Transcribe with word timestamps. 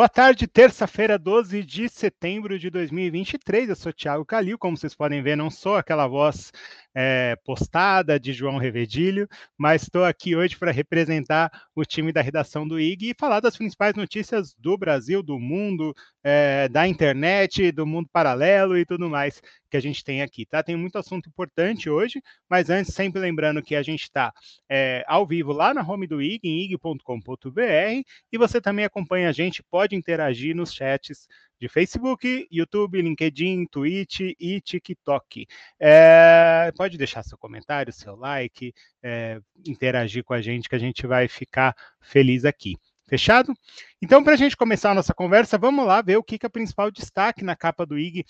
Boa 0.00 0.08
tarde, 0.08 0.46
terça-feira, 0.46 1.18
12 1.18 1.62
de 1.62 1.86
setembro 1.86 2.58
de 2.58 2.70
2023. 2.70 3.68
Eu 3.68 3.76
sou 3.76 3.92
Thiago 3.92 4.24
Calil. 4.24 4.56
Como 4.56 4.74
vocês 4.74 4.94
podem 4.94 5.22
ver, 5.22 5.36
não 5.36 5.50
sou 5.50 5.76
aquela 5.76 6.06
voz 6.06 6.50
é, 6.94 7.36
postada 7.44 8.18
de 8.18 8.32
João 8.32 8.58
Revedilho, 8.58 9.28
mas 9.56 9.82
estou 9.82 10.04
aqui 10.04 10.34
hoje 10.34 10.56
para 10.56 10.72
representar 10.72 11.50
o 11.74 11.84
time 11.84 12.12
da 12.12 12.20
redação 12.20 12.66
do 12.66 12.78
IG 12.78 13.10
e 13.10 13.16
falar 13.18 13.40
das 13.40 13.56
principais 13.56 13.94
notícias 13.94 14.54
do 14.58 14.76
Brasil, 14.76 15.22
do 15.22 15.38
mundo, 15.38 15.94
é, 16.22 16.68
da 16.68 16.86
internet, 16.86 17.70
do 17.72 17.86
mundo 17.86 18.08
paralelo 18.12 18.76
e 18.76 18.84
tudo 18.84 19.08
mais 19.08 19.40
que 19.70 19.76
a 19.76 19.80
gente 19.80 20.02
tem 20.02 20.20
aqui, 20.20 20.44
tá? 20.44 20.62
Tem 20.62 20.76
muito 20.76 20.98
assunto 20.98 21.28
importante 21.28 21.88
hoje, 21.88 22.20
mas 22.48 22.68
antes, 22.70 22.92
sempre 22.92 23.20
lembrando 23.20 23.62
que 23.62 23.76
a 23.76 23.82
gente 23.82 24.02
está 24.02 24.32
é, 24.68 25.04
ao 25.06 25.26
vivo 25.26 25.52
lá 25.52 25.72
na 25.72 25.82
home 25.82 26.08
do 26.08 26.20
IG, 26.20 26.40
em 26.42 26.64
ig.com.br, 26.64 28.02
e 28.32 28.38
você 28.38 28.60
também 28.60 28.84
acompanha 28.84 29.28
a 29.28 29.32
gente, 29.32 29.62
pode 29.62 29.94
interagir 29.94 30.56
nos 30.56 30.72
chats 30.72 31.28
de 31.60 31.68
Facebook, 31.68 32.48
YouTube, 32.50 33.02
LinkedIn, 33.02 33.66
Twitch 33.66 34.20
e 34.38 34.60
TikTok. 34.60 35.46
É, 35.78 36.72
pode 36.76 36.96
deixar 36.96 37.22
seu 37.22 37.36
comentário, 37.36 37.92
seu 37.92 38.16
like, 38.16 38.72
é, 39.02 39.40
interagir 39.66 40.24
com 40.24 40.32
a 40.32 40.40
gente, 40.40 40.68
que 40.68 40.74
a 40.74 40.78
gente 40.78 41.06
vai 41.06 41.28
ficar 41.28 41.76
feliz 42.00 42.44
aqui. 42.44 42.76
Fechado? 43.06 43.52
Então, 44.00 44.22
para 44.22 44.34
a 44.34 44.36
gente 44.36 44.56
começar 44.56 44.92
a 44.92 44.94
nossa 44.94 45.12
conversa, 45.12 45.58
vamos 45.58 45.84
lá 45.84 46.00
ver 46.00 46.16
o 46.16 46.22
que, 46.22 46.38
que 46.38 46.46
é 46.46 46.48
o 46.48 46.50
principal 46.50 46.92
destaque 46.92 47.44
na 47.44 47.56
capa 47.56 47.84
do 47.84 47.98
IG 47.98 48.24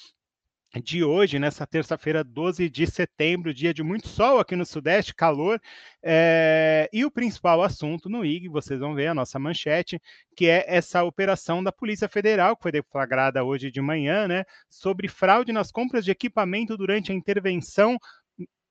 de 0.79 1.02
hoje, 1.02 1.38
nessa 1.38 1.66
terça-feira, 1.66 2.23
12 2.23 2.69
de 2.69 2.87
setembro, 2.87 3.52
dia 3.52 3.74
de 3.74 3.83
muito 3.83 4.06
sol 4.06 4.38
aqui 4.38 4.55
no 4.55 4.65
Sudeste, 4.65 5.12
calor. 5.12 5.61
É... 6.00 6.89
E 6.92 7.05
o 7.05 7.11
principal 7.11 7.62
assunto 7.62 8.08
no 8.08 8.25
IG, 8.25 8.48
vocês 8.48 8.78
vão 8.78 8.94
ver 8.94 9.09
a 9.09 9.14
nossa 9.14 9.39
manchete, 9.39 10.00
que 10.36 10.47
é 10.47 10.64
essa 10.69 11.03
operação 11.03 11.62
da 11.62 11.72
Polícia 11.72 12.09
Federal, 12.09 12.56
que 12.56 12.62
foi 12.62 12.70
deflagrada 12.70 13.42
hoje 13.42 13.70
de 13.70 13.81
manhã, 13.81 14.28
né, 14.28 14.44
sobre 14.69 15.09
fraude 15.09 15.53
nas 15.53 15.72
compras 15.72 16.05
de 16.05 16.12
equipamento 16.12 16.77
durante 16.77 17.11
a 17.11 17.14
intervenção 17.14 17.98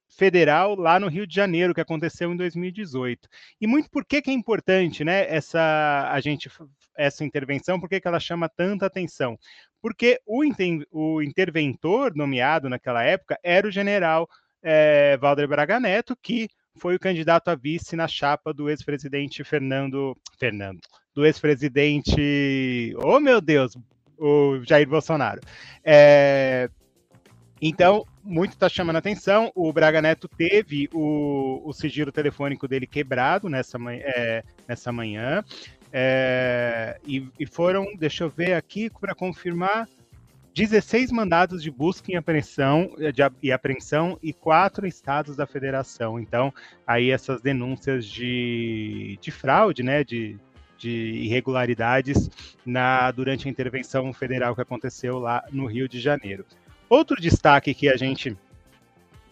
federal 0.09 0.75
lá 0.75 0.99
no 0.99 1.07
Rio 1.07 1.25
de 1.25 1.35
Janeiro, 1.35 1.73
que 1.73 1.81
aconteceu 1.81 2.31
em 2.33 2.37
2018. 2.37 3.27
E 3.61 3.67
muito 3.67 3.89
por 3.89 4.03
que, 4.03 4.21
que 4.21 4.31
é 4.31 4.33
importante 4.33 5.03
né, 5.03 5.25
essa, 5.33 6.09
a 6.11 6.19
gente, 6.19 6.49
essa 6.97 7.23
intervenção, 7.23 7.79
por 7.79 7.87
que, 7.87 8.01
ela 8.03 8.19
chama 8.19 8.49
tanta 8.49 8.85
atenção? 8.85 9.37
Porque 9.81 10.19
o, 10.25 10.41
o 10.91 11.21
interventor 11.21 12.15
nomeado 12.15 12.67
naquela 12.67 13.03
época 13.03 13.39
era 13.43 13.67
o 13.67 13.71
general 13.71 14.27
é, 14.61 15.15
Valder 15.17 15.47
Braga 15.47 15.79
Neto, 15.79 16.17
que 16.21 16.49
foi 16.77 16.95
o 16.95 16.99
candidato 16.99 17.49
a 17.49 17.55
vice 17.55 17.95
na 17.95 18.07
chapa 18.07 18.53
do 18.53 18.69
ex-presidente 18.69 19.43
Fernando. 19.43 20.17
Fernando. 20.39 20.79
Do 21.13 21.25
ex-presidente. 21.25 22.93
Oh, 23.03 23.19
meu 23.19 23.41
Deus! 23.41 23.77
O 24.17 24.59
Jair 24.65 24.87
Bolsonaro. 24.87 25.39
É, 25.83 26.69
então, 27.61 28.05
muito 28.23 28.51
está 28.51 28.69
chamando 28.69 28.95
a 28.95 28.99
atenção. 28.99 29.51
O 29.53 29.71
Braga 29.73 30.01
Neto 30.01 30.27
teve 30.27 30.89
o, 30.93 31.61
o 31.65 31.73
sigilo 31.73 32.11
telefônico 32.11 32.67
dele 32.67 32.87
quebrado 32.87 33.49
nessa, 33.49 33.77
é, 33.89 34.43
nessa 34.67 34.91
manhã. 34.91 35.43
É, 35.91 36.99
e, 37.05 37.27
e, 37.39 37.45
foram, 37.45 37.85
deixa 37.97 38.23
eu 38.23 38.29
ver 38.29 38.53
aqui 38.53 38.89
para 38.89 39.15
confirmar, 39.15 39.87
16 40.55 41.11
mandados 41.11 41.61
de 41.61 41.71
busca 41.71 42.11
e 42.11 42.15
apreensão, 42.15 42.91
de, 42.97 43.21
e 43.41 43.51
apreensão 43.51 44.17
e 44.21 44.33
quatro 44.33 44.85
estados 44.87 45.35
da 45.35 45.45
federação. 45.45 46.19
Então, 46.19 46.53
aí 46.85 47.11
essas 47.11 47.41
denúncias 47.41 48.05
de, 48.05 49.17
de 49.21 49.31
fraude, 49.31 49.83
né, 49.83 50.03
de, 50.03 50.37
de 50.77 50.89
irregularidades 50.89 52.29
na, 52.65 53.11
durante 53.11 53.47
a 53.47 53.51
intervenção 53.51 54.11
federal 54.13 54.55
que 54.55 54.61
aconteceu 54.61 55.17
lá 55.19 55.43
no 55.51 55.65
Rio 55.65 55.87
de 55.87 55.99
Janeiro. 55.99 56.45
Outro 56.89 57.21
destaque 57.21 57.73
que 57.73 57.87
a 57.87 57.95
gente 57.95 58.35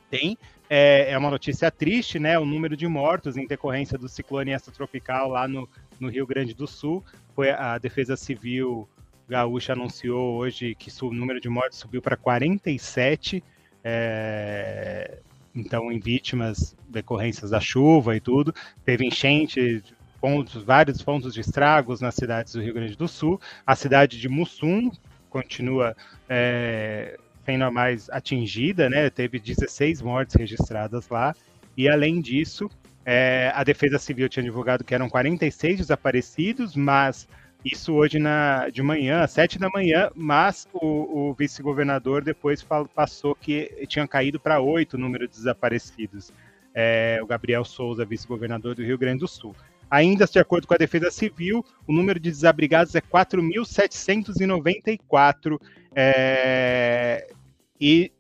tem 0.10 0.38
é, 0.70 1.12
é, 1.12 1.18
uma 1.18 1.32
notícia 1.32 1.72
triste, 1.72 2.20
né? 2.20 2.38
O 2.38 2.46
número 2.46 2.78
de 2.78 2.88
mortos 2.88 3.36
em 3.36 3.48
decorrência 3.48 3.98
do 3.98 4.08
ciclone 4.08 4.52
extratropical 4.52 5.30
lá 5.30 5.48
no, 5.48 5.68
no 6.00 6.10
Rio 6.10 6.28
Grande 6.28 6.54
do 6.54 6.68
Sul. 6.68 7.04
Foi 7.34 7.50
a 7.50 7.78
Defesa 7.78 8.16
Civil 8.16 8.88
Gaúcha 9.28 9.74
anunciou 9.74 10.38
hoje 10.38 10.74
que 10.74 10.90
o 11.04 11.12
número 11.12 11.42
de 11.42 11.50
mortes 11.50 11.80
subiu 11.80 12.02
para 12.02 12.16
47. 12.16 13.44
É, 13.84 15.20
então, 15.54 15.92
em 15.92 16.00
vítimas 16.00 16.76
decorrências 16.88 17.52
da 17.52 17.60
chuva 17.60 18.16
e 18.16 18.22
tudo, 18.22 18.54
teve 18.86 19.06
enchente, 19.06 19.84
pontos, 20.22 20.64
vários 20.64 21.02
pontos 21.02 21.34
de 21.34 21.42
estragos 21.42 22.00
nas 22.00 22.16
cidades 22.16 22.54
do 22.54 22.62
Rio 22.62 22.74
Grande 22.74 22.96
do 22.96 23.08
Sul. 23.08 23.40
A 23.66 23.76
cidade 23.76 24.20
de 24.20 24.30
Mussum 24.30 24.92
continua 25.30 25.96
é, 26.30 27.18
sendo 27.48 27.64
a 27.64 27.72
mais 27.72 28.10
atingida, 28.10 28.90
né? 28.90 29.10
Teve 29.10 29.40
16 29.40 30.02
mortes 30.02 30.36
registradas 30.36 31.08
lá. 31.08 31.34
E 31.78 31.88
além 31.88 32.20
disso, 32.20 32.70
é, 33.06 33.54
a 33.56 33.64
Defesa 33.64 33.98
Civil 33.98 34.28
tinha 34.28 34.44
divulgado 34.44 34.84
que 34.84 34.94
eram 34.94 35.08
46 35.08 35.78
desaparecidos, 35.78 36.76
mas 36.76 37.26
isso 37.64 37.94
hoje 37.94 38.20
na, 38.20 38.68
de 38.68 38.84
manhã, 38.84 39.22
às 39.22 39.32
7 39.32 39.58
da 39.58 39.70
manhã, 39.70 40.12
mas 40.14 40.68
o, 40.74 41.30
o 41.30 41.34
vice-governador 41.34 42.22
depois 42.22 42.62
falou, 42.62 42.90
passou 42.94 43.34
que 43.34 43.72
tinha 43.88 44.06
caído 44.06 44.42
para 44.42 44.60
8 44.60 44.96
o 44.96 45.00
número 45.00 45.26
de 45.26 45.34
desaparecidos. 45.34 46.34
É, 46.76 47.18
o 47.24 47.26
Gabriel 47.26 47.64
Souza, 47.64 48.04
vice-governador 48.04 48.76
do 48.76 48.84
Rio 48.84 48.98
Grande 48.98 49.20
do 49.20 49.28
Sul. 49.28 49.56
Ainda 49.90 50.26
de 50.26 50.38
acordo 50.38 50.68
com 50.68 50.74
a 50.74 50.78
Defesa 50.78 51.10
Civil, 51.10 51.64
o 51.88 51.94
número 51.94 52.20
de 52.20 52.30
desabrigados 52.30 52.94
é 52.94 53.00
4.794 53.00 55.58
é, 55.96 57.30
e 57.80 58.12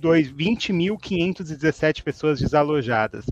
20.517 0.00 2.02
pessoas 2.02 2.40
desalojadas. 2.40 3.26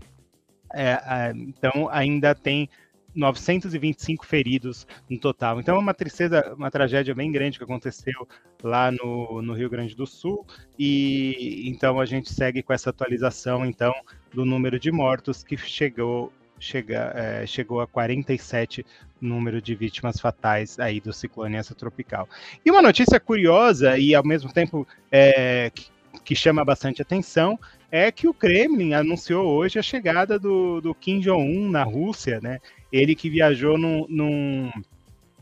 É, 0.73 1.33
então, 1.35 1.89
ainda 1.91 2.33
tem 2.33 2.69
925 3.13 4.25
feridos 4.25 4.87
no 5.09 5.19
total. 5.19 5.59
Então, 5.59 5.75
é 5.75 5.79
uma 5.79 5.93
tristeza, 5.93 6.53
uma 6.55 6.71
tragédia 6.71 7.13
bem 7.13 7.31
grande 7.31 7.57
que 7.57 7.63
aconteceu 7.63 8.27
lá 8.63 8.91
no, 8.91 9.41
no 9.41 9.53
Rio 9.53 9.69
Grande 9.69 9.95
do 9.95 10.07
Sul. 10.07 10.45
E 10.79 11.63
então 11.67 11.99
a 11.99 12.05
gente 12.05 12.33
segue 12.33 12.63
com 12.63 12.71
essa 12.71 12.89
atualização, 12.89 13.65
então, 13.65 13.93
do 14.33 14.45
número 14.45 14.79
de 14.79 14.91
mortos 14.91 15.43
que 15.43 15.57
chegou 15.57 16.31
chega, 16.61 17.11
é, 17.15 17.45
chegou 17.45 17.81
a 17.81 17.87
47 17.87 18.85
número 19.19 19.61
de 19.61 19.75
vítimas 19.75 20.19
fatais 20.19 20.79
aí 20.79 21.01
do 21.01 21.11
ciclone 21.11 21.61
tropical. 21.77 22.29
E 22.65 22.71
uma 22.71 22.81
notícia 22.81 23.19
curiosa 23.19 23.97
e 23.97 24.15
ao 24.15 24.23
mesmo 24.23 24.53
tempo 24.53 24.87
é, 25.11 25.71
que, 25.73 25.87
que, 26.23 26.35
chama 26.35 26.63
bastante 26.63 27.01
atenção 27.01 27.59
é 27.91 28.11
que 28.11 28.27
o 28.27 28.33
Kremlin 28.33 28.93
anunciou 28.93 29.45
hoje 29.45 29.77
a 29.77 29.83
chegada 29.83 30.39
do, 30.39 30.79
do 30.79 30.95
Kim 30.95 31.19
Jong-un 31.19 31.69
na 31.69 31.83
Rússia, 31.83 32.39
né? 32.41 32.59
Ele 32.91 33.15
que 33.15 33.29
viajou 33.29 33.77
num, 33.77 34.05
num 34.07 34.71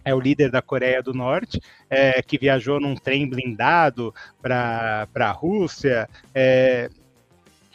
é 0.04 0.16
o 0.16 0.20
líder 0.20 0.50
da 0.50 0.62
Coreia 0.62 1.04
do 1.04 1.14
Norte, 1.14 1.62
é, 1.90 2.22
que 2.22 2.38
viajou 2.38 2.80
num 2.80 2.96
trem 2.96 3.28
blindado 3.28 4.14
para 4.42 5.08
a 5.14 5.32
Rússia. 5.32 6.10
É, 6.34 6.90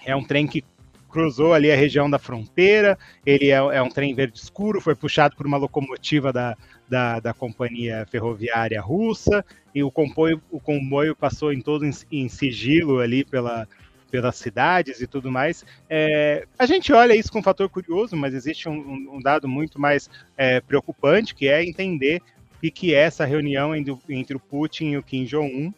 é 0.05 0.17
um 0.17 0.25
trem 0.25 0.47
que 0.47 0.65
cruzou 1.15 1.55
ali 1.55 1.71
a 1.71 1.77
região 1.77 2.11
da 2.11 2.19
fronteira. 2.19 2.99
Ele 3.25 3.51
é, 3.51 3.55
é 3.55 3.81
um 3.81 3.89
trem 3.89 4.13
verde 4.13 4.37
escuro, 4.37 4.81
foi 4.81 4.97
puxado 4.97 5.37
por 5.37 5.47
uma 5.47 5.57
locomotiva 5.57 6.33
da, 6.33 6.57
da, 6.89 7.21
da 7.21 7.33
companhia 7.33 8.05
ferroviária 8.11 8.81
russa, 8.81 9.45
e 9.73 9.81
o 9.85 9.93
comboio, 9.93 10.43
o 10.51 10.59
comboio 10.59 11.15
passou 11.15 11.53
em 11.53 11.61
todo 11.61 11.87
em, 11.87 11.93
em 12.11 12.29
sigilo 12.29 12.99
ali 12.99 13.25
pela, 13.25 13.69
pelas 14.11 14.35
cidades 14.35 15.01
e 15.01 15.07
tudo 15.07 15.31
mais. 15.31 15.65
É, 15.89 16.49
a 16.59 16.67
gente 16.67 16.93
olha 16.93 17.15
isso 17.15 17.31
com 17.31 17.39
um 17.39 17.45
fator 17.45 17.69
curioso, 17.69 18.17
mas 18.17 18.35
existe 18.35 18.69
um, 18.69 19.15
um 19.15 19.21
dado 19.21 19.47
muito 19.47 19.81
mais 19.81 20.11
é, 20.37 20.61
preocupante, 20.61 21.33
que 21.33 21.47
é 21.47 21.65
entender 21.65 22.21
o 22.59 22.71
que 22.73 22.93
é 22.93 22.99
essa 22.99 23.25
reunião 23.25 23.73
entre, 23.73 23.97
entre 24.09 24.37
o 24.37 24.41
Putin 24.41 24.87
e 24.87 24.97
o 24.97 25.03
Kim 25.03 25.25
Jong-un, 25.27 25.73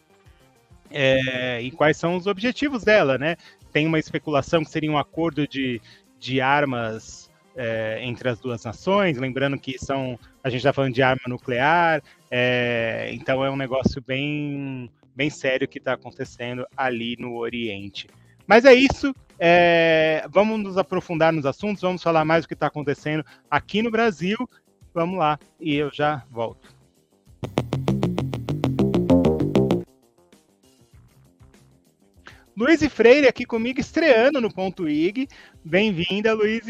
é, 0.90 1.60
e 1.60 1.70
quais 1.70 1.96
são 1.96 2.16
os 2.16 2.26
objetivos 2.26 2.84
dela, 2.84 3.18
né? 3.18 3.36
Tem 3.76 3.86
uma 3.86 3.98
especulação 3.98 4.64
que 4.64 4.70
seria 4.70 4.90
um 4.90 4.96
acordo 4.96 5.46
de, 5.46 5.82
de 6.18 6.40
armas 6.40 7.30
é, 7.54 7.98
entre 8.00 8.26
as 8.26 8.40
duas 8.40 8.64
nações, 8.64 9.18
lembrando 9.18 9.58
que 9.58 9.78
são 9.78 10.18
a 10.42 10.48
gente 10.48 10.60
está 10.60 10.72
falando 10.72 10.94
de 10.94 11.02
arma 11.02 11.20
nuclear, 11.28 12.02
é, 12.30 13.10
então 13.12 13.44
é 13.44 13.50
um 13.50 13.56
negócio 13.56 14.02
bem, 14.06 14.90
bem 15.14 15.28
sério 15.28 15.68
que 15.68 15.76
está 15.76 15.92
acontecendo 15.92 16.66
ali 16.74 17.16
no 17.18 17.36
Oriente. 17.36 18.08
Mas 18.46 18.64
é 18.64 18.72
isso. 18.72 19.14
É, 19.38 20.26
vamos 20.30 20.58
nos 20.58 20.78
aprofundar 20.78 21.30
nos 21.30 21.44
assuntos, 21.44 21.82
vamos 21.82 22.02
falar 22.02 22.24
mais 22.24 22.44
do 22.46 22.48
que 22.48 22.54
está 22.54 22.68
acontecendo 22.68 23.22
aqui 23.50 23.82
no 23.82 23.90
Brasil. 23.90 24.38
Vamos 24.94 25.18
lá, 25.18 25.38
e 25.60 25.74
eu 25.74 25.90
já 25.92 26.24
volto. 26.30 26.74
Luiz 32.56 32.82
Freire 32.86 33.28
aqui 33.28 33.44
comigo, 33.44 33.78
estreando 33.78 34.40
no 34.40 34.50
Ponto 34.50 34.88
IG. 34.88 35.28
Bem-vinda, 35.62 36.32
Luiz. 36.32 36.64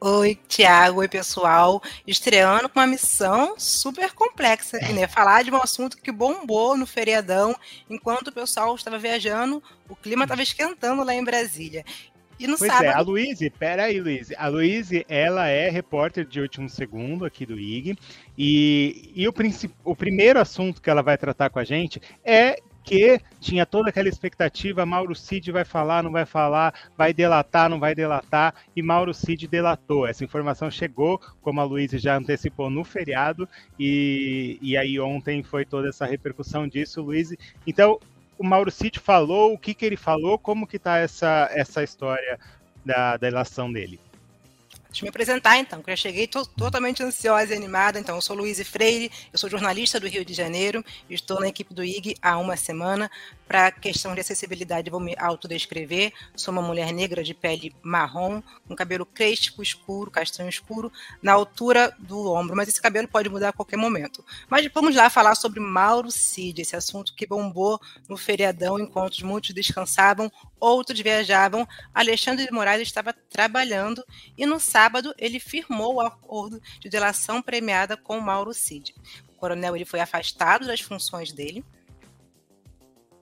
Oi, 0.00 0.38
Tiago, 0.46 1.00
oi, 1.00 1.08
pessoal. 1.08 1.82
Estreando 2.06 2.68
com 2.68 2.78
uma 2.78 2.86
missão 2.86 3.56
super 3.58 4.12
complexa 4.12 4.76
aqui, 4.76 4.92
né? 4.92 5.08
Falar 5.08 5.42
de 5.42 5.50
um 5.50 5.56
assunto 5.56 5.96
que 5.96 6.12
bombou 6.12 6.76
no 6.76 6.86
feriadão, 6.86 7.56
enquanto 7.90 8.28
o 8.28 8.32
pessoal 8.32 8.72
estava 8.76 8.96
viajando, 8.96 9.60
o 9.88 9.96
clima 9.96 10.26
estava 10.26 10.44
esquentando 10.44 11.02
lá 11.02 11.12
em 11.12 11.24
Brasília. 11.24 11.84
E 12.38 12.46
no 12.46 12.56
pois 12.56 12.70
sábado... 12.70 12.86
é, 12.86 12.92
a 12.92 13.00
Luíse, 13.00 13.50
peraí, 13.50 14.00
Luíse. 14.00 14.32
A 14.36 14.46
Luíse, 14.46 15.04
ela 15.08 15.48
é 15.48 15.70
repórter 15.70 16.24
de 16.24 16.40
último 16.40 16.68
segundo 16.68 17.24
aqui 17.24 17.44
do 17.44 17.58
IG. 17.58 17.98
E, 18.38 19.10
e 19.16 19.26
o, 19.26 19.34
o 19.82 19.96
primeiro 19.96 20.38
assunto 20.38 20.80
que 20.80 20.88
ela 20.88 21.02
vai 21.02 21.18
tratar 21.18 21.50
com 21.50 21.58
a 21.58 21.64
gente 21.64 22.00
é 22.24 22.60
que 22.84 23.18
tinha 23.40 23.64
toda 23.64 23.88
aquela 23.88 24.08
expectativa, 24.08 24.84
Mauro 24.84 25.14
Cid 25.14 25.50
vai 25.50 25.64
falar, 25.64 26.02
não 26.02 26.12
vai 26.12 26.26
falar, 26.26 26.74
vai 26.96 27.14
delatar, 27.14 27.68
não 27.70 27.80
vai 27.80 27.94
delatar, 27.94 28.54
e 28.76 28.82
Mauro 28.82 29.14
Cid 29.14 29.48
delatou. 29.48 30.06
Essa 30.06 30.22
informação 30.22 30.70
chegou, 30.70 31.18
como 31.40 31.60
a 31.60 31.64
Luísa 31.64 31.98
já 31.98 32.16
antecipou, 32.16 32.68
no 32.68 32.84
feriado, 32.84 33.48
e, 33.80 34.58
e 34.60 34.76
aí 34.76 35.00
ontem 35.00 35.42
foi 35.42 35.64
toda 35.64 35.88
essa 35.88 36.04
repercussão 36.04 36.68
disso, 36.68 37.00
Luiz. 37.00 37.34
Então, 37.66 37.98
o 38.38 38.44
Mauro 38.44 38.70
Cid 38.70 39.00
falou, 39.00 39.54
o 39.54 39.58
que, 39.58 39.72
que 39.72 39.86
ele 39.86 39.96
falou, 39.96 40.38
como 40.38 40.66
que 40.66 40.76
está 40.76 40.98
essa, 40.98 41.48
essa 41.52 41.82
história 41.82 42.38
da, 42.84 43.12
da 43.12 43.16
delação 43.16 43.72
dele? 43.72 43.98
Deixa 44.94 45.02
eu 45.02 45.06
me 45.06 45.10
apresentar 45.10 45.58
então, 45.58 45.82
que 45.82 45.90
eu 45.90 45.96
cheguei 45.96 46.28
totalmente 46.28 47.02
ansiosa 47.02 47.52
e 47.52 47.56
animada. 47.56 47.98
Então, 47.98 48.14
eu 48.14 48.22
sou 48.22 48.36
Luiz 48.36 48.60
Freire, 48.60 49.10
eu 49.32 49.36
sou 49.36 49.50
jornalista 49.50 49.98
do 49.98 50.06
Rio 50.06 50.24
de 50.24 50.32
Janeiro, 50.32 50.84
estou 51.10 51.40
na 51.40 51.48
equipe 51.48 51.74
do 51.74 51.82
IG 51.82 52.14
há 52.22 52.38
uma 52.38 52.56
semana 52.56 53.10
para 53.48 53.72
questão 53.72 54.14
de 54.14 54.20
acessibilidade, 54.20 54.90
vou 54.90 55.00
me 55.00 55.16
autodescrever. 55.18 56.12
Sou 56.36 56.52
uma 56.52 56.62
mulher 56.62 56.92
negra 56.92 57.24
de 57.24 57.34
pele 57.34 57.74
marrom, 57.82 58.40
com 58.68 58.76
cabelo 58.76 59.04
crespo 59.04 59.64
escuro, 59.64 60.12
castanho 60.12 60.48
escuro, 60.48 60.92
na 61.20 61.32
altura 61.32 61.92
do 61.98 62.32
ombro. 62.32 62.54
Mas 62.54 62.68
esse 62.68 62.80
cabelo 62.80 63.08
pode 63.08 63.28
mudar 63.28 63.48
a 63.48 63.52
qualquer 63.52 63.76
momento. 63.76 64.24
Mas 64.48 64.64
vamos 64.72 64.94
lá 64.94 65.10
falar 65.10 65.34
sobre 65.34 65.58
Mauro 65.58 66.12
Cid, 66.12 66.62
esse 66.62 66.76
assunto 66.76 67.16
que 67.16 67.26
bombou 67.26 67.80
no 68.08 68.16
feriadão, 68.16 68.78
enquanto 68.78 69.26
muitos 69.26 69.50
descansavam, 69.50 70.30
outros 70.58 71.00
viajavam. 71.00 71.66
Alexandre 71.92 72.46
de 72.46 72.52
Moraes 72.52 72.82
estava 72.82 73.12
trabalhando 73.12 74.04
e 74.36 74.46
no 74.46 74.58
sábado 74.58 75.14
ele 75.18 75.38
firmou 75.38 75.94
o 75.94 76.00
acordo 76.00 76.60
de 76.80 76.88
delação 76.88 77.42
premiada 77.42 77.96
com 77.96 78.20
Mauro 78.20 78.52
Cid. 78.52 78.94
O 79.28 79.34
coronel 79.34 79.76
ele 79.76 79.84
foi 79.84 80.00
afastado 80.00 80.66
das 80.66 80.80
funções 80.80 81.32
dele 81.32 81.64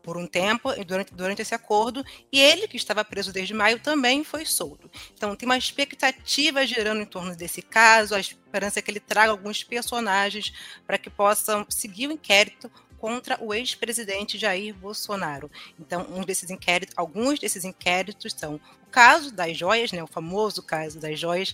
por 0.02 0.16
um 0.16 0.26
tempo 0.26 0.72
durante, 0.84 1.14
durante 1.14 1.42
esse 1.42 1.54
acordo, 1.54 2.04
e 2.30 2.40
ele, 2.40 2.66
que 2.66 2.76
estava 2.76 3.04
preso 3.04 3.32
desde 3.32 3.54
maio, 3.54 3.78
também 3.78 4.24
foi 4.24 4.44
solto. 4.44 4.90
Então, 5.14 5.36
tem 5.36 5.48
uma 5.48 5.56
expectativa 5.56 6.66
gerando 6.66 7.00
em 7.00 7.06
torno 7.06 7.36
desse 7.36 7.62
caso, 7.62 8.14
a 8.14 8.20
esperança 8.20 8.80
é 8.80 8.82
que 8.82 8.90
ele 8.90 9.00
traga 9.00 9.30
alguns 9.30 9.62
personagens 9.62 10.52
para 10.86 10.98
que 10.98 11.08
possam 11.08 11.64
seguir 11.68 12.08
o 12.08 12.12
inquérito 12.12 12.70
contra 13.02 13.36
o 13.42 13.52
ex-presidente 13.52 14.38
Jair 14.38 14.72
Bolsonaro. 14.72 15.50
Então, 15.76 16.06
um 16.08 16.20
desses 16.20 16.50
inquéritos, 16.50 16.94
alguns 16.96 17.40
desses 17.40 17.64
inquéritos 17.64 18.32
são 18.32 18.54
o 18.54 18.90
caso 18.92 19.32
das 19.32 19.58
joias, 19.58 19.90
né, 19.90 20.00
o 20.00 20.06
famoso 20.06 20.62
caso 20.62 21.00
das 21.00 21.18
joias, 21.18 21.52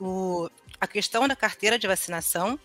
o, 0.00 0.50
a 0.80 0.88
questão 0.88 1.28
da 1.28 1.36
carteira 1.36 1.78
de 1.78 1.86
vacinação 1.86 2.58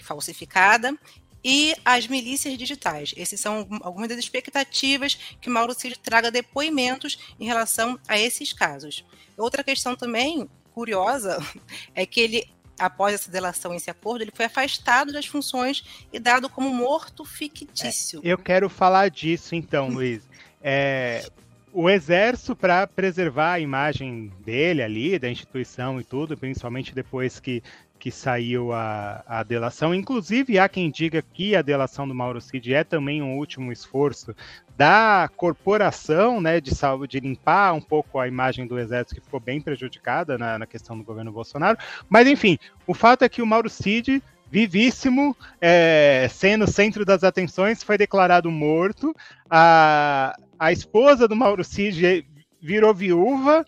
falsificada 0.00 0.96
e 1.42 1.74
as 1.84 2.06
milícias 2.06 2.56
digitais. 2.56 3.14
Essas 3.16 3.40
são 3.40 3.66
algumas 3.82 4.08
das 4.08 4.18
expectativas 4.20 5.16
que 5.40 5.50
Mauro 5.50 5.74
Cid 5.74 5.98
traga 5.98 6.30
depoimentos 6.30 7.34
em 7.40 7.46
relação 7.46 7.98
a 8.06 8.16
esses 8.16 8.52
casos. 8.52 9.04
Outra 9.36 9.64
questão 9.64 9.96
também 9.96 10.48
curiosa 10.72 11.36
é 11.96 12.06
que 12.06 12.20
ele 12.20 12.48
após 12.78 13.14
essa 13.14 13.30
delação, 13.30 13.74
esse 13.74 13.90
acordo, 13.90 14.22
ele 14.22 14.32
foi 14.34 14.46
afastado 14.46 15.12
das 15.12 15.26
funções 15.26 15.84
e 16.12 16.18
dado 16.18 16.48
como 16.48 16.72
morto 16.72 17.24
fictício. 17.24 18.20
É, 18.24 18.32
eu 18.32 18.38
quero 18.38 18.68
falar 18.68 19.10
disso 19.10 19.54
então, 19.54 19.88
Luiz. 19.90 20.22
É, 20.60 21.26
o 21.72 21.88
exército, 21.88 22.54
para 22.54 22.86
preservar 22.86 23.54
a 23.54 23.60
imagem 23.60 24.30
dele 24.44 24.82
ali, 24.82 25.18
da 25.18 25.30
instituição 25.30 26.00
e 26.00 26.04
tudo, 26.04 26.36
principalmente 26.36 26.94
depois 26.94 27.40
que 27.40 27.62
que 28.02 28.10
saiu 28.10 28.72
a, 28.72 29.22
a 29.28 29.44
delação. 29.44 29.94
Inclusive, 29.94 30.58
há 30.58 30.68
quem 30.68 30.90
diga 30.90 31.22
que 31.22 31.54
a 31.54 31.62
delação 31.62 32.08
do 32.08 32.12
Mauro 32.12 32.40
Cid 32.40 32.74
é 32.74 32.82
também 32.82 33.22
um 33.22 33.36
último 33.36 33.70
esforço 33.70 34.34
da 34.76 35.30
corporação, 35.36 36.40
né, 36.40 36.60
de 36.60 36.74
saúde, 36.74 37.20
de 37.20 37.28
limpar 37.28 37.72
um 37.72 37.80
pouco 37.80 38.18
a 38.18 38.26
imagem 38.26 38.66
do 38.66 38.76
exército 38.76 39.14
que 39.14 39.20
ficou 39.20 39.38
bem 39.38 39.60
prejudicada 39.60 40.36
na, 40.36 40.58
na 40.58 40.66
questão 40.66 40.98
do 40.98 41.04
governo 41.04 41.30
Bolsonaro. 41.30 41.78
Mas 42.08 42.26
enfim, 42.26 42.58
o 42.88 42.92
fato 42.92 43.22
é 43.22 43.28
que 43.28 43.40
o 43.40 43.46
Mauro 43.46 43.70
Cid 43.70 44.20
vivíssimo, 44.50 45.36
é, 45.60 46.26
sendo 46.28 46.68
centro 46.68 47.04
das 47.04 47.22
atenções, 47.22 47.84
foi 47.84 47.96
declarado 47.96 48.50
morto. 48.50 49.14
A, 49.48 50.34
a 50.58 50.72
esposa 50.72 51.28
do 51.28 51.36
Mauro 51.36 51.62
Cid 51.62 52.26
virou 52.60 52.92
viúva 52.92 53.64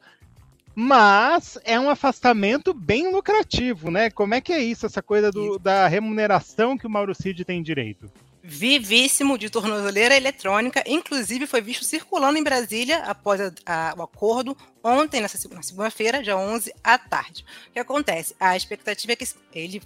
mas 0.75 1.59
é 1.65 1.79
um 1.79 1.88
afastamento 1.88 2.75
bem 2.75 3.12
lucrativo, 3.12 3.91
né? 3.91 4.11
Como 4.11 4.35
é 4.35 4.41
que 4.41 4.53
é 4.53 4.62
isso, 4.62 4.87
essa 4.87 5.03
coisa 5.03 5.31
do, 5.31 5.59
da 5.59 5.87
remuneração 5.87 6.76
que 6.76 6.87
o 6.87 6.91
Mauro 6.91 7.15
Cid 7.15 7.44
tem 7.44 7.62
direito? 7.62 8.11
Vivíssimo 8.46 9.38
de 9.38 9.49
tornozeleira 9.49 10.14
eletrônica, 10.14 10.85
inclusive 10.87 11.46
foi 11.46 11.62
visto 11.62 11.82
circulando 11.82 12.38
em 12.38 12.44
Brasília 12.44 12.99
após 12.99 13.41
a, 13.41 13.52
a, 13.64 13.94
o 13.96 14.02
acordo 14.02 14.55
ontem, 14.82 15.23
nessa 15.23 15.38
segunda-feira, 15.38 16.23
dia 16.23 16.37
11, 16.37 16.70
à 16.85 16.99
tarde. 16.99 17.43
O 17.70 17.73
que 17.73 17.79
acontece? 17.79 18.37
A 18.38 18.55
expectativa 18.55 19.14
é 19.14 19.17
que 19.17 19.25
ele, 19.55 19.82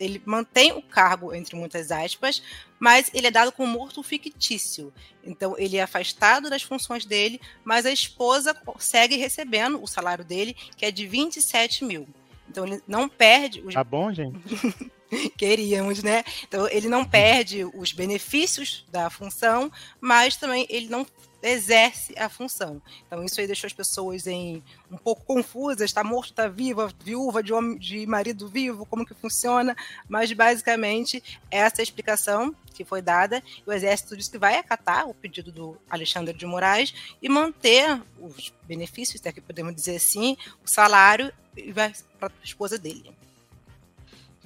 ele 0.00 0.22
mantém 0.24 0.72
o 0.72 0.80
cargo, 0.80 1.34
entre 1.34 1.54
muitas 1.54 1.92
aspas, 1.92 2.42
mas 2.78 3.10
ele 3.12 3.26
é 3.26 3.30
dado 3.30 3.52
como 3.52 3.70
morto 3.70 4.02
fictício. 4.02 4.90
Então, 5.22 5.54
ele 5.58 5.76
é 5.76 5.82
afastado 5.82 6.48
das 6.48 6.62
funções 6.62 7.04
dele, 7.04 7.38
mas 7.62 7.84
a 7.84 7.92
esposa 7.92 8.56
segue 8.78 9.16
recebendo 9.16 9.82
o 9.82 9.86
salário 9.86 10.24
dele, 10.24 10.56
que 10.78 10.86
é 10.86 10.90
de 10.90 11.06
27 11.06 11.84
mil. 11.84 12.08
Então, 12.48 12.66
ele 12.66 12.80
não 12.88 13.06
perde... 13.06 13.60
Os... 13.60 13.74
Tá 13.74 13.84
bom, 13.84 14.10
gente? 14.14 14.40
Queríamos, 15.36 16.02
né? 16.02 16.24
Então, 16.46 16.68
ele 16.68 16.88
não 16.88 17.04
perde 17.04 17.64
os 17.64 17.92
benefícios 17.92 18.84
da 18.90 19.08
função, 19.10 19.70
mas 20.00 20.36
também 20.36 20.66
ele 20.68 20.88
não 20.88 21.06
exerce 21.42 22.18
a 22.18 22.28
função. 22.28 22.82
Então, 23.06 23.22
isso 23.22 23.40
aí 23.40 23.46
deixou 23.46 23.68
as 23.68 23.72
pessoas 23.72 24.26
em 24.26 24.62
um 24.90 24.96
pouco 24.96 25.24
confusas, 25.24 25.82
está 25.82 26.02
morto, 26.02 26.30
está 26.30 26.48
viva, 26.48 26.92
viúva 27.04 27.42
de, 27.42 27.52
homem, 27.52 27.78
de 27.78 28.06
marido 28.06 28.48
vivo, 28.48 28.84
como 28.84 29.06
que 29.06 29.14
funciona, 29.14 29.76
mas 30.08 30.32
basicamente 30.32 31.22
essa 31.50 31.80
é 31.80 31.82
a 31.82 31.84
explicação 31.84 32.54
que 32.74 32.84
foi 32.84 33.02
dada, 33.02 33.42
o 33.66 33.72
Exército 33.72 34.16
disse 34.16 34.30
que 34.30 34.38
vai 34.38 34.56
acatar 34.56 35.08
o 35.08 35.14
pedido 35.14 35.50
do 35.50 35.76
Alexandre 35.88 36.36
de 36.36 36.46
Moraes 36.46 36.94
e 37.20 37.28
manter 37.28 38.00
os 38.20 38.52
benefícios, 38.64 39.20
até 39.20 39.32
que 39.32 39.40
podemos 39.40 39.74
dizer 39.74 39.96
assim, 39.96 40.36
o 40.64 40.68
salário 40.68 41.32
para 41.74 41.92
a 42.22 42.44
esposa 42.44 42.78
dele. 42.78 43.12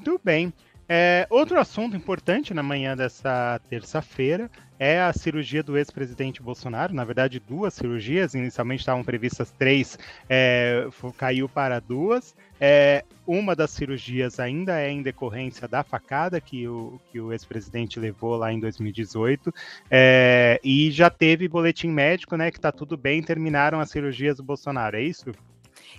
Muito 0.05 0.21
bem. 0.25 0.53
É, 0.89 1.29
outro 1.31 1.61
assunto 1.61 1.97
importante 1.97 2.53
na 2.53 2.61
manhã 2.63 2.97
dessa 2.97 3.61
terça-feira 3.71 4.51
é 4.81 5.01
a 5.01 5.13
cirurgia 5.13 5.63
do 5.63 5.79
ex-presidente 5.79 6.43
Bolsonaro. 6.43 6.93
Na 6.93 7.05
verdade, 7.05 7.39
duas 7.39 7.73
cirurgias. 7.73 8.35
Inicialmente 8.35 8.81
estavam 8.81 9.05
previstas 9.05 9.53
três, 9.53 9.97
é, 10.29 10.89
caiu 11.17 11.49
para 11.49 11.79
duas. 11.79 12.35
É, 12.61 13.05
uma 13.25 13.55
das 13.55 13.71
cirurgias 13.71 14.41
ainda 14.41 14.81
é 14.81 14.91
em 14.91 15.03
decorrência 15.05 15.69
da 15.69 15.85
facada 15.85 16.41
que 16.41 16.67
o, 16.67 17.01
que 17.13 17.21
o 17.21 17.33
ex-presidente 17.33 18.01
levou 18.01 18.35
lá 18.35 18.53
em 18.53 18.59
2018. 18.59 19.55
É, 19.89 20.61
e 20.65 20.91
já 20.91 21.09
teve 21.11 21.47
boletim 21.47 21.91
médico, 21.91 22.37
né? 22.37 22.51
Que 22.51 22.59
está 22.59 22.73
tudo 22.73 22.97
bem, 22.97 23.23
terminaram 23.23 23.79
as 23.79 23.89
cirurgias 23.89 24.39
do 24.39 24.43
Bolsonaro, 24.43 24.97
é 24.97 25.03
isso? 25.03 25.33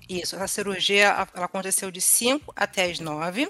Isso, 0.10 0.36
a 0.36 0.46
cirurgia 0.46 1.06
ela 1.34 1.46
aconteceu 1.46 1.90
de 1.90 2.02
5 2.02 2.52
até 2.54 2.92
as 2.92 3.00
9 3.00 3.48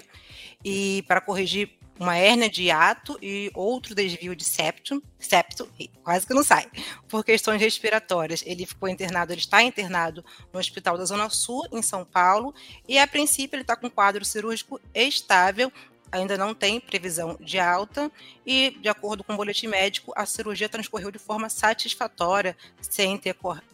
e 0.64 1.02
para 1.06 1.20
corrigir 1.20 1.78
uma 1.98 2.16
hérnia 2.16 2.50
de 2.50 2.64
hiato 2.64 3.16
e 3.22 3.50
outro 3.54 3.94
desvio 3.94 4.34
de 4.34 4.44
septo, 4.44 5.02
septo, 5.18 5.68
quase 6.02 6.26
que 6.26 6.34
não 6.34 6.42
sai, 6.42 6.66
por 7.08 7.24
questões 7.24 7.60
respiratórias. 7.60 8.42
Ele 8.44 8.66
ficou 8.66 8.88
internado, 8.88 9.32
ele 9.32 9.40
está 9.40 9.62
internado 9.62 10.24
no 10.52 10.58
Hospital 10.58 10.98
da 10.98 11.04
Zona 11.04 11.30
Sul, 11.30 11.66
em 11.72 11.82
São 11.82 12.04
Paulo, 12.04 12.54
e 12.88 12.98
a 12.98 13.06
princípio 13.06 13.56
ele 13.56 13.62
está 13.62 13.76
com 13.76 13.90
quadro 13.90 14.24
cirúrgico 14.24 14.80
estável, 14.92 15.72
ainda 16.10 16.36
não 16.36 16.54
tem 16.54 16.80
previsão 16.80 17.36
de 17.40 17.58
alta, 17.58 18.10
e 18.44 18.70
de 18.80 18.88
acordo 18.88 19.22
com 19.22 19.34
o 19.34 19.36
boletim 19.36 19.68
médico, 19.68 20.12
a 20.16 20.26
cirurgia 20.26 20.68
transcorreu 20.68 21.10
de 21.10 21.18
forma 21.18 21.48
satisfatória, 21.48 22.56
sem 22.80 23.20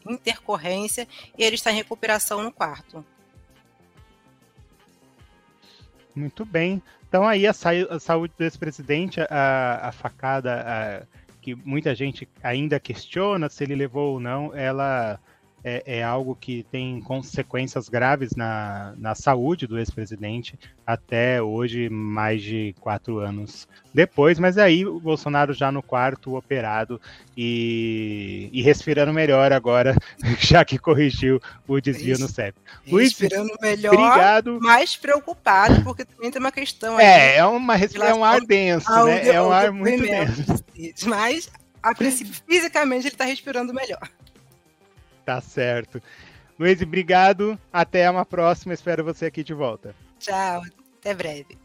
intercorrência, 0.07 1.09
e 1.37 1.43
ele 1.43 1.55
está 1.55 1.73
em 1.73 1.77
recuperação 1.77 2.43
no 2.43 2.53
quarto. 2.53 3.05
Muito 6.21 6.45
bem. 6.45 6.83
Então 7.09 7.27
aí 7.27 7.47
a, 7.47 7.50
a 7.50 7.99
saúde 7.99 8.35
do 8.37 8.45
ex-presidente, 8.45 9.21
a, 9.23 9.89
a, 9.89 9.93
facada 9.93 10.61
a, 10.61 11.03
que 11.41 11.55
muita 11.55 11.95
gente 11.95 12.29
ainda 12.43 12.79
questiona 12.79 13.49
se 13.49 13.65
ele 13.65 13.75
levou 13.75 14.15
ou 14.15 14.21
não, 14.21 14.55
ela 14.55 15.19
é, 15.62 15.99
é 15.99 16.02
algo 16.02 16.35
que 16.35 16.64
tem 16.71 17.00
consequências 17.00 17.88
graves 17.88 18.31
na, 18.37 18.95
na 18.97 19.14
saúde 19.14 19.67
do 19.67 19.79
ex-presidente 19.79 20.59
até 20.87 21.40
hoje, 21.40 21.88
mais 21.88 22.43
de 22.43 22.75
quatro 22.81 23.19
anos 23.19 23.69
depois. 23.95 24.38
Mas 24.38 24.59
aí 24.59 24.85
o 24.87 24.99
Bolsonaro 24.99 25.52
já 25.52 25.71
no 25.71 25.83
quarto 25.83 26.37
operado 26.37 27.00
e, 27.37 28.49
e 28.52 28.62
respirando 28.62 29.12
melhor 29.12 29.52
agora, 29.52 29.95
já 30.40 30.64
que 30.64 30.79
corrigiu 30.79 31.40
o 31.69 31.81
desvio 31.81 32.19
no 32.19 32.29
CEP. 32.29 32.57
Respirando 32.85 33.49
Luiz, 33.49 33.61
melhor, 33.61 33.95
obrigado. 33.95 34.61
mais 34.61 34.97
preocupado, 34.97 35.83
porque 35.85 36.05
também 36.05 36.31
tem 36.31 36.40
uma 36.40 36.52
questão 36.52 36.97
aí. 36.97 37.05
É, 37.05 37.37
é, 37.37 37.45
uma, 37.45 37.76
é 37.76 38.14
um 38.14 38.25
ar 38.25 38.40
denso, 38.40 38.90
né? 39.05 39.29
É 39.29 39.40
um 39.40 39.52
ar 39.52 39.73
muito 39.73 40.02
denso. 40.02 40.64
Mas, 41.07 41.49
a 41.83 41.95
princípio, 41.95 42.35
fisicamente, 42.49 43.07
ele 43.07 43.14
está 43.14 43.25
respirando 43.25 43.73
melhor. 43.73 44.09
Tá 45.31 45.41
certo. 45.41 46.03
Luiz, 46.59 46.83
obrigado. 46.83 47.57
Até 47.73 48.11
uma 48.11 48.27
próxima. 48.27 48.75
Espero 48.75 49.05
você 49.05 49.27
aqui 49.27 49.45
de 49.45 49.55
volta. 49.55 49.95
Tchau. 50.19 50.61
Até 50.99 51.15
breve. 51.15 51.57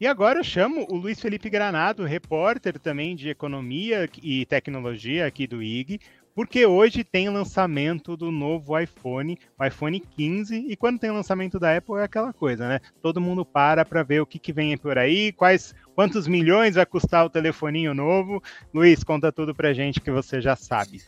E 0.00 0.06
agora 0.08 0.40
eu 0.40 0.44
chamo 0.44 0.84
o 0.90 0.96
Luiz 0.96 1.20
Felipe 1.20 1.48
Granado, 1.48 2.04
repórter 2.04 2.76
também 2.76 3.14
de 3.14 3.28
economia 3.28 4.10
e 4.20 4.44
tecnologia 4.44 5.28
aqui 5.28 5.46
do 5.46 5.62
IG, 5.62 6.00
porque 6.38 6.64
hoje 6.64 7.02
tem 7.02 7.28
lançamento 7.28 8.16
do 8.16 8.30
novo 8.30 8.78
iPhone, 8.78 9.36
o 9.58 9.64
iPhone 9.64 9.98
15, 9.98 10.66
e 10.68 10.76
quando 10.76 11.00
tem 11.00 11.10
lançamento 11.10 11.58
da 11.58 11.76
Apple 11.76 11.96
é 11.96 12.04
aquela 12.04 12.32
coisa, 12.32 12.68
né? 12.68 12.80
Todo 13.02 13.20
mundo 13.20 13.44
para 13.44 13.84
para 13.84 14.04
ver 14.04 14.20
o 14.20 14.26
que, 14.26 14.38
que 14.38 14.52
vem 14.52 14.78
por 14.78 14.96
aí, 14.96 15.32
quais, 15.32 15.74
quantos 15.96 16.28
milhões 16.28 16.76
vai 16.76 16.86
custar 16.86 17.26
o 17.26 17.28
telefoninho 17.28 17.92
novo. 17.92 18.40
Luiz, 18.72 19.02
conta 19.02 19.32
tudo 19.32 19.52
pra 19.52 19.72
gente 19.72 20.00
que 20.00 20.12
você 20.12 20.40
já 20.40 20.54
sabe. 20.54 21.02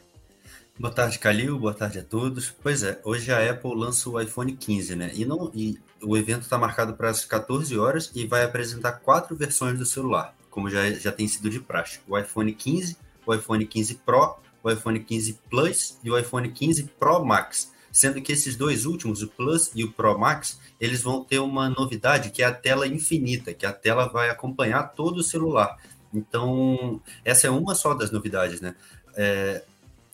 Boa 0.76 0.92
tarde, 0.92 1.16
Calil. 1.20 1.56
Boa 1.60 1.74
tarde 1.74 2.00
a 2.00 2.02
todos. 2.02 2.50
Pois 2.50 2.82
é, 2.82 3.00
hoje 3.04 3.30
a 3.30 3.52
Apple 3.52 3.76
lança 3.76 4.10
o 4.10 4.20
iPhone 4.20 4.56
15, 4.56 4.96
né? 4.96 5.12
E, 5.14 5.24
não, 5.24 5.52
e 5.54 5.78
o 6.02 6.16
evento 6.16 6.42
está 6.42 6.58
marcado 6.58 6.94
para 6.94 7.08
as 7.08 7.24
14 7.24 7.78
horas 7.78 8.10
e 8.16 8.26
vai 8.26 8.42
apresentar 8.42 8.94
quatro 8.94 9.36
versões 9.36 9.78
do 9.78 9.86
celular, 9.86 10.34
como 10.50 10.68
já, 10.68 10.90
já 10.90 11.12
tem 11.12 11.28
sido 11.28 11.48
de 11.48 11.60
praxe: 11.60 12.00
o 12.08 12.18
iPhone 12.18 12.52
15, 12.52 12.96
o 13.24 13.32
iPhone 13.32 13.64
15 13.64 13.94
Pro, 14.04 14.40
o 14.62 14.70
iPhone 14.70 15.00
15 15.00 15.40
Plus 15.48 15.98
e 16.02 16.10
o 16.10 16.18
iPhone 16.18 16.50
15 16.50 16.84
Pro 16.98 17.24
Max. 17.24 17.72
Sendo 17.92 18.22
que 18.22 18.32
esses 18.32 18.54
dois 18.54 18.86
últimos, 18.86 19.20
o 19.22 19.28
Plus 19.28 19.72
e 19.74 19.82
o 19.82 19.92
Pro 19.92 20.16
Max, 20.18 20.60
eles 20.80 21.02
vão 21.02 21.24
ter 21.24 21.40
uma 21.40 21.68
novidade 21.68 22.30
que 22.30 22.42
é 22.42 22.46
a 22.46 22.54
tela 22.54 22.86
infinita, 22.86 23.52
que 23.52 23.66
a 23.66 23.72
tela 23.72 24.08
vai 24.08 24.30
acompanhar 24.30 24.92
todo 24.94 25.18
o 25.18 25.22
celular. 25.24 25.76
Então, 26.14 27.00
essa 27.24 27.46
é 27.46 27.50
uma 27.50 27.74
só 27.74 27.94
das 27.94 28.10
novidades, 28.10 28.60
né? 28.60 28.76
É, 29.16 29.64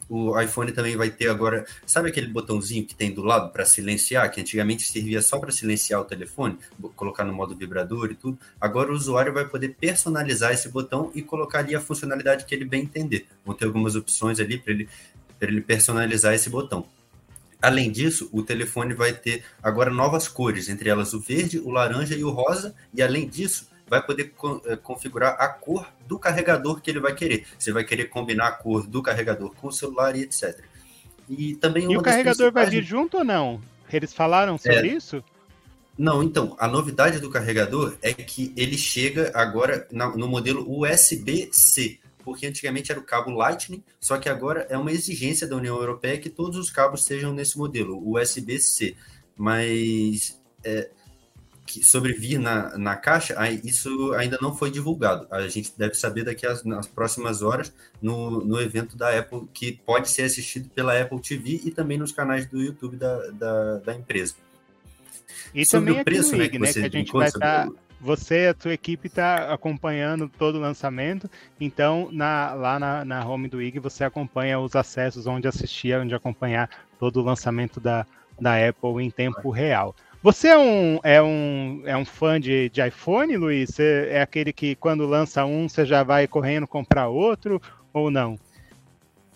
o 0.08 0.38
iPhone 0.40 0.70
também 0.72 0.96
vai 0.96 1.10
ter 1.10 1.28
agora, 1.28 1.66
sabe 1.84 2.08
aquele 2.08 2.28
botãozinho 2.28 2.84
que 2.86 2.94
tem 2.94 3.12
do 3.12 3.22
lado 3.22 3.50
para 3.52 3.64
silenciar, 3.64 4.30
que 4.30 4.40
antigamente 4.40 4.84
servia 4.84 5.20
só 5.20 5.38
para 5.38 5.50
silenciar 5.50 6.00
o 6.00 6.04
telefone, 6.04 6.58
colocar 6.94 7.24
no 7.24 7.32
modo 7.32 7.56
vibrador 7.56 8.10
e 8.10 8.14
tudo. 8.14 8.38
Agora 8.60 8.90
o 8.90 8.94
usuário 8.94 9.32
vai 9.32 9.46
poder 9.46 9.76
personalizar 9.80 10.52
esse 10.52 10.68
botão 10.68 11.10
e 11.14 11.22
colocar 11.22 11.60
ali 11.60 11.74
a 11.74 11.80
funcionalidade 11.80 12.44
que 12.44 12.54
ele 12.54 12.64
bem 12.64 12.82
entender. 12.82 13.26
Vão 13.44 13.54
ter 13.54 13.64
algumas 13.64 13.96
opções 13.96 14.38
ali 14.38 14.58
para 14.58 14.72
ele, 14.72 14.88
ele 15.40 15.60
personalizar 15.60 16.34
esse 16.34 16.48
botão. 16.48 16.86
Além 17.60 17.90
disso, 17.90 18.28
o 18.32 18.42
telefone 18.42 18.94
vai 18.94 19.12
ter 19.12 19.42
agora 19.62 19.90
novas 19.90 20.28
cores, 20.28 20.68
entre 20.68 20.88
elas 20.88 21.14
o 21.14 21.20
verde, 21.20 21.58
o 21.58 21.70
laranja 21.70 22.14
e 22.14 22.22
o 22.22 22.30
rosa, 22.30 22.74
e 22.94 23.02
além 23.02 23.26
disso, 23.26 23.68
vai 23.88 24.02
poder 24.04 24.32
eh, 24.66 24.76
configurar 24.76 25.36
a 25.38 25.48
cor 25.48 25.86
do 26.06 26.18
carregador 26.18 26.80
que 26.80 26.90
ele 26.90 27.00
vai 27.00 27.14
querer. 27.14 27.46
Você 27.58 27.72
vai 27.72 27.84
querer 27.84 28.06
combinar 28.06 28.48
a 28.48 28.52
cor 28.52 28.86
do 28.86 29.02
carregador 29.02 29.54
com 29.54 29.68
o 29.68 29.72
celular 29.72 30.16
e 30.16 30.22
etc. 30.22 30.60
E 31.28 31.54
também 31.56 31.90
e 31.92 31.96
o 31.96 32.02
carregador 32.02 32.52
vai 32.52 32.66
vir 32.66 32.82
junto 32.82 33.18
ou 33.18 33.24
não? 33.24 33.60
Eles 33.92 34.12
falaram 34.12 34.58
sobre 34.58 34.90
é, 34.90 34.94
isso? 34.94 35.22
Não, 35.96 36.22
então, 36.22 36.54
a 36.58 36.68
novidade 36.68 37.20
do 37.20 37.30
carregador 37.30 37.96
é 38.02 38.12
que 38.12 38.52
ele 38.56 38.76
chega 38.76 39.30
agora 39.34 39.88
no 39.90 40.28
modelo 40.28 40.66
USB-C, 40.68 41.98
porque 42.22 42.46
antigamente 42.46 42.92
era 42.92 43.00
o 43.00 43.04
cabo 43.04 43.30
Lightning, 43.30 43.82
só 43.98 44.18
que 44.18 44.28
agora 44.28 44.66
é 44.68 44.76
uma 44.76 44.92
exigência 44.92 45.46
da 45.46 45.56
União 45.56 45.76
Europeia 45.76 46.18
que 46.18 46.28
todos 46.28 46.58
os 46.58 46.70
cabos 46.70 47.04
sejam 47.04 47.32
nesse 47.32 47.56
modelo, 47.56 48.02
USB-C. 48.04 48.94
Mas 49.36 50.38
é, 50.62 50.90
que 51.66 51.84
sobrevir 51.84 52.38
na, 52.38 52.78
na 52.78 52.94
caixa, 52.94 53.34
isso 53.64 54.12
ainda 54.12 54.38
não 54.40 54.54
foi 54.54 54.70
divulgado. 54.70 55.26
A 55.30 55.48
gente 55.48 55.72
deve 55.76 55.94
saber 55.94 56.24
daqui 56.24 56.46
às 56.46 56.64
nas 56.64 56.86
próximas 56.86 57.42
horas 57.42 57.72
no, 58.00 58.44
no 58.44 58.60
evento 58.60 58.96
da 58.96 59.18
Apple, 59.18 59.48
que 59.52 59.72
pode 59.72 60.08
ser 60.08 60.22
assistido 60.22 60.70
pela 60.70 60.98
Apple 60.98 61.20
TV 61.20 61.60
e 61.64 61.70
também 61.70 61.98
nos 61.98 62.12
canais 62.12 62.46
do 62.46 62.62
YouTube 62.62 62.96
da, 62.96 63.30
da, 63.32 63.78
da 63.78 63.94
empresa. 63.94 64.34
E 65.54 65.66
Sobre 65.66 65.88
também 65.88 66.00
o 66.00 66.04
preço, 66.04 66.36
né, 66.36 66.48
que, 66.48 66.58
né, 66.58 66.72
que 66.72 66.78
a 66.78 66.88
gente 66.88 67.12
vai 67.12 67.28
estar... 67.28 67.66
Tá, 67.66 67.72
você, 68.00 68.54
a 68.54 68.62
sua 68.62 68.74
equipe 68.74 69.08
está 69.08 69.52
acompanhando 69.52 70.28
todo 70.28 70.56
o 70.56 70.60
lançamento, 70.60 71.30
então 71.58 72.10
na, 72.12 72.52
lá 72.52 72.78
na, 72.78 73.04
na 73.04 73.26
home 73.26 73.48
do 73.48 73.60
IG 73.60 73.78
você 73.78 74.04
acompanha 74.04 74.60
os 74.60 74.76
acessos 74.76 75.26
onde 75.26 75.48
assistir, 75.48 75.98
onde 75.98 76.14
acompanhar 76.14 76.68
todo 76.98 77.20
o 77.20 77.24
lançamento 77.24 77.80
da, 77.80 78.06
da 78.40 78.68
Apple 78.68 79.02
em 79.02 79.10
tempo 79.10 79.50
real. 79.50 79.94
Você 80.26 80.48
é 80.48 80.58
um, 80.58 80.98
é 81.04 81.22
um, 81.22 81.82
é 81.84 81.96
um 81.96 82.04
fã 82.04 82.40
de, 82.40 82.68
de 82.70 82.84
iPhone, 82.84 83.36
Luiz? 83.36 83.70
Você 83.70 84.08
é 84.10 84.20
aquele 84.20 84.52
que 84.52 84.74
quando 84.74 85.06
lança 85.06 85.44
um, 85.44 85.68
você 85.68 85.86
já 85.86 86.02
vai 86.02 86.26
correndo 86.26 86.66
comprar 86.66 87.06
outro 87.06 87.62
ou 87.92 88.10
não? 88.10 88.36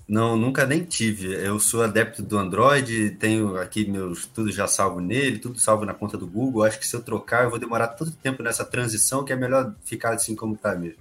Não, 0.09 0.37
nunca 0.37 0.67
nem 0.67 0.83
tive. 0.83 1.33
Eu 1.33 1.61
sou 1.61 1.85
adepto 1.85 2.25
do 2.25 2.37
Android, 2.37 3.11
tenho 3.11 3.57
aqui 3.57 3.89
meus 3.89 4.27
tudo 4.27 4.51
já 4.51 4.67
salvo 4.67 4.99
nele, 4.99 5.39
tudo 5.39 5.61
salvo 5.61 5.85
na 5.85 5.95
conta 5.95 6.19
do 6.19 6.27
Google. 6.27 6.65
Acho 6.65 6.81
que 6.81 6.89
se 6.89 6.97
eu 6.97 7.03
trocar, 7.03 7.45
eu 7.45 7.51
vou 7.51 7.61
demorar 7.61 7.87
todo 7.87 8.11
tempo 8.11 8.43
nessa 8.43 8.65
transição, 8.65 9.25
que 9.25 9.33
é 9.33 9.37
melhor 9.37 9.73
ficar 9.85 10.15
assim 10.15 10.35
como 10.35 10.55
está 10.55 10.75
mesmo. 10.75 10.99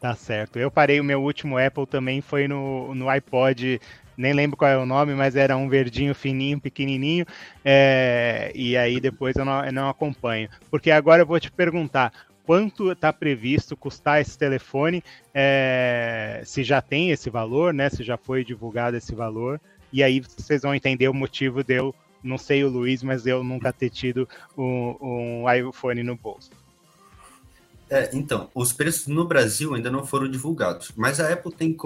Tá 0.00 0.16
certo. 0.16 0.58
Eu 0.58 0.68
parei 0.68 0.98
o 0.98 1.04
meu 1.04 1.22
último 1.22 1.58
Apple 1.58 1.86
também 1.86 2.20
foi 2.20 2.48
no, 2.48 2.92
no 2.94 3.08
iPod 3.08 3.80
nem 4.20 4.32
lembro 4.32 4.56
qual 4.56 4.70
é 4.70 4.76
o 4.76 4.86
nome, 4.86 5.14
mas 5.14 5.34
era 5.34 5.56
um 5.56 5.68
verdinho 5.68 6.14
fininho, 6.14 6.60
pequenininho, 6.60 7.24
é, 7.64 8.52
e 8.54 8.76
aí 8.76 9.00
depois 9.00 9.34
eu 9.36 9.44
não, 9.44 9.64
eu 9.64 9.72
não 9.72 9.88
acompanho. 9.88 10.48
Porque 10.70 10.90
agora 10.90 11.22
eu 11.22 11.26
vou 11.26 11.40
te 11.40 11.50
perguntar, 11.50 12.12
quanto 12.44 12.92
está 12.92 13.12
previsto 13.12 13.76
custar 13.76 14.20
esse 14.20 14.36
telefone, 14.36 15.02
é, 15.32 16.42
se 16.44 16.62
já 16.62 16.82
tem 16.82 17.10
esse 17.10 17.30
valor, 17.30 17.72
né? 17.72 17.88
Se 17.88 18.02
já 18.02 18.16
foi 18.16 18.44
divulgado 18.44 18.96
esse 18.96 19.14
valor, 19.14 19.60
e 19.92 20.02
aí 20.02 20.20
vocês 20.20 20.62
vão 20.62 20.74
entender 20.74 21.08
o 21.08 21.14
motivo 21.14 21.64
de 21.64 21.74
eu, 21.74 21.94
não 22.22 22.36
sei 22.36 22.62
o 22.62 22.68
Luiz, 22.68 23.02
mas 23.02 23.26
eu 23.26 23.42
nunca 23.42 23.72
ter 23.72 23.88
tido 23.88 24.28
um, 24.56 24.96
um 25.00 25.44
iPhone 25.50 26.02
no 26.02 26.16
bolso. 26.16 26.50
É, 27.92 28.08
então, 28.12 28.48
os 28.54 28.72
preços 28.72 29.08
no 29.08 29.26
Brasil 29.26 29.74
ainda 29.74 29.90
não 29.90 30.06
foram 30.06 30.30
divulgados, 30.30 30.92
mas 30.94 31.18
a 31.18 31.32
Apple 31.32 31.52
tem, 31.52 31.76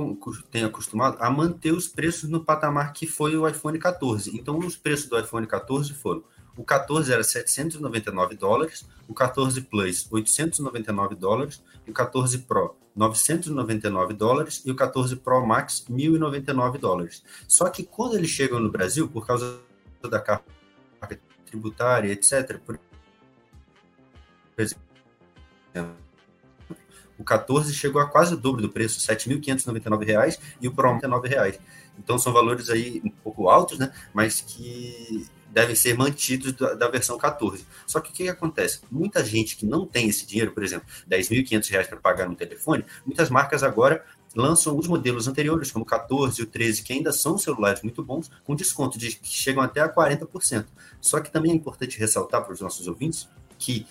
tem 0.50 0.62
acostumado 0.62 1.16
a 1.18 1.30
manter 1.30 1.72
os 1.72 1.88
preços 1.88 2.28
no 2.28 2.44
patamar 2.44 2.92
que 2.92 3.06
foi 3.06 3.34
o 3.34 3.48
iPhone 3.48 3.78
14. 3.78 4.36
Então, 4.36 4.58
os 4.58 4.76
preços 4.76 5.08
do 5.08 5.18
iPhone 5.18 5.46
14 5.46 5.94
foram: 5.94 6.22
o 6.58 6.62
14 6.62 7.10
era 7.10 7.24
799 7.24 8.36
dólares, 8.36 8.86
o 9.08 9.14
14 9.14 9.62
Plus 9.62 10.06
899 10.10 11.14
dólares, 11.14 11.62
o 11.88 11.92
14 11.92 12.38
Pro 12.40 12.76
999 12.94 14.12
dólares 14.12 14.62
e 14.64 14.70
o 14.70 14.76
14 14.76 15.16
Pro 15.16 15.44
Max 15.44 15.86
1.099 15.90 16.78
dólares. 16.78 17.24
Só 17.48 17.70
que 17.70 17.82
quando 17.82 18.16
eles 18.16 18.28
chegam 18.28 18.60
no 18.60 18.70
Brasil, 18.70 19.08
por 19.08 19.26
causa 19.26 19.58
da 20.02 20.20
carga 20.20 20.44
tributária, 21.46 22.12
etc., 22.12 22.58
por 22.58 22.78
exemplo, 24.58 24.83
o 27.18 27.24
14 27.24 27.72
chegou 27.72 28.00
a 28.00 28.06
quase 28.06 28.34
o 28.34 28.36
dobro 28.36 28.62
do 28.62 28.68
preço, 28.68 29.00
R$ 29.08 29.16
7.599 29.16 30.38
e 30.60 30.68
o 30.68 30.72
Pro 30.72 30.88
R$ 30.88 31.00
99. 31.06 31.58
Então 31.98 32.18
são 32.18 32.32
valores 32.32 32.70
aí 32.70 33.00
um 33.04 33.10
pouco 33.10 33.48
altos, 33.48 33.78
né? 33.78 33.92
Mas 34.12 34.40
que 34.40 35.26
devem 35.54 35.76
ser 35.76 35.96
mantidos 35.96 36.52
da, 36.52 36.74
da 36.74 36.88
versão 36.88 37.16
14. 37.16 37.64
Só 37.86 38.00
que 38.00 38.10
o 38.10 38.12
que, 38.12 38.24
que, 38.24 38.28
acontece? 38.28 38.80
Muita 38.90 39.24
gente 39.24 39.56
que 39.56 39.64
não 39.64 39.86
tem 39.86 40.08
esse 40.08 40.26
dinheiro, 40.26 40.50
por 40.50 40.64
exemplo, 40.64 40.86
R$ 41.08 41.16
10.500 41.16 41.88
para 41.88 41.96
pagar 41.98 42.28
no 42.28 42.34
telefone, 42.34 42.84
muitas 43.06 43.30
marcas 43.30 43.62
agora 43.62 44.04
lançam 44.34 44.76
os 44.76 44.88
modelos 44.88 45.28
anteriores, 45.28 45.70
como 45.70 45.84
o 45.84 45.86
14 45.86 46.40
e 46.40 46.42
o 46.42 46.46
13, 46.46 46.82
que 46.82 46.92
ainda 46.92 47.12
são 47.12 47.38
celulares 47.38 47.82
muito 47.82 48.02
bons, 48.02 48.28
com 48.42 48.56
desconto 48.56 48.98
de 48.98 49.14
que 49.14 49.28
chegam 49.28 49.62
até 49.62 49.80
a 49.80 49.88
40%. 49.88 50.66
Só 51.00 51.20
que 51.20 51.30
também 51.30 51.52
é 51.52 51.54
importante 51.54 52.00
ressaltar 52.00 52.42
para 52.42 52.52
os 52.52 52.60
nossos 52.60 52.88
ouvintes 52.88 53.28
que 53.56 53.86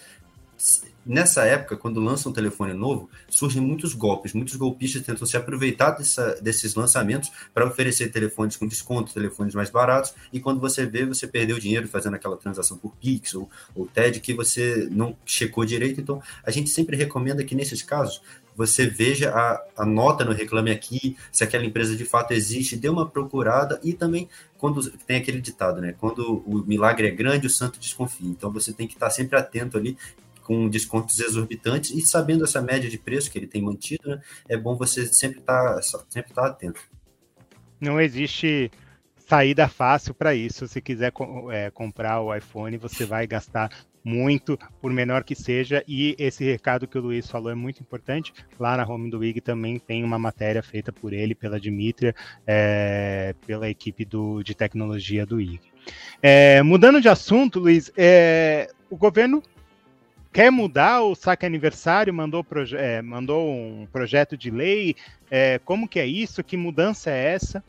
nessa 1.05 1.43
época, 1.43 1.75
quando 1.75 1.99
lança 1.99 2.29
um 2.29 2.33
telefone 2.33 2.73
novo, 2.73 3.09
surgem 3.29 3.61
muitos 3.61 3.93
golpes. 3.93 4.33
Muitos 4.33 4.55
golpistas 4.55 5.01
tentam 5.01 5.27
se 5.27 5.35
aproveitar 5.35 5.91
dessa, 5.91 6.35
desses 6.41 6.75
lançamentos 6.75 7.31
para 7.53 7.65
oferecer 7.65 8.09
telefones 8.09 8.55
com 8.55 8.67
desconto, 8.67 9.13
telefones 9.13 9.53
mais 9.53 9.69
baratos, 9.69 10.13
e 10.31 10.39
quando 10.39 10.59
você 10.59 10.85
vê, 10.85 11.05
você 11.05 11.27
perdeu 11.27 11.59
dinheiro 11.59 11.87
fazendo 11.87 12.15
aquela 12.15 12.37
transação 12.37 12.77
por 12.77 12.93
Pix 12.95 13.35
ou, 13.35 13.49
ou 13.75 13.85
TED 13.85 14.19
que 14.19 14.33
você 14.33 14.87
não 14.91 15.15
checou 15.25 15.65
direito. 15.65 15.99
Então, 15.99 16.21
a 16.43 16.51
gente 16.51 16.69
sempre 16.69 16.95
recomenda 16.95 17.43
que, 17.43 17.55
nesses 17.55 17.81
casos, 17.81 18.21
você 18.55 18.85
veja 18.85 19.31
a, 19.31 19.63
a 19.77 19.85
nota 19.85 20.23
no 20.23 20.31
Reclame 20.31 20.71
Aqui, 20.71 21.17
se 21.31 21.43
aquela 21.43 21.65
empresa 21.65 21.95
de 21.95 22.05
fato 22.05 22.33
existe, 22.33 22.75
dê 22.75 22.87
uma 22.87 23.09
procurada 23.09 23.79
e 23.83 23.93
também 23.93 24.29
quando 24.57 24.89
tem 24.91 25.17
aquele 25.17 25.41
ditado, 25.41 25.81
né? 25.81 25.93
Quando 25.99 26.43
o 26.45 26.63
milagre 26.65 27.07
é 27.07 27.11
grande, 27.11 27.47
o 27.47 27.49
santo 27.49 27.79
desconfia. 27.79 28.29
Então 28.29 28.51
você 28.51 28.71
tem 28.71 28.87
que 28.87 28.93
estar 28.93 29.09
sempre 29.09 29.37
atento 29.37 29.77
ali 29.77 29.97
com 30.43 30.69
descontos 30.69 31.19
exorbitantes 31.19 31.91
e 31.91 32.01
sabendo 32.01 32.43
essa 32.43 32.61
média 32.61 32.89
de 32.89 32.97
preço 32.97 33.31
que 33.31 33.37
ele 33.37 33.47
tem 33.47 33.61
mantido, 33.61 34.09
né, 34.09 34.21
é 34.47 34.57
bom 34.57 34.75
você 34.75 35.05
sempre 35.05 35.39
estar 35.39 35.75
tá, 35.75 35.81
sempre 36.09 36.33
tá 36.33 36.47
atento. 36.47 36.81
Não 37.79 37.99
existe 37.99 38.71
saída 39.27 39.67
fácil 39.67 40.13
para 40.13 40.35
isso. 40.35 40.67
Se 40.67 40.81
quiser 40.81 41.11
é, 41.51 41.71
comprar 41.71 42.21
o 42.21 42.33
iPhone, 42.35 42.77
você 42.77 43.05
vai 43.05 43.25
gastar 43.25 43.69
muito, 44.03 44.59
por 44.81 44.91
menor 44.91 45.23
que 45.23 45.33
seja. 45.33 45.83
E 45.87 46.15
esse 46.19 46.43
recado 46.43 46.87
que 46.87 46.97
o 46.97 47.01
Luiz 47.01 47.29
falou 47.29 47.51
é 47.51 47.55
muito 47.55 47.81
importante. 47.81 48.33
Lá 48.59 48.75
na 48.75 48.85
home 48.85 49.09
do 49.09 49.19
Wig 49.19 49.39
também 49.41 49.79
tem 49.79 50.03
uma 50.03 50.19
matéria 50.19 50.61
feita 50.61 50.91
por 50.91 51.13
ele, 51.13 51.33
pela 51.33 51.59
Dimitria, 51.59 52.13
é, 52.45 53.33
pela 53.47 53.69
equipe 53.69 54.03
do, 54.03 54.43
de 54.43 54.53
tecnologia 54.53 55.25
do 55.25 55.37
Wig. 55.37 55.59
É, 56.21 56.61
mudando 56.61 57.01
de 57.01 57.09
assunto, 57.09 57.59
Luiz, 57.59 57.91
é, 57.97 58.69
o 58.89 58.97
governo 58.97 59.41
quer 60.33 60.51
mudar 60.51 61.03
o 61.03 61.13
saque 61.13 61.45
aniversário, 61.45 62.13
mandou, 62.13 62.45
é, 62.75 63.01
mandou 63.01 63.47
um 63.47 63.87
projeto 63.91 64.35
de 64.35 64.49
lei. 64.49 64.95
É, 65.29 65.59
como 65.59 65.87
que 65.87 65.99
é 65.99 66.05
isso? 66.07 66.43
Que 66.43 66.57
mudança 66.57 67.11
é 67.11 67.33
essa? 67.33 67.63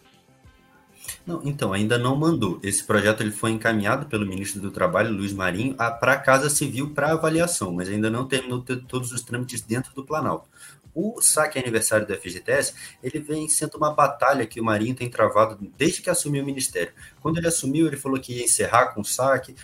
Não, 1.26 1.42
então, 1.44 1.74
ainda 1.74 1.98
não 1.98 2.16
mandou. 2.16 2.58
Esse 2.62 2.82
projeto 2.82 3.22
ele 3.22 3.30
foi 3.30 3.50
encaminhado 3.50 4.06
pelo 4.06 4.26
ministro 4.26 4.60
do 4.60 4.70
Trabalho, 4.70 5.12
Luiz 5.12 5.34
Marinho, 5.34 5.74
para 5.74 6.14
a 6.14 6.18
Casa 6.18 6.48
Civil 6.48 6.94
para 6.94 7.12
avaliação, 7.12 7.72
mas 7.72 7.90
ainda 7.90 8.08
não 8.08 8.26
terminou 8.26 8.62
todos 8.62 9.12
os 9.12 9.20
trâmites 9.20 9.60
dentro 9.60 9.94
do 9.94 10.04
Planalto. 10.04 10.48
O 10.94 11.20
saque 11.20 11.58
aniversário 11.58 12.06
do 12.06 12.14
FGTS, 12.14 12.72
ele 13.02 13.18
vem 13.18 13.48
sendo 13.48 13.76
uma 13.76 13.92
batalha 13.92 14.46
que 14.46 14.60
o 14.60 14.64
Marinho 14.64 14.94
tem 14.94 15.10
travado 15.10 15.58
desde 15.76 16.00
que 16.00 16.08
assumiu 16.08 16.42
o 16.42 16.46
ministério. 16.46 16.92
Quando 17.20 17.36
ele 17.36 17.48
assumiu, 17.48 17.86
ele 17.86 17.96
falou 17.96 18.18
que 18.18 18.32
ia 18.32 18.44
encerrar 18.44 18.94
com 18.94 19.00
o 19.00 19.04
saque, 19.04 19.56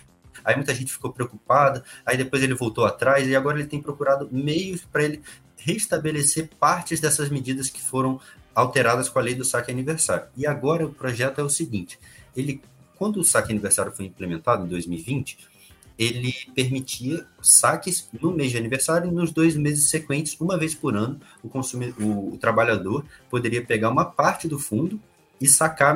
Aí 0.43 0.55
muita 0.55 0.73
gente 0.73 0.91
ficou 0.91 1.11
preocupada, 1.11 1.83
aí 2.05 2.17
depois 2.17 2.41
ele 2.43 2.53
voltou 2.53 2.85
atrás 2.85 3.27
e 3.27 3.35
agora 3.35 3.59
ele 3.59 3.67
tem 3.67 3.81
procurado 3.81 4.27
meios 4.31 4.81
para 4.85 5.03
ele 5.03 5.21
restabelecer 5.57 6.49
partes 6.59 6.99
dessas 6.99 7.29
medidas 7.29 7.69
que 7.69 7.81
foram 7.81 8.19
alteradas 8.53 9.09
com 9.09 9.19
a 9.19 9.21
lei 9.21 9.35
do 9.35 9.45
saque 9.45 9.71
aniversário. 9.71 10.27
E 10.35 10.45
agora 10.45 10.85
o 10.85 10.93
projeto 10.93 11.39
é 11.39 11.43
o 11.43 11.49
seguinte: 11.49 11.99
ele, 12.35 12.61
quando 12.97 13.19
o 13.19 13.23
saque 13.23 13.51
aniversário 13.51 13.91
foi 13.91 14.05
implementado 14.05 14.65
em 14.65 14.69
2020, 14.69 15.37
ele 15.97 16.33
permitia 16.55 17.25
saques 17.41 18.09
no 18.19 18.31
mês 18.31 18.51
de 18.51 18.57
aniversário 18.57 19.09
e 19.09 19.13
nos 19.13 19.31
dois 19.31 19.55
meses 19.55 19.89
sequentes, 19.89 20.35
uma 20.39 20.57
vez 20.57 20.73
por 20.73 20.95
ano, 20.95 21.19
o, 21.43 21.49
consumidor, 21.49 22.01
o, 22.01 22.33
o 22.33 22.37
trabalhador 22.37 23.05
poderia 23.29 23.63
pegar 23.63 23.89
uma 23.89 24.05
parte 24.05 24.47
do 24.47 24.57
fundo 24.57 24.99
e 25.39 25.47
sacar 25.47 25.95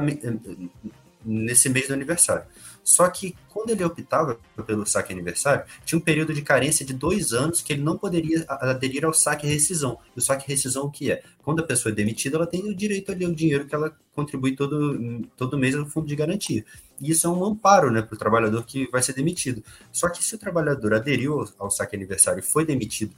nesse 1.23 1.69
mês 1.69 1.87
do 1.87 1.93
aniversário. 1.93 2.45
Só 2.85 3.09
que 3.09 3.35
quando 3.49 3.71
ele 3.71 3.83
optava 3.83 4.39
pelo 4.67 4.85
saque 4.85 5.11
aniversário, 5.11 5.65
tinha 5.83 5.97
um 5.97 6.01
período 6.01 6.33
de 6.35 6.43
carência 6.43 6.85
de 6.85 6.93
dois 6.93 7.33
anos 7.33 7.59
que 7.59 7.73
ele 7.73 7.81
não 7.81 7.97
poderia 7.97 8.45
aderir 8.47 9.03
ao 9.03 9.13
saque 9.13 9.47
rescisão. 9.47 9.97
O 10.15 10.21
saque 10.21 10.47
rescisão 10.47 10.85
o 10.85 10.91
que 10.91 11.11
é? 11.11 11.23
Quando 11.41 11.61
a 11.61 11.65
pessoa 11.65 11.91
é 11.91 11.95
demitida, 11.95 12.37
ela 12.37 12.45
tem 12.45 12.61
o 12.69 12.75
direito 12.75 13.11
ali 13.11 13.25
ao 13.25 13.31
dinheiro 13.31 13.65
que 13.65 13.73
ela 13.73 13.97
contribui 14.13 14.55
todo, 14.55 15.27
todo 15.35 15.57
mês 15.57 15.73
no 15.73 15.87
fundo 15.87 16.05
de 16.05 16.15
garantia. 16.15 16.63
E 17.01 17.09
isso 17.09 17.25
é 17.25 17.29
um 17.29 17.43
amparo 17.43 17.89
né, 17.89 18.03
para 18.03 18.15
o 18.15 18.19
trabalhador 18.19 18.63
que 18.63 18.87
vai 18.91 19.01
ser 19.01 19.13
demitido. 19.13 19.63
Só 19.91 20.07
que 20.07 20.23
se 20.23 20.35
o 20.35 20.37
trabalhador 20.37 20.93
aderiu 20.93 21.39
ao, 21.39 21.65
ao 21.65 21.71
saque 21.71 21.95
aniversário 21.95 22.39
e 22.39 22.43
foi 22.43 22.65
demitido, 22.65 23.15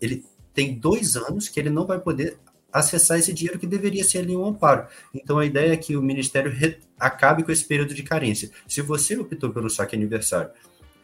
ele 0.00 0.24
tem 0.52 0.74
dois 0.74 1.16
anos 1.16 1.48
que 1.48 1.60
ele 1.60 1.70
não 1.70 1.86
vai 1.86 2.00
poder 2.00 2.36
acessar 2.74 3.20
esse 3.20 3.32
dinheiro 3.32 3.56
que 3.56 3.68
deveria 3.68 4.02
ser 4.02 4.18
ali 4.18 4.36
um 4.36 4.44
amparo. 4.44 4.88
Então 5.14 5.38
a 5.38 5.46
ideia 5.46 5.72
é 5.72 5.76
que 5.76 5.96
o 5.96 6.02
Ministério 6.02 6.52
acabe 6.98 7.44
com 7.44 7.52
esse 7.52 7.64
período 7.64 7.94
de 7.94 8.02
carência. 8.02 8.50
Se 8.66 8.82
você 8.82 9.16
optou 9.16 9.50
pelo 9.50 9.70
saque 9.70 9.94
aniversário 9.94 10.50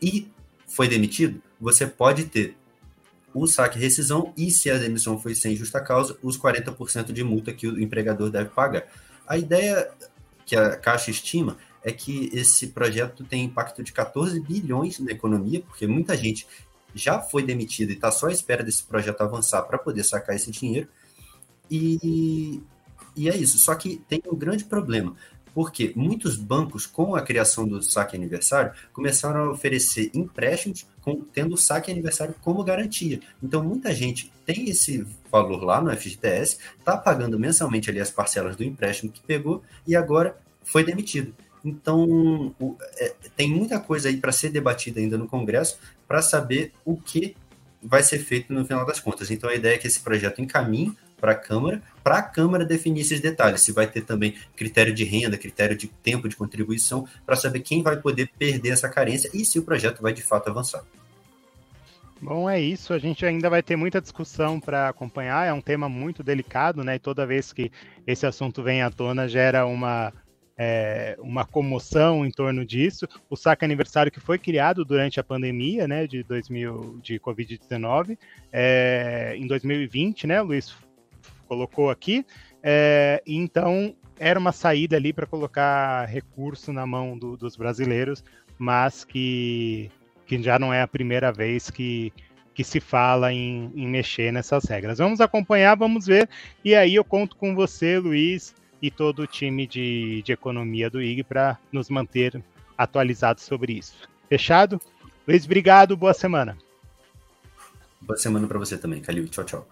e 0.02 0.28
foi 0.66 0.88
demitido, 0.88 1.40
você 1.60 1.86
pode 1.86 2.24
ter 2.24 2.56
o 3.32 3.46
saque 3.46 3.78
rescisão 3.78 4.34
e, 4.36 4.50
se 4.50 4.68
a 4.68 4.76
demissão 4.76 5.16
foi 5.16 5.36
sem 5.36 5.54
justa 5.54 5.80
causa, 5.80 6.18
os 6.20 6.36
40% 6.36 7.12
de 7.12 7.22
multa 7.22 7.52
que 7.52 7.68
o 7.68 7.80
empregador 7.80 8.28
deve 8.28 8.50
pagar. 8.50 8.88
A 9.24 9.38
ideia 9.38 9.88
que 10.44 10.56
a 10.56 10.76
Caixa 10.76 11.12
estima 11.12 11.56
é 11.84 11.92
que 11.92 12.28
esse 12.32 12.68
projeto 12.68 13.22
tem 13.22 13.44
impacto 13.44 13.84
de 13.84 13.92
14 13.92 14.40
bilhões 14.40 14.98
na 14.98 15.12
economia, 15.12 15.60
porque 15.60 15.86
muita 15.86 16.16
gente 16.16 16.44
já 16.92 17.20
foi 17.20 17.44
demitida 17.44 17.92
e 17.92 17.94
está 17.94 18.10
só 18.10 18.26
à 18.26 18.32
espera 18.32 18.64
desse 18.64 18.82
projeto 18.82 19.20
avançar 19.20 19.62
para 19.62 19.78
poder 19.78 20.02
sacar 20.02 20.34
esse 20.34 20.50
dinheiro. 20.50 20.88
E, 21.70 22.60
e 23.16 23.28
é 23.28 23.36
isso. 23.36 23.58
Só 23.58 23.74
que 23.74 24.02
tem 24.08 24.22
um 24.26 24.36
grande 24.36 24.64
problema, 24.64 25.14
porque 25.54 25.92
muitos 25.96 26.36
bancos, 26.36 26.86
com 26.86 27.14
a 27.14 27.22
criação 27.22 27.66
do 27.66 27.82
saque 27.82 28.16
aniversário, 28.16 28.72
começaram 28.92 29.44
a 29.44 29.50
oferecer 29.50 30.10
empréstimos 30.14 30.86
com, 31.00 31.22
tendo 31.22 31.54
o 31.54 31.58
saque 31.58 31.90
aniversário 31.90 32.34
como 32.42 32.64
garantia. 32.64 33.20
Então, 33.42 33.62
muita 33.62 33.92
gente 33.94 34.32
tem 34.44 34.68
esse 34.68 35.06
valor 35.30 35.62
lá 35.62 35.80
no 35.80 35.94
FGTS, 35.94 36.58
está 36.78 36.96
pagando 36.96 37.38
mensalmente 37.38 37.90
ali 37.90 38.00
as 38.00 38.10
parcelas 38.10 38.56
do 38.56 38.64
empréstimo 38.64 39.12
que 39.12 39.20
pegou 39.20 39.62
e 39.86 39.96
agora 39.96 40.36
foi 40.64 40.84
demitido. 40.84 41.34
Então, 41.64 42.54
o, 42.58 42.76
é, 42.96 43.14
tem 43.36 43.50
muita 43.50 43.78
coisa 43.78 44.08
aí 44.08 44.16
para 44.16 44.32
ser 44.32 44.50
debatida 44.50 45.00
ainda 45.00 45.18
no 45.18 45.26
Congresso 45.26 45.78
para 46.08 46.22
saber 46.22 46.72
o 46.84 46.96
que 46.96 47.36
vai 47.82 48.02
ser 48.02 48.18
feito 48.18 48.52
no 48.52 48.64
final 48.64 48.84
das 48.84 49.00
contas. 49.00 49.30
Então, 49.30 49.48
a 49.48 49.54
ideia 49.54 49.74
é 49.74 49.78
que 49.78 49.86
esse 49.86 50.00
projeto 50.00 50.40
encaminhe 50.40 50.96
para 51.20 51.32
a 51.32 51.34
Câmara, 51.34 51.82
para 52.02 52.18
a 52.18 52.22
Câmara 52.22 52.64
definir 52.64 53.02
esses 53.02 53.20
detalhes, 53.20 53.60
se 53.60 53.72
vai 53.72 53.86
ter 53.86 54.00
também 54.00 54.34
critério 54.56 54.94
de 54.94 55.04
renda, 55.04 55.36
critério 55.36 55.76
de 55.76 55.86
tempo 55.86 56.28
de 56.28 56.34
contribuição, 56.34 57.06
para 57.26 57.36
saber 57.36 57.60
quem 57.60 57.82
vai 57.82 57.96
poder 57.96 58.30
perder 58.38 58.70
essa 58.70 58.88
carência 58.88 59.30
e 59.34 59.44
se 59.44 59.58
o 59.58 59.62
projeto 59.62 60.00
vai 60.00 60.12
de 60.12 60.22
fato 60.22 60.48
avançar. 60.48 60.82
Bom, 62.22 62.50
é 62.50 62.60
isso. 62.60 62.92
A 62.92 62.98
gente 62.98 63.24
ainda 63.24 63.48
vai 63.48 63.62
ter 63.62 63.76
muita 63.76 64.00
discussão 64.00 64.60
para 64.60 64.88
acompanhar. 64.90 65.46
É 65.46 65.52
um 65.52 65.60
tema 65.60 65.88
muito 65.88 66.22
delicado, 66.22 66.84
né? 66.84 66.96
E 66.96 66.98
toda 66.98 67.26
vez 67.26 67.50
que 67.50 67.72
esse 68.06 68.26
assunto 68.26 68.62
vem 68.62 68.82
à 68.82 68.90
tona, 68.90 69.26
gera 69.26 69.64
uma, 69.64 70.12
é, 70.56 71.16
uma 71.18 71.46
comoção 71.46 72.26
em 72.26 72.30
torno 72.30 72.62
disso. 72.62 73.08
O 73.30 73.36
saque 73.36 73.64
aniversário 73.64 74.12
que 74.12 74.20
foi 74.20 74.38
criado 74.38 74.84
durante 74.84 75.18
a 75.18 75.24
pandemia, 75.24 75.88
né? 75.88 76.06
De 76.06 76.22
2000, 76.22 77.00
de 77.02 77.18
Covid-19, 77.18 78.18
é, 78.52 79.34
em 79.38 79.46
2020, 79.46 80.26
né, 80.26 80.42
Luiz? 80.42 80.76
Colocou 81.50 81.90
aqui. 81.90 82.24
É, 82.62 83.20
então, 83.26 83.96
era 84.20 84.38
uma 84.38 84.52
saída 84.52 84.94
ali 84.94 85.12
para 85.12 85.26
colocar 85.26 86.04
recurso 86.04 86.72
na 86.72 86.86
mão 86.86 87.18
do, 87.18 87.36
dos 87.36 87.56
brasileiros, 87.56 88.22
mas 88.56 89.02
que, 89.02 89.90
que 90.26 90.40
já 90.40 90.60
não 90.60 90.72
é 90.72 90.80
a 90.80 90.86
primeira 90.86 91.32
vez 91.32 91.68
que, 91.68 92.12
que 92.54 92.62
se 92.62 92.78
fala 92.78 93.32
em, 93.32 93.72
em 93.74 93.88
mexer 93.88 94.32
nessas 94.32 94.64
regras. 94.64 94.98
Vamos 94.98 95.20
acompanhar, 95.20 95.76
vamos 95.76 96.06
ver, 96.06 96.28
e 96.64 96.72
aí 96.72 96.94
eu 96.94 97.02
conto 97.02 97.34
com 97.34 97.52
você, 97.52 97.98
Luiz, 97.98 98.54
e 98.80 98.90
todo 98.90 99.22
o 99.22 99.26
time 99.26 99.66
de, 99.66 100.22
de 100.22 100.32
economia 100.32 100.88
do 100.88 101.02
IG 101.02 101.24
para 101.24 101.58
nos 101.72 101.90
manter 101.90 102.40
atualizados 102.78 103.42
sobre 103.42 103.72
isso. 103.72 104.08
Fechado? 104.28 104.80
Luiz, 105.26 105.44
obrigado, 105.44 105.96
boa 105.96 106.14
semana. 106.14 106.56
Boa 108.00 108.16
semana 108.16 108.46
para 108.46 108.58
você 108.58 108.78
também, 108.78 109.00
Calil. 109.00 109.28
Tchau, 109.28 109.44
tchau. 109.44 109.66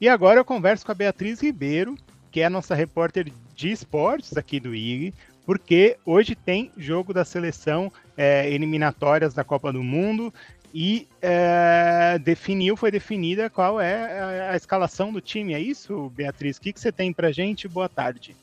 E 0.00 0.08
agora 0.08 0.40
eu 0.40 0.44
converso 0.44 0.86
com 0.86 0.92
a 0.92 0.94
Beatriz 0.94 1.40
Ribeiro, 1.40 1.94
que 2.30 2.40
é 2.40 2.46
a 2.46 2.50
nossa 2.50 2.74
repórter 2.74 3.30
de 3.54 3.70
esportes 3.70 4.34
aqui 4.34 4.58
do 4.58 4.74
IG, 4.74 5.12
porque 5.44 5.98
hoje 6.06 6.34
tem 6.34 6.70
jogo 6.76 7.12
da 7.12 7.24
seleção 7.24 7.92
é, 8.16 8.50
eliminatórias 8.50 9.34
da 9.34 9.44
Copa 9.44 9.70
do 9.70 9.82
Mundo 9.82 10.32
e 10.72 11.06
é, 11.20 12.18
definiu, 12.18 12.76
foi 12.76 12.90
definida 12.90 13.50
qual 13.50 13.80
é 13.80 14.18
a, 14.18 14.52
a, 14.52 14.56
escalação 14.56 15.12
do 15.12 15.20
time. 15.20 15.52
É 15.52 15.60
isso, 15.60 16.10
Beatriz? 16.14 16.56
O 16.56 16.60
que, 16.62 16.72
que 16.72 16.80
você 16.80 16.90
tem 16.90 17.12
pra 17.12 17.30
gente? 17.30 17.68
Boa 17.68 17.88
tarde. 17.88 18.34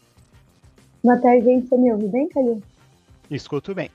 Boa 1.03 1.17
tarde, 1.17 1.45
gente. 1.45 1.67
Você 1.67 1.77
me 1.77 1.91
ouve 1.91 2.07
bem, 2.07 2.29
Calil? 2.29 2.61
Escuto 3.31 3.73
bem. 3.73 3.89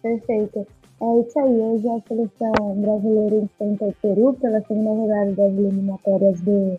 Perfeito. 0.00 0.66
É 1.04 1.18
isso 1.18 1.36
aí, 1.36 1.58
hoje 1.58 1.88
a 1.88 2.00
seleção 2.06 2.76
brasileira 2.76 3.34
enfrenta 3.34 3.86
o 3.86 3.94
Peru 4.00 4.34
pela 4.34 4.60
segunda 4.60 4.90
rodada 4.90 5.32
das 5.32 5.52
eliminatórias 5.52 6.40
do, 6.42 6.78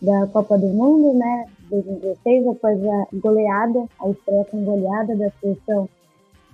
da 0.00 0.26
Copa 0.28 0.56
do 0.56 0.68
Mundo, 0.68 1.12
né? 1.18 1.44
2016, 1.68 2.46
após 2.46 2.82
a 2.82 3.06
goleada, 3.12 3.84
a 4.00 4.08
estreia 4.08 4.46
com 4.46 4.64
goleada 4.64 5.14
da 5.16 5.30
seleção 5.32 5.86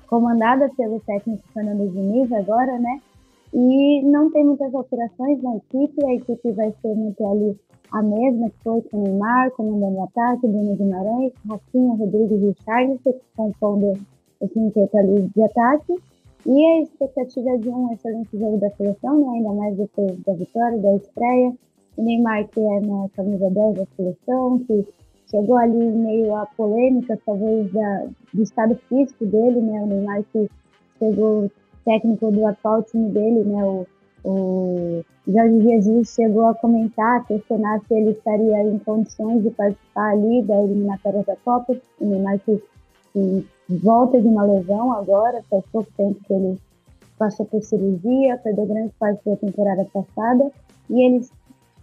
comandada 0.09 0.69
pelo 0.77 0.99
técnico 1.07 1.45
Fernando 1.55 1.89
Diniz 1.89 2.33
agora, 2.33 2.77
né? 2.81 3.01
E 3.53 4.03
não 4.03 4.29
tem 4.33 4.45
muitas 4.45 4.75
alterações 4.75 5.41
na 5.41 5.55
equipe, 5.55 6.05
a 6.05 6.15
equipe 6.15 6.51
vai 6.51 6.75
ser 6.83 6.97
manter 6.97 7.27
ali 7.27 7.57
a 7.93 8.03
mesma 8.03 8.51
que 8.51 8.57
foi 8.65 8.83
com 8.83 9.05
Neymar, 9.05 9.53
comandando 9.53 9.99
o 9.99 10.03
ataque, 10.03 10.49
Bruno 10.49 10.75
Guimarães, 10.75 11.33
Rafinha, 11.49 11.95
Rodrigues 11.95 12.43
e 12.43 12.65
Charles, 12.65 13.01
compondo 13.37 13.93
o 14.41 14.49
quinteto 14.49 14.99
ali 14.99 15.31
de 15.33 15.43
ataque. 15.45 15.95
E 16.47 16.67
a 16.67 16.83
expectativa 16.83 17.59
de 17.59 17.69
um 17.71 17.93
excelente 17.93 18.39
jogo 18.39 18.59
da 18.59 18.71
seleção, 18.71 19.19
né? 19.19 19.39
ainda 19.39 19.53
mais 19.53 19.77
depois 19.77 20.19
da 20.25 20.35
vitória, 20.35 20.79
da 20.79 20.97
estreia. 20.97 21.55
O 21.97 22.03
Neymar, 22.03 22.47
que 22.49 22.61
é 22.61 22.81
na 22.81 23.09
camisa 23.17 23.49
10 23.51 23.75
da 23.77 23.87
seleção, 23.97 24.59
que 24.59 24.85
chegou 25.31 25.57
ali 25.57 25.79
meio 25.79 26.35
a 26.35 26.45
polêmica, 26.45 27.19
talvez, 27.25 27.73
da, 27.73 28.07
do 28.33 28.43
estado 28.43 28.75
físico 28.89 29.25
dele, 29.25 29.61
né? 29.61 29.83
O 29.83 29.87
Neymar 29.87 30.23
que 30.33 30.51
chegou 30.99 31.51
técnico 31.85 32.31
do 32.31 32.47
atual 32.47 32.83
time 32.83 33.11
dele, 33.11 33.45
né? 33.45 33.65
O, 33.65 33.87
o 34.25 35.05
Jorge 35.27 35.63
Jesus 35.63 36.15
chegou 36.15 36.47
a 36.47 36.55
comentar, 36.55 37.27
questionar 37.27 37.81
se 37.87 37.95
ele 37.95 38.11
estaria 38.11 38.63
em 38.63 38.79
condições 38.79 39.43
de 39.43 39.51
participar 39.51 40.13
ali 40.13 40.43
da 40.43 40.63
eliminatória 40.63 41.23
da 41.23 41.37
Copa. 41.37 41.77
O 42.01 42.05
Neymar 42.05 42.39
que, 42.41 42.63
volta 43.69 44.21
de 44.21 44.27
uma 44.27 44.45
lesão 44.45 44.93
agora, 44.93 45.43
faz 45.49 45.65
pouco 45.73 45.91
tempo 45.97 46.19
que 46.27 46.33
ele 46.33 46.59
passou 47.19 47.47
por 47.47 47.63
cirurgia, 47.63 48.39
perdeu 48.39 48.67
grande 48.67 48.93
parte 48.99 49.21
da 49.25 49.37
temporada 49.37 49.85
passada 49.93 50.51
e 50.91 51.01
ele 51.01 51.27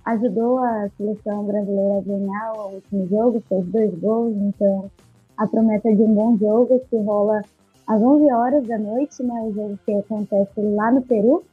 ajudou 0.05 0.59
a 0.59 0.89
seleção 0.97 1.45
brasileira 1.45 1.99
a 1.99 2.01
ganhar 2.01 2.53
o 2.53 2.75
último 2.75 3.07
jogo, 3.07 3.43
fez 3.47 3.65
dois 3.67 3.93
gols, 3.99 4.35
então 4.35 4.89
a 5.37 5.47
promessa 5.47 5.93
de 5.93 6.01
um 6.01 6.13
bom 6.13 6.37
jogo 6.37 6.81
que 6.89 6.97
rola 6.97 7.41
às 7.87 8.01
11 8.01 8.31
horas 8.31 8.67
da 8.67 8.77
noite, 8.77 9.23
né, 9.23 9.41
o 9.43 9.53
jogo 9.53 9.79
que 9.85 9.93
acontece 9.93 10.61
lá 10.61 10.91
no 10.91 11.01
Peru, 11.01 11.43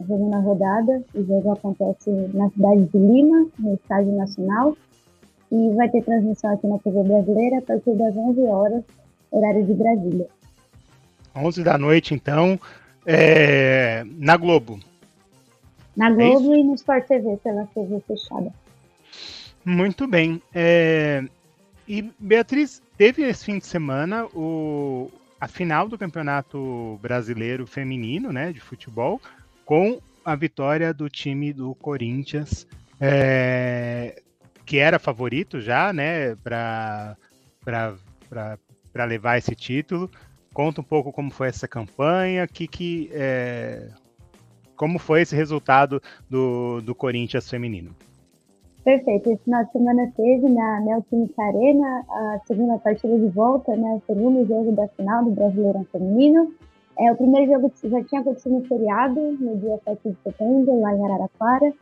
a 0.00 0.04
segunda 0.04 0.38
rodada, 0.38 1.02
o 1.14 1.22
jogo 1.22 1.52
acontece 1.52 2.10
na 2.32 2.48
cidade 2.50 2.84
de 2.86 2.98
Lima, 2.98 3.46
no 3.58 3.74
Estádio 3.74 4.12
Nacional, 4.12 4.76
e 5.52 5.70
vai 5.74 5.88
ter 5.88 6.04
transmissão 6.04 6.52
aqui 6.52 6.66
na 6.66 6.78
TV 6.78 7.02
brasileira 7.02 7.58
a 7.58 7.62
partir 7.62 7.94
das 7.96 8.16
11 8.16 8.40
horas, 8.42 8.84
horário 9.30 9.64
de 9.64 9.74
Brasília. 9.74 10.26
11 11.34 11.62
da 11.62 11.78
noite, 11.78 12.14
então, 12.14 12.58
é... 13.06 14.04
na 14.18 14.36
Globo. 14.36 14.80
Na 15.96 16.10
é 16.10 16.14
Globo 16.14 16.54
é 16.54 16.58
e 16.58 16.64
no 16.64 16.74
Sport 16.74 17.06
TV, 17.06 17.36
pela 17.38 17.66
TV 17.66 18.00
fechada. 18.06 18.52
Muito 19.64 20.06
bem. 20.06 20.42
É... 20.54 21.24
E 21.86 22.02
Beatriz, 22.18 22.82
teve 22.96 23.22
esse 23.22 23.44
fim 23.44 23.58
de 23.58 23.66
semana 23.66 24.26
o... 24.26 25.10
a 25.40 25.48
final 25.48 25.88
do 25.88 25.98
Campeonato 25.98 26.98
Brasileiro 27.02 27.66
Feminino, 27.66 28.32
né, 28.32 28.52
de 28.52 28.60
futebol, 28.60 29.20
com 29.64 30.00
a 30.24 30.34
vitória 30.34 30.92
do 30.92 31.08
time 31.08 31.52
do 31.52 31.74
Corinthians, 31.76 32.66
é... 33.00 34.20
que 34.64 34.78
era 34.78 34.98
favorito 34.98 35.60
já, 35.60 35.92
né, 35.92 36.36
para 36.36 37.16
levar 39.04 39.38
esse 39.38 39.54
título. 39.54 40.10
Conta 40.52 40.80
um 40.80 40.84
pouco 40.84 41.12
como 41.12 41.30
foi 41.30 41.48
essa 41.48 41.68
campanha, 41.68 42.46
que, 42.46 42.66
que 42.66 43.10
é, 43.12 43.88
como 44.76 44.98
foi 44.98 45.22
esse 45.22 45.36
resultado 45.36 46.02
do, 46.28 46.80
do 46.80 46.94
Corinthians 46.94 47.48
feminino? 47.48 47.94
Perfeito. 48.82 49.30
Esse 49.30 49.44
final 49.44 49.64
de 49.64 49.72
semana 49.72 50.10
teve 50.16 50.48
na 50.48 50.80
Neoquímica 50.80 51.42
Arena 51.42 52.04
a 52.08 52.40
segunda 52.46 52.78
partida 52.78 53.18
de 53.18 53.28
volta, 53.28 53.76
né, 53.76 53.94
o 53.94 54.02
segundo 54.06 54.46
jogo 54.46 54.72
da 54.72 54.88
final 54.88 55.24
do 55.24 55.32
Brasileirão 55.32 55.86
Feminino. 55.92 56.52
É, 56.98 57.12
o 57.12 57.16
primeiro 57.16 57.52
jogo 57.52 57.72
já 57.84 58.04
tinha 58.04 58.20
acontecido 58.20 58.56
no 58.56 58.64
feriado, 58.64 59.20
no 59.38 59.56
dia 59.58 59.78
7 59.84 60.00
de 60.10 60.16
setembro, 60.22 60.80
lá 60.80 60.94
em 60.94 61.04
Araraquara. 61.04 61.72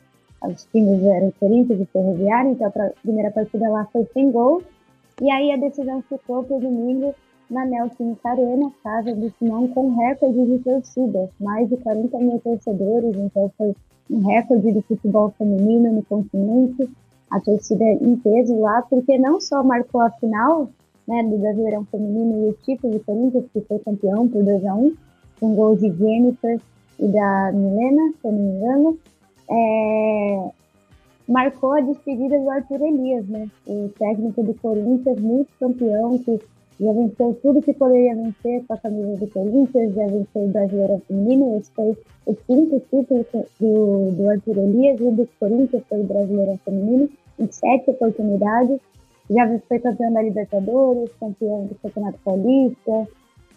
Os 0.43 0.65
times 0.67 1.03
eram 1.03 1.33
Corinthians 1.41 1.81
e 1.81 1.87
Ferroviário, 1.87 2.53
então 2.53 2.67
a 2.67 2.91
primeira 3.01 3.31
partida 3.31 3.69
lá 3.69 3.85
foi 3.93 4.07
sem 4.13 4.31
gol. 4.31 4.63
E 5.21 5.31
aí 5.31 5.51
a 5.53 5.57
decisão 5.57 6.03
ficou 6.03 6.45
para 6.45 6.59
domingo 6.59 7.15
na 7.51 7.65
Nelson 7.65 8.17
Arena, 8.23 8.71
casa 8.85 9.15
do 9.15 9.31
Simão, 9.39 9.69
com 9.69 9.97
recorde 9.97 10.45
de 10.45 10.59
torcida, 10.59 11.31
mais 11.41 11.69
de 11.69 11.77
40 11.79 12.19
mil 12.19 12.39
torcedores, 12.41 13.17
então 13.17 13.51
foi 13.57 13.75
um 14.11 14.21
recorde 14.21 14.73
de 14.73 14.83
futebol 14.83 15.33
feminino 15.37 15.93
no 15.93 16.03
continente, 16.05 16.89
a 17.31 17.41
torcida 17.41 17.85
em 17.85 18.17
peso 18.17 18.61
lá, 18.61 18.83
porque 18.83 19.19
não 19.19 19.41
só 19.41 19.63
marcou 19.63 20.01
a 20.03 20.11
final 20.11 20.69
né, 21.07 21.23
do 21.25 21.39
Brasileirão 21.39 21.85
Feminino 21.87 22.47
e 22.47 22.51
o 22.51 22.53
título 22.65 22.95
do 22.95 23.01
Corinthians, 23.01 23.45
que 23.53 23.61
foi 23.63 23.79
campeão 23.81 24.29
por 24.29 24.45
2 24.45 24.65
a 24.67 24.75
1 24.75 24.95
com 25.41 25.55
gols 25.55 25.81
de 25.81 25.91
Jennifer 25.97 26.61
e 26.99 27.09
da 27.09 27.53
Milena, 27.53 28.13
se 28.21 28.29
eu 28.29 28.33
não 28.33 28.39
me 28.39 28.51
engano, 28.53 28.99
é, 29.51 30.51
marcou 31.29 31.73
a 31.73 31.81
despedida 31.81 32.39
do 32.39 32.51
Arthur 32.51 32.81
Elias, 32.83 33.29
né, 33.29 33.49
o 33.67 33.91
técnico 33.99 34.43
do 34.43 34.55
Corinthians, 34.55 35.21
muito 35.21 35.51
campeão, 35.61 36.19
que 36.19 36.41
já 36.81 36.93
venceu 36.93 37.39
tudo 37.43 37.61
que 37.61 37.75
poderia 37.75 38.15
vencer 38.15 38.65
com 38.67 38.73
a 38.73 38.79
camisa 38.79 39.17
do 39.17 39.27
Corinthians, 39.29 39.95
já 39.95 40.07
venceu 40.07 40.43
o 40.43 40.49
Brasileiro 40.49 41.03
Feminino, 41.07 41.59
esse 41.59 41.71
foi 41.73 41.97
o 42.25 42.35
quinto 42.35 42.81
título 42.89 43.27
do, 43.61 44.13
do 44.13 44.31
Arthur 44.31 44.59
Elias 44.59 45.01
e 45.01 45.11
do 45.11 45.29
Corinthians 45.41 45.83
pelo 45.91 46.05
Brasileiro 46.05 46.59
Feminino, 46.65 47.11
em 47.39 47.51
sete 47.51 47.91
oportunidades. 47.91 48.81
Já 49.29 49.59
foi 49.69 49.79
campeão 49.81 50.13
da 50.13 50.23
Libertadores, 50.23 51.11
campeão 51.21 51.67
do 51.67 51.75
Campeonato 51.75 52.19
Paulista, 52.25 53.09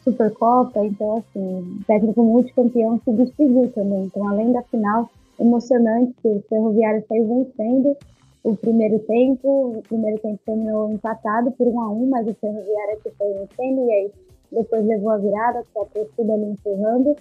Supercopa, 0.03 0.83
então 0.83 1.17
assim, 1.17 1.79
técnico 1.87 2.23
multicampeão 2.23 2.99
se 3.05 3.11
despediu 3.13 3.71
também. 3.71 4.05
Então, 4.05 4.27
além 4.27 4.51
da 4.51 4.63
final 4.63 5.09
emocionante 5.39 6.13
que 6.21 6.27
o 6.27 6.43
Ferroviário 6.47 7.03
saiu 7.07 7.27
vencendo, 7.27 7.97
o 8.43 8.55
primeiro 8.55 8.99
tempo. 8.99 9.77
O 9.77 9.81
primeiro 9.83 10.19
tempo 10.19 10.39
terminou 10.45 10.91
empatado 10.91 11.51
por 11.51 11.67
1 11.67 11.79
a 11.81 11.89
1 11.89 12.09
mas 12.09 12.27
o 12.27 12.33
Ferroviária 12.35 12.97
que 13.03 13.11
foi 13.11 13.33
vencendo 13.33 13.85
e 13.87 13.91
aí 13.91 14.11
depois 14.51 14.85
levou 14.85 15.11
a 15.11 15.17
virada, 15.17 15.63
com 15.73 15.81
a 15.83 15.85
torcida 15.85 16.33
ali 16.33 16.51
empurrando. 16.51 17.15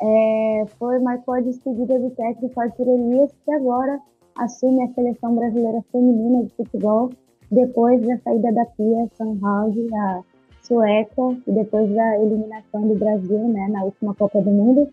É, 0.00 0.64
foi, 0.78 0.98
marcou 1.00 1.34
a 1.34 1.40
despedida 1.40 1.98
do 1.98 2.10
técnico 2.10 2.60
Arthur 2.60 2.88
Elias, 2.88 3.32
que 3.44 3.50
agora 3.50 3.98
assume 4.36 4.84
a 4.84 4.94
seleção 4.94 5.34
brasileira 5.34 5.82
feminina 5.90 6.44
de 6.44 6.54
futebol, 6.54 7.10
depois 7.50 8.00
da 8.06 8.16
saída 8.18 8.52
da 8.52 8.64
Pia 8.64 9.08
Sanhage, 9.16 9.88
a 9.92 10.22
sueca, 10.62 11.36
e 11.46 11.52
depois 11.52 11.90
da 11.92 12.18
eliminação 12.20 12.86
do 12.86 12.94
Brasil 12.94 13.48
né, 13.48 13.66
na 13.68 13.82
última 13.82 14.14
Copa 14.14 14.40
do 14.40 14.50
Mundo, 14.50 14.88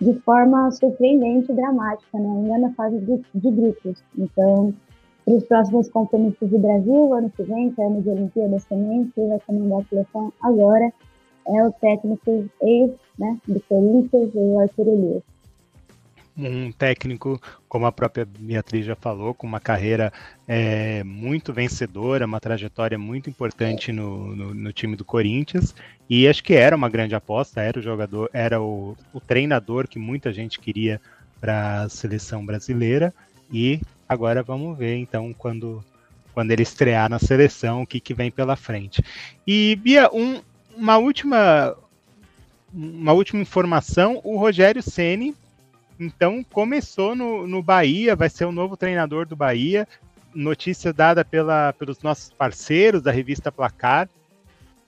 de 0.00 0.14
forma 0.20 0.70
surpreendente 0.70 1.50
e 1.50 1.54
dramática, 1.54 2.18
né, 2.18 2.28
ainda 2.28 2.58
na 2.58 2.74
fase 2.74 2.98
de, 3.00 3.20
de 3.34 3.50
grupos. 3.50 4.02
Então, 4.16 4.72
para 5.24 5.34
os 5.34 5.44
próximos 5.44 5.88
compromissos 5.90 6.48
do 6.48 6.58
Brasil, 6.58 7.14
ano 7.14 7.30
que 7.30 7.42
vem, 7.42 7.70
que 7.72 7.80
é 7.80 7.86
ano 7.86 8.00
de 8.00 8.08
Olimpíadas 8.08 8.64
também, 8.64 9.10
que 9.14 9.26
vai 9.26 9.40
comandar 9.46 9.80
a 9.80 9.84
seleção 9.84 10.32
agora, 10.42 10.92
é 11.46 11.66
o 11.66 11.72
técnico 11.72 12.48
ex 12.62 12.92
né, 13.18 13.38
do 13.46 13.60
Corinthians, 13.68 14.30
o 14.34 14.58
Arthur 14.58 14.88
Elias. 14.88 15.22
Um 16.38 16.70
técnico, 16.70 17.40
como 17.68 17.84
a 17.86 17.92
própria 17.92 18.24
Beatriz 18.24 18.86
já 18.86 18.94
falou, 18.94 19.34
com 19.34 19.46
uma 19.46 19.58
carreira 19.58 20.12
é, 20.46 21.02
muito 21.02 21.52
vencedora, 21.52 22.26
uma 22.26 22.38
trajetória 22.38 22.96
muito 22.96 23.28
importante 23.28 23.90
no, 23.90 24.36
no, 24.36 24.54
no, 24.54 24.72
time 24.72 24.94
do 24.94 25.04
Corinthians, 25.04 25.74
e 26.08 26.28
acho 26.28 26.44
que 26.44 26.54
era 26.54 26.76
uma 26.76 26.88
grande 26.88 27.14
aposta, 27.14 27.60
era 27.60 27.78
o 27.78 27.82
jogador, 27.82 28.30
era 28.32 28.60
o, 28.62 28.96
o 29.12 29.20
treinador 29.20 29.88
que 29.88 29.98
muita 29.98 30.32
gente 30.32 30.60
queria 30.60 31.00
para 31.40 31.82
a 31.82 31.88
seleção 31.88 32.46
brasileira, 32.46 33.12
e 33.52 33.80
Agora 34.08 34.42
vamos 34.42 34.78
ver, 34.78 34.96
então, 34.96 35.34
quando, 35.34 35.84
quando 36.32 36.50
ele 36.50 36.62
estrear 36.62 37.10
na 37.10 37.18
seleção, 37.18 37.82
o 37.82 37.86
que, 37.86 38.00
que 38.00 38.14
vem 38.14 38.30
pela 38.30 38.56
frente. 38.56 39.04
E, 39.46 39.76
Bia, 39.76 40.08
um, 40.10 40.40
uma 40.74 40.96
última 40.96 41.76
uma 42.72 43.12
última 43.12 43.40
informação, 43.40 44.20
o 44.24 44.38
Rogério 44.38 44.82
Ceni 44.82 45.34
então 45.98 46.44
começou 46.44 47.16
no, 47.16 47.46
no 47.46 47.62
Bahia, 47.62 48.14
vai 48.14 48.28
ser 48.28 48.44
o 48.44 48.52
novo 48.52 48.76
treinador 48.76 49.26
do 49.26 49.34
Bahia. 49.34 49.86
Notícia 50.34 50.92
dada 50.92 51.24
pela, 51.24 51.72
pelos 51.72 52.02
nossos 52.02 52.30
parceiros 52.30 53.02
da 53.02 53.10
revista 53.10 53.50
Placar. 53.50 54.08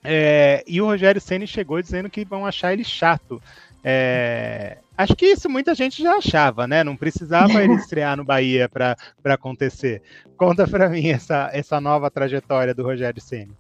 É, 0.05 0.62
e 0.66 0.81
o 0.81 0.87
Rogério 0.87 1.20
Ceni 1.20 1.46
chegou 1.46 1.81
dizendo 1.83 2.09
que 2.09 2.25
vão 2.25 2.46
achar 2.46 2.73
ele 2.73 2.85
chato. 2.85 3.42
É, 3.83 4.79
acho 4.96 5.16
que 5.16 5.27
isso 5.27 5.49
muita 5.49 5.75
gente 5.75 6.03
já 6.03 6.16
achava, 6.16 6.66
né? 6.66 6.85
Não 6.85 6.96
precisava 6.96 7.62
ele 7.62 7.75
estrear 7.81 8.16
no 8.16 8.25
Bahia 8.25 8.68
para 8.68 8.96
acontecer. 9.25 10.03
Conta 10.37 10.66
para 10.66 10.88
mim 10.88 11.09
essa, 11.09 11.51
essa 11.53 11.81
nova 11.81 12.11
trajetória 12.11 12.75
do 12.75 12.83
Rogério 12.83 13.20
Ceni. 13.20 13.53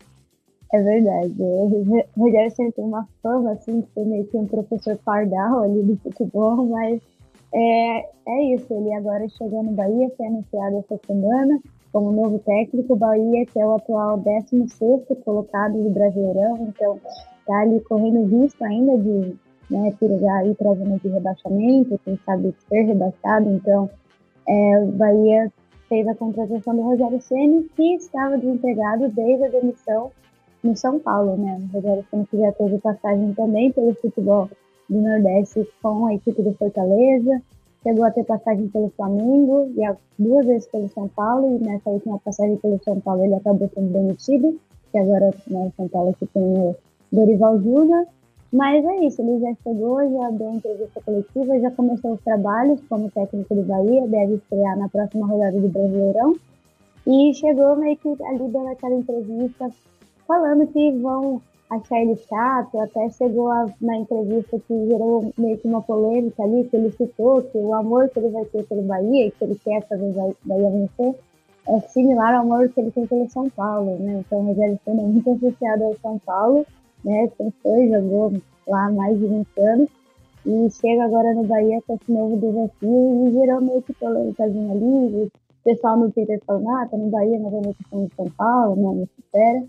É 0.72 0.80
verdade. 0.80 1.34
O 1.38 2.04
Rogério 2.16 2.50
Ceni 2.54 2.72
tem 2.72 2.84
uma 2.84 3.08
fama 3.22 3.52
assim 3.52 3.80
de 3.80 3.86
ser 3.92 4.04
meio 4.04 4.24
que 4.26 4.36
um 4.36 4.46
professor 4.46 4.96
pardal 5.04 5.64
ali 5.64 5.82
do 5.82 5.96
futebol, 5.96 6.66
mas 6.66 7.00
é, 7.52 8.08
é 8.26 8.54
isso. 8.54 8.72
Ele 8.72 8.92
agora 8.94 9.28
chegou 9.28 9.62
no 9.62 9.72
Bahia, 9.72 10.10
foi 10.16 10.26
anunciado 10.26 10.78
essa 10.78 11.00
semana. 11.06 11.60
como 11.92 12.12
novo 12.12 12.38
técnico, 12.40 12.94
Bahia, 12.94 13.44
que 13.46 13.58
é 13.58 13.66
o 13.66 13.74
atual 13.74 14.18
16 14.18 15.06
colocado 15.24 15.82
do 15.82 15.90
Brasileirão, 15.90 16.68
então 16.68 17.00
está 17.40 17.62
ali 17.62 17.80
correndo 17.80 18.26
risco 18.26 18.64
ainda 18.64 18.96
de 18.96 19.36
né, 19.68 19.92
já 20.20 20.44
ir 20.44 20.54
para 20.54 20.74
zona 20.74 20.98
de 20.98 21.08
rebaixamento, 21.08 22.00
quem 22.04 22.18
sabe 22.24 22.54
ser 22.68 22.82
rebaixado, 22.82 23.50
então 23.50 23.90
é, 24.46 24.78
o 24.80 24.86
Bahia 24.92 25.52
fez 25.88 26.06
a 26.06 26.14
contratação 26.14 26.76
do 26.76 26.82
Rogério 26.82 27.20
Ceni 27.20 27.68
que 27.76 27.94
estava 27.94 28.38
desempregado 28.38 29.08
desde 29.08 29.44
a 29.44 29.48
demissão 29.48 30.10
no 30.62 30.76
São 30.76 30.98
Paulo, 30.98 31.36
né? 31.36 31.60
O 31.72 31.76
Rogério 31.76 32.04
Ceni 32.10 32.26
que 32.26 32.38
já 32.38 32.52
teve 32.52 32.78
passagem 32.78 33.34
também 33.34 33.72
pelo 33.72 33.94
futebol 33.94 34.48
do 34.90 35.00
Nordeste 35.00 35.66
com 35.80 36.06
a 36.06 36.14
equipe 36.14 36.42
do 36.42 36.52
Fortaleza, 36.54 37.40
chegou 37.82 38.04
a 38.04 38.10
ter 38.10 38.24
passagem 38.24 38.68
pelo 38.68 38.90
Flamengo 38.90 39.70
e 39.76 39.96
duas 40.18 40.46
vezes 40.46 40.66
pelo 40.68 40.88
São 40.88 41.08
Paulo, 41.08 41.56
e 41.56 41.64
nessa 41.64 41.88
última 41.88 42.18
passagem 42.18 42.56
pelo 42.56 42.82
São 42.82 43.00
Paulo 43.00 43.24
ele 43.24 43.34
acabou 43.34 43.70
sendo 43.72 43.92
demitido, 43.92 44.58
que 44.90 44.98
agora 44.98 45.30
né, 45.48 45.72
São 45.76 45.88
Paulo 45.88 46.14
que 46.18 46.26
tem 46.26 46.42
o 46.42 46.76
Dorival 47.12 47.60
Júnior. 47.60 48.06
Mas 48.52 48.84
é 48.84 49.04
isso, 49.04 49.22
ele 49.22 49.38
já 49.38 49.54
chegou, 49.62 50.00
já 50.10 50.30
deu 50.30 50.52
entrevista 50.52 51.00
coletiva, 51.00 51.60
já 51.60 51.70
começou 51.70 52.14
os 52.14 52.20
trabalhos 52.22 52.80
como 52.88 53.08
técnico 53.08 53.54
do 53.54 53.62
Bahia, 53.62 54.08
deve 54.08 54.34
estrear 54.34 54.76
na 54.76 54.88
próxima 54.88 55.24
rodada 55.24 55.58
do 55.60 55.68
Brasileirão. 55.68 56.34
E 57.06 57.32
chegou 57.32 57.76
meio 57.76 57.96
que 57.96 58.08
ali 58.08 58.48
dando 58.48 58.68
aquela 58.68 58.96
entrevista 58.96 59.70
falando 60.26 60.66
que 60.66 60.90
vão 60.98 61.40
achar 61.70 62.02
ele 62.02 62.16
chato, 62.16 62.80
até 62.80 63.08
chegou 63.10 63.48
a, 63.48 63.66
na 63.80 63.96
entrevista 63.96 64.58
que 64.66 64.86
gerou 64.88 65.32
meio 65.38 65.56
que 65.56 65.68
uma 65.68 65.80
polêmica 65.80 66.42
ali, 66.42 66.64
que 66.64 66.76
ele 66.76 66.90
citou 66.90 67.42
que 67.42 67.56
o 67.56 67.72
amor 67.74 68.08
que 68.08 68.18
ele 68.18 68.30
vai 68.30 68.44
ter 68.46 68.64
pelo 68.64 68.82
Bahia, 68.82 69.30
que 69.30 69.44
ele 69.44 69.58
quer 69.64 69.86
fazer 69.86 70.04
o 70.04 70.36
Bahia 70.44 70.70
vencer, 70.70 71.14
é 71.68 71.80
similar 71.88 72.34
ao 72.34 72.42
amor 72.42 72.68
que 72.70 72.80
ele 72.80 72.90
tem 72.90 73.06
pelo 73.06 73.28
São 73.30 73.48
Paulo, 73.50 73.96
né? 74.00 74.24
Então 74.26 74.40
o 74.40 74.46
Rogério 74.46 74.78
Senna 74.84 75.02
é 75.02 75.06
muito 75.06 75.30
associado 75.30 75.84
ao 75.84 75.96
São 76.02 76.18
Paulo, 76.18 76.66
né? 77.04 77.30
Foi, 77.62 77.88
jogou 77.88 78.32
lá 78.66 78.90
mais 78.90 79.18
de 79.18 79.26
20 79.26 79.46
anos, 79.60 79.88
e 80.44 80.70
chega 80.70 81.04
agora 81.04 81.34
no 81.34 81.44
Bahia 81.44 81.80
com 81.86 81.94
esse 81.94 82.10
novo 82.10 82.36
desafio 82.36 83.28
e 83.28 83.32
gerou 83.32 83.60
meio 83.60 83.82
que 83.82 83.92
polêmicazinha 83.92 84.72
ali, 84.72 85.24
o 85.24 85.30
pessoal 85.62 85.98
no 85.98 86.10
Twitter 86.10 86.40
falando, 86.46 86.70
ah, 86.70 86.88
tá 86.90 86.96
no 86.96 87.10
Bahia, 87.10 87.38
mas 87.38 87.52
é 87.52 87.56
uma 87.58 87.74
questão 87.74 88.06
de 88.06 88.14
São 88.14 88.30
Paulo, 88.30 88.76
não, 88.76 88.94
não 88.94 89.06
se 89.06 89.20
espera. 89.20 89.62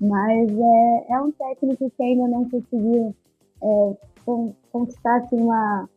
Mas 0.00 0.50
é, 0.50 1.12
é 1.12 1.20
um 1.20 1.30
técnico 1.32 1.90
que 1.90 2.02
ainda 2.02 2.26
não 2.28 2.48
conseguiu 2.48 3.14
é, 3.62 3.96
conquistar 4.72 5.16
assim, 5.16 5.36
uma, 5.36 5.88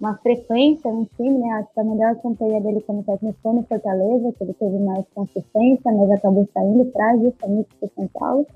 uma 0.00 0.16
frequência 0.18 0.90
no 0.90 1.06
time, 1.16 1.38
né? 1.38 1.50
Acho 1.52 1.72
que 1.74 1.80
a 1.80 1.84
melhor 1.84 2.16
campanha 2.16 2.60
dele 2.60 2.80
como 2.82 3.02
técnico 3.02 3.38
foi 3.42 3.52
no 3.52 3.62
Fortaleza, 3.64 4.32
que 4.32 4.44
ele 4.44 4.54
teve 4.54 4.78
mais 4.78 5.04
consistência, 5.14 5.92
mas 5.92 6.10
acabou 6.10 6.48
saindo 6.54 6.86
para 6.86 7.18
justamente 7.18 7.68
para 7.78 7.88
São 7.94 8.08
Paulo. 8.08 8.46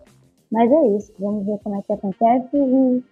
Mas 0.51 0.73
é 0.73 0.87
isso, 0.97 1.13
vamos 1.19 1.45
ver 1.45 1.59
como 1.63 1.77
é 1.77 1.83
que 1.83 1.93
acontece 1.93 2.57
e 2.57 3.05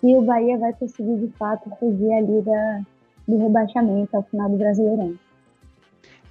se 0.00 0.14
o 0.14 0.22
Bahia 0.22 0.58
vai 0.58 0.72
conseguir 0.74 1.16
de 1.16 1.28
fato 1.28 1.70
fugir 1.80 2.12
ali 2.12 2.42
da, 2.42 2.82
do 3.26 3.38
rebaixamento 3.38 4.14
ao 4.14 4.22
final 4.24 4.50
do 4.50 4.58
Brasileirão. 4.58 5.14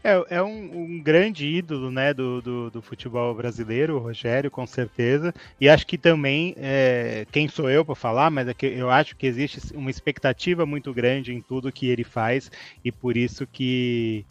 É, 0.04 0.36
é 0.36 0.44
um, 0.44 0.82
um, 0.82 1.02
grande 1.02 1.48
ídolo 1.48 1.90
né, 1.90 2.14
do, 2.14 2.42
do, 2.42 2.70
do, 2.70 2.82
futebol 2.82 3.34
brasileiro, 3.34 3.96
o 3.96 4.00
Rogério, 4.00 4.52
com 4.52 4.68
certeza. 4.68 5.34
E 5.62 5.70
acho 5.70 5.88
que 5.88 5.98
também, 5.98 6.54
é, 6.58 7.26
quem 7.32 7.48
sou 7.48 7.70
eu 7.70 7.86
para 7.86 7.96
falar, 7.96 8.30
mas 8.30 8.48
é 8.50 8.54
eu 8.62 8.90
acho 8.90 9.16
que 9.16 9.26
existe 9.26 9.74
uma 9.74 9.90
expectativa 9.90 10.66
muito 10.66 10.94
grande 10.94 11.34
em 11.34 11.40
tudo 11.40 11.72
que 11.72 11.88
ele 11.88 12.04
faz, 12.04 12.52
e 12.84 12.92
por 12.92 13.16
isso 13.16 13.48
que, 13.48 14.26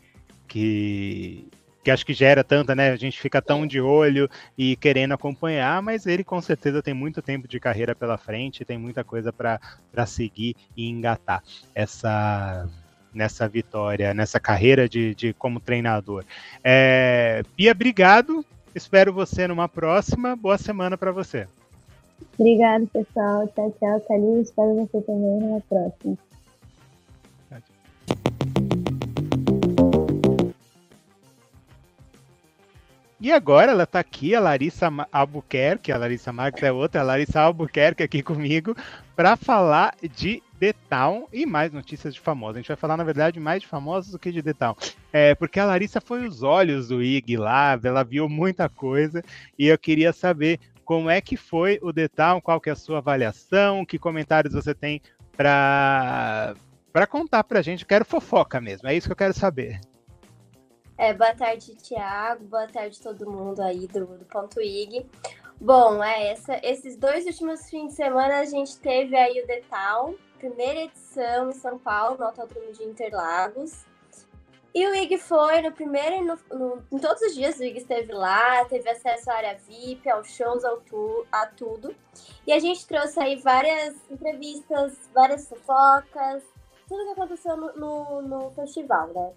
que, 0.46 1.48
que 1.82 1.90
acho 1.90 2.04
que 2.04 2.12
gera 2.12 2.44
tanta, 2.44 2.74
né? 2.74 2.90
A 2.90 2.96
gente 2.96 3.18
fica 3.18 3.40
tão 3.40 3.66
de 3.66 3.80
olho 3.80 4.28
e 4.58 4.76
querendo 4.76 5.14
acompanhar, 5.14 5.80
mas 5.80 6.06
ele 6.06 6.22
com 6.22 6.40
certeza 6.42 6.82
tem 6.82 6.92
muito 6.92 7.22
tempo 7.22 7.48
de 7.48 7.58
carreira 7.58 7.94
pela 7.94 8.18
frente, 8.18 8.62
tem 8.62 8.76
muita 8.76 9.02
coisa 9.02 9.32
para 9.32 10.06
seguir 10.06 10.54
e 10.76 10.86
engatar. 10.86 11.42
Essa 11.74 12.68
nessa 13.14 13.48
vitória, 13.48 14.14
nessa 14.14 14.40
carreira 14.40 14.88
de, 14.88 15.14
de 15.14 15.32
como 15.34 15.60
treinador. 15.60 16.24
É, 16.62 17.42
Pia, 17.56 17.72
obrigado. 17.72 18.44
Espero 18.74 19.12
você 19.12 19.46
numa 19.46 19.68
próxima. 19.68 20.34
Boa 20.34 20.56
semana 20.56 20.96
para 20.96 21.12
você. 21.12 21.46
Obrigado, 22.38 22.86
pessoal. 22.86 23.46
Tchau, 23.48 23.74
tchau, 23.78 24.00
Calil. 24.08 24.40
Espero 24.40 24.74
você 24.74 25.00
também 25.02 25.40
numa 25.40 25.60
próxima. 25.60 26.16
E 33.22 33.30
agora 33.30 33.70
ela 33.70 33.84
está 33.84 34.00
aqui, 34.00 34.34
a 34.34 34.40
Larissa 34.40 34.88
Albuquerque, 35.12 35.92
a 35.92 35.96
Larissa 35.96 36.32
Marques 36.32 36.60
é 36.60 36.72
outra, 36.72 37.02
a 37.02 37.04
Larissa 37.04 37.40
Albuquerque 37.40 38.02
aqui 38.02 38.20
comigo, 38.20 38.74
para 39.14 39.36
falar 39.36 39.94
de 40.16 40.42
The 40.62 40.74
Town 40.88 41.26
e 41.32 41.44
mais 41.44 41.72
notícias 41.72 42.14
de 42.14 42.20
famosos. 42.20 42.54
A 42.54 42.60
gente 42.60 42.68
vai 42.68 42.76
falar, 42.76 42.96
na 42.96 43.02
verdade, 43.02 43.40
mais 43.40 43.62
de 43.62 43.66
famosos 43.66 44.12
do 44.12 44.18
que 44.18 44.30
de 44.30 44.40
The 44.44 44.52
Town. 44.52 44.76
É, 45.12 45.34
porque 45.34 45.58
a 45.58 45.64
Larissa 45.64 46.00
foi 46.00 46.24
os 46.24 46.44
olhos 46.44 46.86
do 46.86 47.02
Ig 47.02 47.36
lá, 47.36 47.76
ela 47.82 48.04
viu 48.04 48.28
muita 48.28 48.68
coisa 48.68 49.24
e 49.58 49.66
eu 49.66 49.76
queria 49.76 50.12
saber 50.12 50.60
como 50.84 51.10
é 51.10 51.20
que 51.20 51.36
foi 51.36 51.80
o 51.82 51.92
The 51.92 52.06
Town, 52.06 52.40
qual 52.40 52.60
que 52.60 52.70
é 52.70 52.74
a 52.74 52.76
sua 52.76 52.98
avaliação, 52.98 53.84
que 53.84 53.98
comentários 53.98 54.54
você 54.54 54.72
tem 54.72 55.02
para 55.36 56.54
para 56.92 57.08
contar 57.08 57.42
para 57.42 57.58
a 57.58 57.62
gente. 57.62 57.82
Eu 57.82 57.88
quero 57.88 58.04
fofoca 58.04 58.60
mesmo, 58.60 58.86
é 58.86 58.94
isso 58.94 59.08
que 59.08 59.12
eu 59.12 59.16
quero 59.16 59.34
saber. 59.34 59.80
É, 60.96 61.12
boa 61.12 61.34
tarde, 61.34 61.74
Tiago. 61.74 62.44
Boa 62.44 62.68
tarde 62.68 63.00
todo 63.00 63.28
mundo 63.28 63.60
aí 63.60 63.88
do, 63.88 64.06
do 64.06 64.24
Ponto 64.26 64.60
IG. 64.60 65.04
Bom, 65.60 66.02
é, 66.04 66.30
essa, 66.30 66.60
esses 66.62 66.96
dois 66.96 67.26
últimos 67.26 67.68
fins 67.68 67.88
de 67.88 67.94
semana 67.94 68.38
a 68.38 68.44
gente 68.44 68.78
teve 68.78 69.16
aí 69.16 69.40
o 69.40 69.46
The 69.46 69.62
Town, 69.68 70.14
primeira 70.42 70.80
edição 70.80 71.50
em 71.50 71.52
São 71.52 71.78
Paulo, 71.78 72.18
no 72.18 72.24
Autódromo 72.24 72.72
de 72.72 72.82
Interlagos. 72.82 73.84
E 74.74 74.84
o 74.86 74.94
IG 74.94 75.18
foi 75.18 75.60
no 75.60 75.70
primeiro 75.70 76.24
no, 76.24 76.58
no, 76.58 76.82
em 76.90 76.98
todos 76.98 77.22
os 77.22 77.34
dias 77.34 77.58
o 77.58 77.64
IG 77.64 77.78
esteve 77.78 78.12
lá, 78.12 78.64
teve 78.64 78.88
acesso 78.88 79.30
à 79.30 79.34
área 79.34 79.58
VIP, 79.58 80.08
aos 80.10 80.28
shows, 80.30 80.64
ao 80.64 80.78
tu, 80.80 81.24
a 81.30 81.46
tudo. 81.46 81.94
E 82.46 82.52
a 82.52 82.58
gente 82.58 82.86
trouxe 82.86 83.20
aí 83.20 83.36
várias 83.36 83.94
entrevistas, 84.10 84.98
várias 85.14 85.46
fofocas, 85.46 86.42
tudo 86.88 87.04
que 87.04 87.10
aconteceu 87.12 87.56
no, 87.56 87.72
no, 87.74 88.22
no 88.22 88.50
festival, 88.50 89.08
né? 89.08 89.32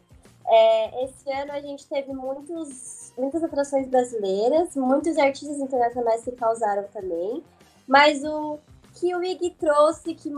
É, 0.48 1.04
esse 1.04 1.30
ano 1.32 1.52
a 1.52 1.60
gente 1.60 1.88
teve 1.88 2.14
muitos, 2.14 3.14
muitas 3.18 3.44
atrações 3.44 3.88
brasileiras, 3.88 4.76
muitos 4.76 5.18
artistas 5.18 5.58
internacionais 5.58 6.24
que 6.24 6.32
causaram 6.32 6.84
também, 6.94 7.44
mas 7.88 8.24
o 8.24 8.60
que 8.94 9.14
o 9.14 9.24
IG 9.24 9.52
trouxe, 9.60 10.14
que, 10.14 10.32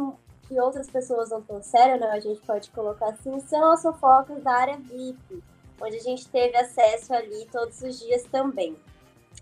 que 0.47 0.59
outras 0.59 0.89
pessoas 0.89 1.29
não 1.29 1.41
trouxeram, 1.41 1.99
né, 1.99 2.09
a 2.11 2.19
gente 2.19 2.39
pode 2.41 2.69
colocar 2.71 3.09
assim, 3.09 3.39
são 3.41 3.71
as 3.71 3.81
fofocas 3.81 4.41
da 4.41 4.51
área 4.51 4.77
VIP, 4.77 5.43
onde 5.81 5.97
a 5.97 6.01
gente 6.01 6.27
teve 6.29 6.55
acesso 6.57 7.13
ali 7.13 7.47
todos 7.51 7.81
os 7.81 7.99
dias 7.99 8.23
também. 8.23 8.75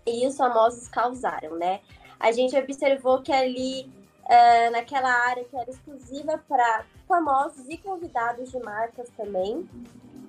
E 0.06 0.26
os 0.26 0.36
famosos 0.36 0.88
causaram, 0.88 1.56
né? 1.56 1.80
A 2.18 2.32
gente 2.32 2.56
observou 2.56 3.22
que 3.22 3.32
ali, 3.32 3.90
uh, 4.24 4.70
naquela 4.72 5.10
área 5.28 5.44
que 5.44 5.56
era 5.56 5.70
exclusiva 5.70 6.38
para 6.48 6.84
famosos 7.08 7.68
e 7.68 7.76
convidados 7.78 8.50
de 8.50 8.58
marcas 8.60 9.08
também, 9.16 9.68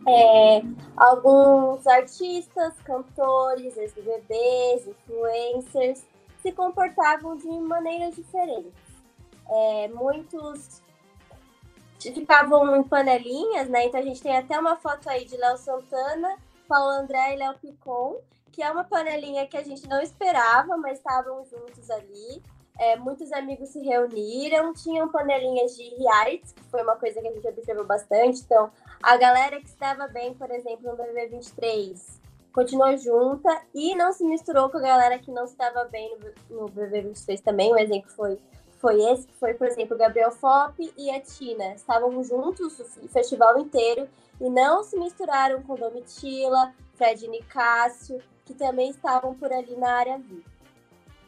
é, 0.07 0.61
alguns 0.95 1.85
artistas, 1.85 2.73
cantores, 2.85 3.75
ex-bebês, 3.75 4.87
influencers 4.87 6.05
se 6.41 6.51
comportavam 6.53 7.35
de 7.35 7.47
maneiras 7.47 8.15
diferentes. 8.15 8.86
É, 9.49 9.87
muitos 9.89 10.81
ficavam 11.99 12.75
em 12.75 12.83
panelinhas, 12.83 13.67
né? 13.69 13.85
Então 13.85 13.99
a 13.99 14.03
gente 14.03 14.21
tem 14.21 14.37
até 14.37 14.59
uma 14.59 14.77
foto 14.77 15.09
aí 15.09 15.25
de 15.25 15.35
Léo 15.35 15.57
Santana, 15.57 16.37
Paulo 16.67 16.91
André 16.91 17.33
e 17.33 17.37
Léo 17.37 17.55
Picon, 17.59 18.17
que 18.51 18.61
é 18.61 18.71
uma 18.71 18.83
panelinha 18.83 19.47
que 19.47 19.57
a 19.57 19.63
gente 19.63 19.87
não 19.87 20.01
esperava, 20.01 20.77
mas 20.77 20.97
estavam 20.97 21.45
juntos 21.45 21.89
ali. 21.89 22.41
É, 22.79 22.95
muitos 22.95 23.31
amigos 23.31 23.69
se 23.69 23.79
reuniram, 23.79 24.71
tinham 24.73 25.09
panelinhas 25.09 25.75
de 25.75 25.95
reality, 25.95 26.53
que 26.53 26.63
foi 26.65 26.83
uma 26.83 26.95
coisa 26.95 27.19
que 27.19 27.27
a 27.27 27.31
gente 27.31 27.47
observou 27.47 27.85
bastante. 27.85 28.41
Então, 28.41 28.71
a 29.01 29.17
galera 29.17 29.59
que 29.59 29.65
estava 29.65 30.07
bem, 30.07 30.33
por 30.35 30.51
exemplo, 30.51 30.91
no 30.91 30.95
BB 30.95 31.27
23, 31.27 32.21
continuou 32.53 32.95
junta 32.97 33.61
e 33.73 33.95
não 33.95 34.11
se 34.11 34.23
misturou 34.23 34.69
com 34.69 34.77
a 34.77 34.81
galera 34.81 35.17
que 35.17 35.31
não 35.31 35.45
estava 35.45 35.85
bem 35.85 36.17
no, 36.49 36.61
no 36.61 36.69
BB 36.69 37.01
23 37.01 37.41
também. 37.41 37.73
Um 37.73 37.77
exemplo 37.77 38.11
foi, 38.11 38.39
foi 38.77 39.01
esse, 39.11 39.27
que 39.27 39.33
foi, 39.35 39.53
por 39.53 39.67
exemplo, 39.67 39.97
Gabriel 39.97 40.31
Fop 40.31 40.73
e 40.97 41.09
a 41.09 41.19
Tina. 41.19 41.73
Estavam 41.73 42.23
juntos 42.23 42.79
o 42.79 43.07
festival 43.07 43.59
inteiro 43.59 44.07
e 44.39 44.49
não 44.49 44.83
se 44.83 44.97
misturaram 44.97 45.61
com 45.63 45.75
Domitila, 45.75 46.73
Fred 46.95 47.27
Nicásio, 47.27 48.21
que 48.45 48.53
também 48.53 48.89
estavam 48.89 49.33
por 49.33 49.51
ali 49.51 49.75
na 49.75 49.91
área 49.91 50.17
VIP. 50.17 50.45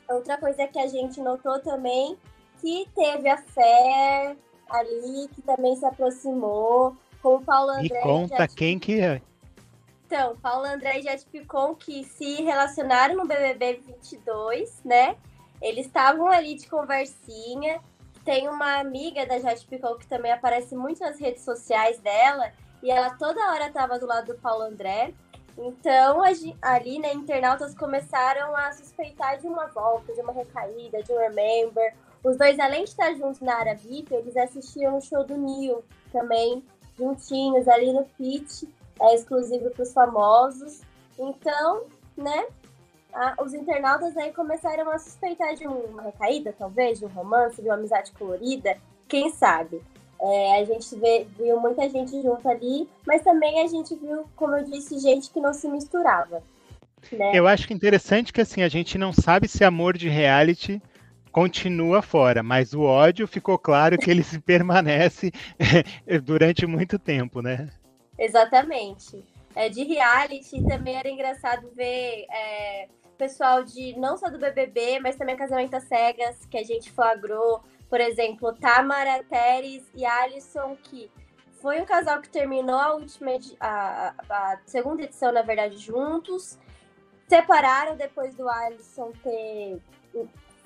Outra 0.07 0.37
coisa 0.37 0.67
que 0.67 0.79
a 0.79 0.87
gente 0.87 1.19
notou 1.19 1.59
também 1.59 2.17
que 2.59 2.87
teve 2.95 3.29
a 3.29 3.37
Fer 3.37 4.37
ali, 4.69 5.27
que 5.33 5.41
também 5.41 5.75
se 5.75 5.85
aproximou, 5.85 6.95
com 7.21 7.35
o 7.35 7.41
Paulo 7.41 7.71
André. 7.71 7.99
E 7.99 8.01
conta 8.01 8.47
quem 8.47 8.79
que 8.79 8.99
é. 8.99 9.21
Então, 10.05 10.35
Paulo 10.37 10.65
André 10.65 10.99
e 10.99 11.03
Jet 11.03 11.25
Picon 11.27 11.75
que 11.75 12.03
se 12.03 12.41
relacionaram 12.41 13.15
no 13.15 13.25
BBB 13.25 13.81
22, 13.85 14.81
né? 14.83 15.15
Eles 15.61 15.85
estavam 15.85 16.27
ali 16.27 16.55
de 16.55 16.67
conversinha. 16.67 17.81
Tem 18.23 18.47
uma 18.47 18.79
amiga 18.79 19.25
da 19.25 19.39
Jet 19.39 19.65
Picon 19.65 19.95
que 19.95 20.07
também 20.07 20.31
aparece 20.31 20.75
muito 20.75 20.99
nas 21.01 21.19
redes 21.19 21.43
sociais 21.43 21.99
dela. 21.99 22.51
E 22.81 22.89
ela 22.89 23.11
toda 23.11 23.51
hora 23.51 23.67
estava 23.67 23.99
do 23.99 24.05
lado 24.05 24.33
do 24.33 24.39
Paulo 24.39 24.63
André. 24.63 25.13
Então, 25.57 26.21
ali, 26.61 26.99
né, 26.99 27.13
internautas 27.13 27.75
começaram 27.75 28.55
a 28.55 28.71
suspeitar 28.71 29.37
de 29.39 29.47
uma 29.47 29.67
volta, 29.67 30.13
de 30.13 30.21
uma 30.21 30.31
recaída, 30.31 31.03
de 31.03 31.11
um 31.11 31.17
remember. 31.17 31.93
Os 32.23 32.37
dois, 32.37 32.57
além 32.59 32.85
de 32.85 32.91
estar 32.91 33.13
juntos 33.15 33.41
na 33.41 33.55
área 33.55 33.75
VIP, 33.75 34.13
eles 34.13 34.37
assistiam 34.37 34.97
o 34.97 35.01
show 35.01 35.25
do 35.25 35.37
Neil 35.37 35.83
também, 36.11 36.63
juntinhos 36.97 37.67
ali 37.67 37.91
no 37.91 38.05
pitch, 38.17 38.63
é 39.01 39.15
exclusivo 39.15 39.69
para 39.71 39.83
os 39.83 39.91
famosos. 39.91 40.81
Então, 41.17 41.83
né, 42.15 42.47
a, 43.13 43.35
os 43.43 43.53
internautas 43.53 44.15
aí 44.17 44.31
começaram 44.31 44.89
a 44.91 44.99
suspeitar 44.99 45.55
de 45.55 45.67
uma 45.67 46.03
recaída, 46.03 46.53
talvez, 46.57 46.99
de 46.99 47.05
um 47.05 47.09
romance, 47.09 47.61
de 47.61 47.67
uma 47.67 47.75
amizade 47.75 48.11
colorida, 48.11 48.77
quem 49.07 49.31
sabe. 49.31 49.81
É, 50.21 50.59
a 50.59 50.65
gente 50.65 50.95
vê, 50.97 51.25
viu 51.37 51.59
muita 51.59 51.89
gente 51.89 52.21
junto 52.21 52.47
ali, 52.49 52.89
mas 53.07 53.21
também 53.23 53.61
a 53.61 53.67
gente 53.67 53.95
viu, 53.95 54.25
como 54.35 54.55
eu 54.55 54.65
disse, 54.65 54.99
gente 54.99 55.29
que 55.31 55.39
não 55.39 55.53
se 55.53 55.67
misturava. 55.69 56.43
Né? 57.11 57.31
Eu 57.33 57.47
acho 57.47 57.67
que 57.67 57.73
interessante 57.73 58.33
que 58.33 58.41
assim, 58.41 58.61
a 58.61 58.67
gente 58.67 58.97
não 58.97 59.13
sabe 59.13 59.47
se 59.47 59.63
amor 59.63 59.97
de 59.97 60.09
reality 60.09 60.81
continua 61.31 62.01
fora, 62.01 62.43
mas 62.43 62.73
o 62.73 62.81
ódio 62.81 63.27
ficou 63.27 63.57
claro 63.57 63.97
que 63.97 64.11
ele 64.11 64.23
se 64.23 64.39
permanece 64.39 65.31
durante 66.23 66.65
muito 66.65 66.99
tempo, 66.99 67.41
né? 67.41 67.69
Exatamente. 68.17 69.23
É, 69.55 69.69
de 69.69 69.83
reality 69.83 70.61
também 70.67 70.95
era 70.95 71.09
engraçado 71.09 71.69
ver 71.75 72.25
é, 72.29 72.87
pessoal 73.19 73.63
de 73.63 73.99
não 73.99 74.17
só 74.17 74.29
do 74.29 74.39
BBB, 74.39 74.99
mas 75.01 75.17
também 75.17 75.35
Casamento 75.35 75.75
às 75.75 75.83
Cegas, 75.83 76.45
que 76.45 76.57
a 76.57 76.63
gente 76.63 76.89
flagrou. 76.91 77.61
Por 77.89 77.99
exemplo, 77.99 78.53
Tamara, 78.53 79.23
Teres 79.23 79.83
e 79.93 80.05
Alisson, 80.05 80.77
que 80.81 81.11
foi 81.61 81.81
um 81.81 81.85
casal 81.85 82.21
que 82.21 82.29
terminou 82.29 82.77
a 82.77 82.93
última 82.93 83.31
a, 83.59 84.13
a 84.29 84.59
segunda 84.65 85.03
edição, 85.03 85.31
na 85.33 85.41
verdade, 85.41 85.77
juntos. 85.77 86.57
Separaram 87.27 87.95
depois 87.95 88.33
do 88.33 88.49
Alisson 88.49 89.11
ter 89.21 89.81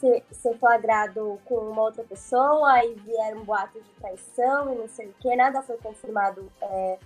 ser, 0.04 0.24
ser 0.32 0.58
flagrado 0.58 1.40
com 1.46 1.56
uma 1.56 1.82
outra 1.82 2.04
pessoa 2.04 2.84
e 2.84 2.94
vieram 2.96 3.44
boatos 3.46 3.84
de 3.84 3.92
traição 3.94 4.74
e 4.74 4.78
não 4.78 4.88
sei 4.88 5.08
o 5.08 5.14
que, 5.14 5.34
nada 5.36 5.62
foi 5.62 5.78
confirmado 5.78 6.52
é, 6.62 7.00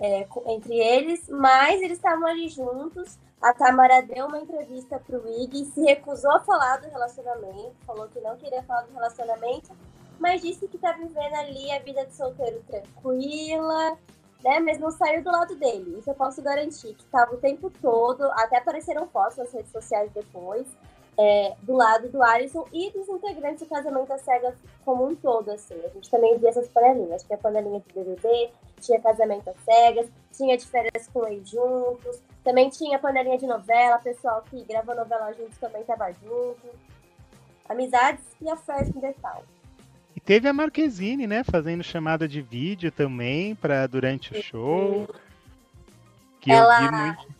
é, 0.00 0.26
entre 0.46 0.78
eles, 0.78 1.28
mas 1.28 1.80
eles 1.82 1.98
estavam 1.98 2.26
ali 2.26 2.48
juntos. 2.48 3.18
A 3.40 3.52
Tamara 3.52 4.02
deu 4.02 4.26
uma 4.26 4.38
entrevista 4.38 4.98
para 4.98 5.18
o 5.18 5.42
Ig 5.42 5.62
e 5.62 5.64
se 5.66 5.80
recusou 5.82 6.32
a 6.32 6.40
falar 6.40 6.78
do 6.78 6.88
relacionamento, 6.88 7.74
falou 7.86 8.08
que 8.08 8.20
não 8.20 8.36
queria 8.36 8.62
falar 8.62 8.82
do 8.82 8.92
relacionamento, 8.92 9.70
mas 10.18 10.42
disse 10.42 10.68
que 10.68 10.76
está 10.76 10.92
vivendo 10.92 11.34
ali 11.34 11.70
a 11.72 11.78
vida 11.78 12.04
de 12.04 12.14
solteiro 12.14 12.62
tranquila, 12.66 13.96
né? 14.44 14.60
Mas 14.60 14.78
não 14.78 14.90
saiu 14.90 15.22
do 15.22 15.30
lado 15.30 15.54
dele. 15.56 15.98
Isso 15.98 16.10
eu 16.10 16.14
posso 16.14 16.42
garantir, 16.42 16.94
que 16.94 17.02
estava 17.02 17.34
o 17.34 17.38
tempo 17.38 17.70
todo, 17.80 18.24
até 18.32 18.58
apareceram 18.58 19.06
fotos 19.08 19.38
nas 19.38 19.52
redes 19.52 19.72
sociais 19.72 20.10
depois, 20.12 20.66
é, 21.18 21.54
do 21.62 21.74
lado 21.74 22.08
do 22.08 22.22
Alisson 22.22 22.66
e 22.72 22.90
dos 22.90 23.08
integrantes 23.08 23.60
do 23.60 23.66
Casamento 23.66 24.12
às 24.12 24.22
Cegas 24.22 24.54
como 24.84 25.06
um 25.06 25.14
todo, 25.14 25.50
assim. 25.50 25.74
A 25.84 25.88
gente 25.88 26.10
também 26.10 26.38
via 26.38 26.48
essas 26.48 26.68
panelinhas. 26.68 27.22
Tinha 27.22 27.38
panelinha 27.38 27.80
de 27.80 27.94
BBB, 27.94 28.50
tinha 28.80 29.00
Casamento 29.00 29.50
às 29.50 29.56
Cegas, 29.64 30.08
tinha 30.32 30.56
de 30.56 30.66
férias 30.66 31.08
com 31.12 31.26
eles 31.26 31.48
juntos, 31.48 32.22
também 32.42 32.70
tinha 32.70 32.98
panelinha 32.98 33.38
de 33.38 33.46
novela, 33.46 33.98
pessoal 33.98 34.42
que 34.48 34.64
gravou 34.64 34.94
novela 34.94 35.32
juntos 35.32 35.58
também 35.58 35.82
estava 35.82 36.10
junto. 36.12 36.68
Amizades 37.68 38.24
e 38.40 38.48
a 38.48 38.56
festa 38.56 38.96
em 38.96 39.00
detalhe. 39.00 39.44
E 40.16 40.20
teve 40.20 40.48
a 40.48 40.52
Marquezine, 40.52 41.26
né, 41.26 41.44
fazendo 41.44 41.84
chamada 41.84 42.26
de 42.26 42.42
vídeo 42.42 42.90
também 42.90 43.54
para 43.54 43.86
durante 43.86 44.32
o 44.32 44.42
show. 44.42 45.08
Que 46.40 46.50
ela... 46.50 46.82
eu 46.82 46.90
vi 46.90 46.96
muito 46.96 47.39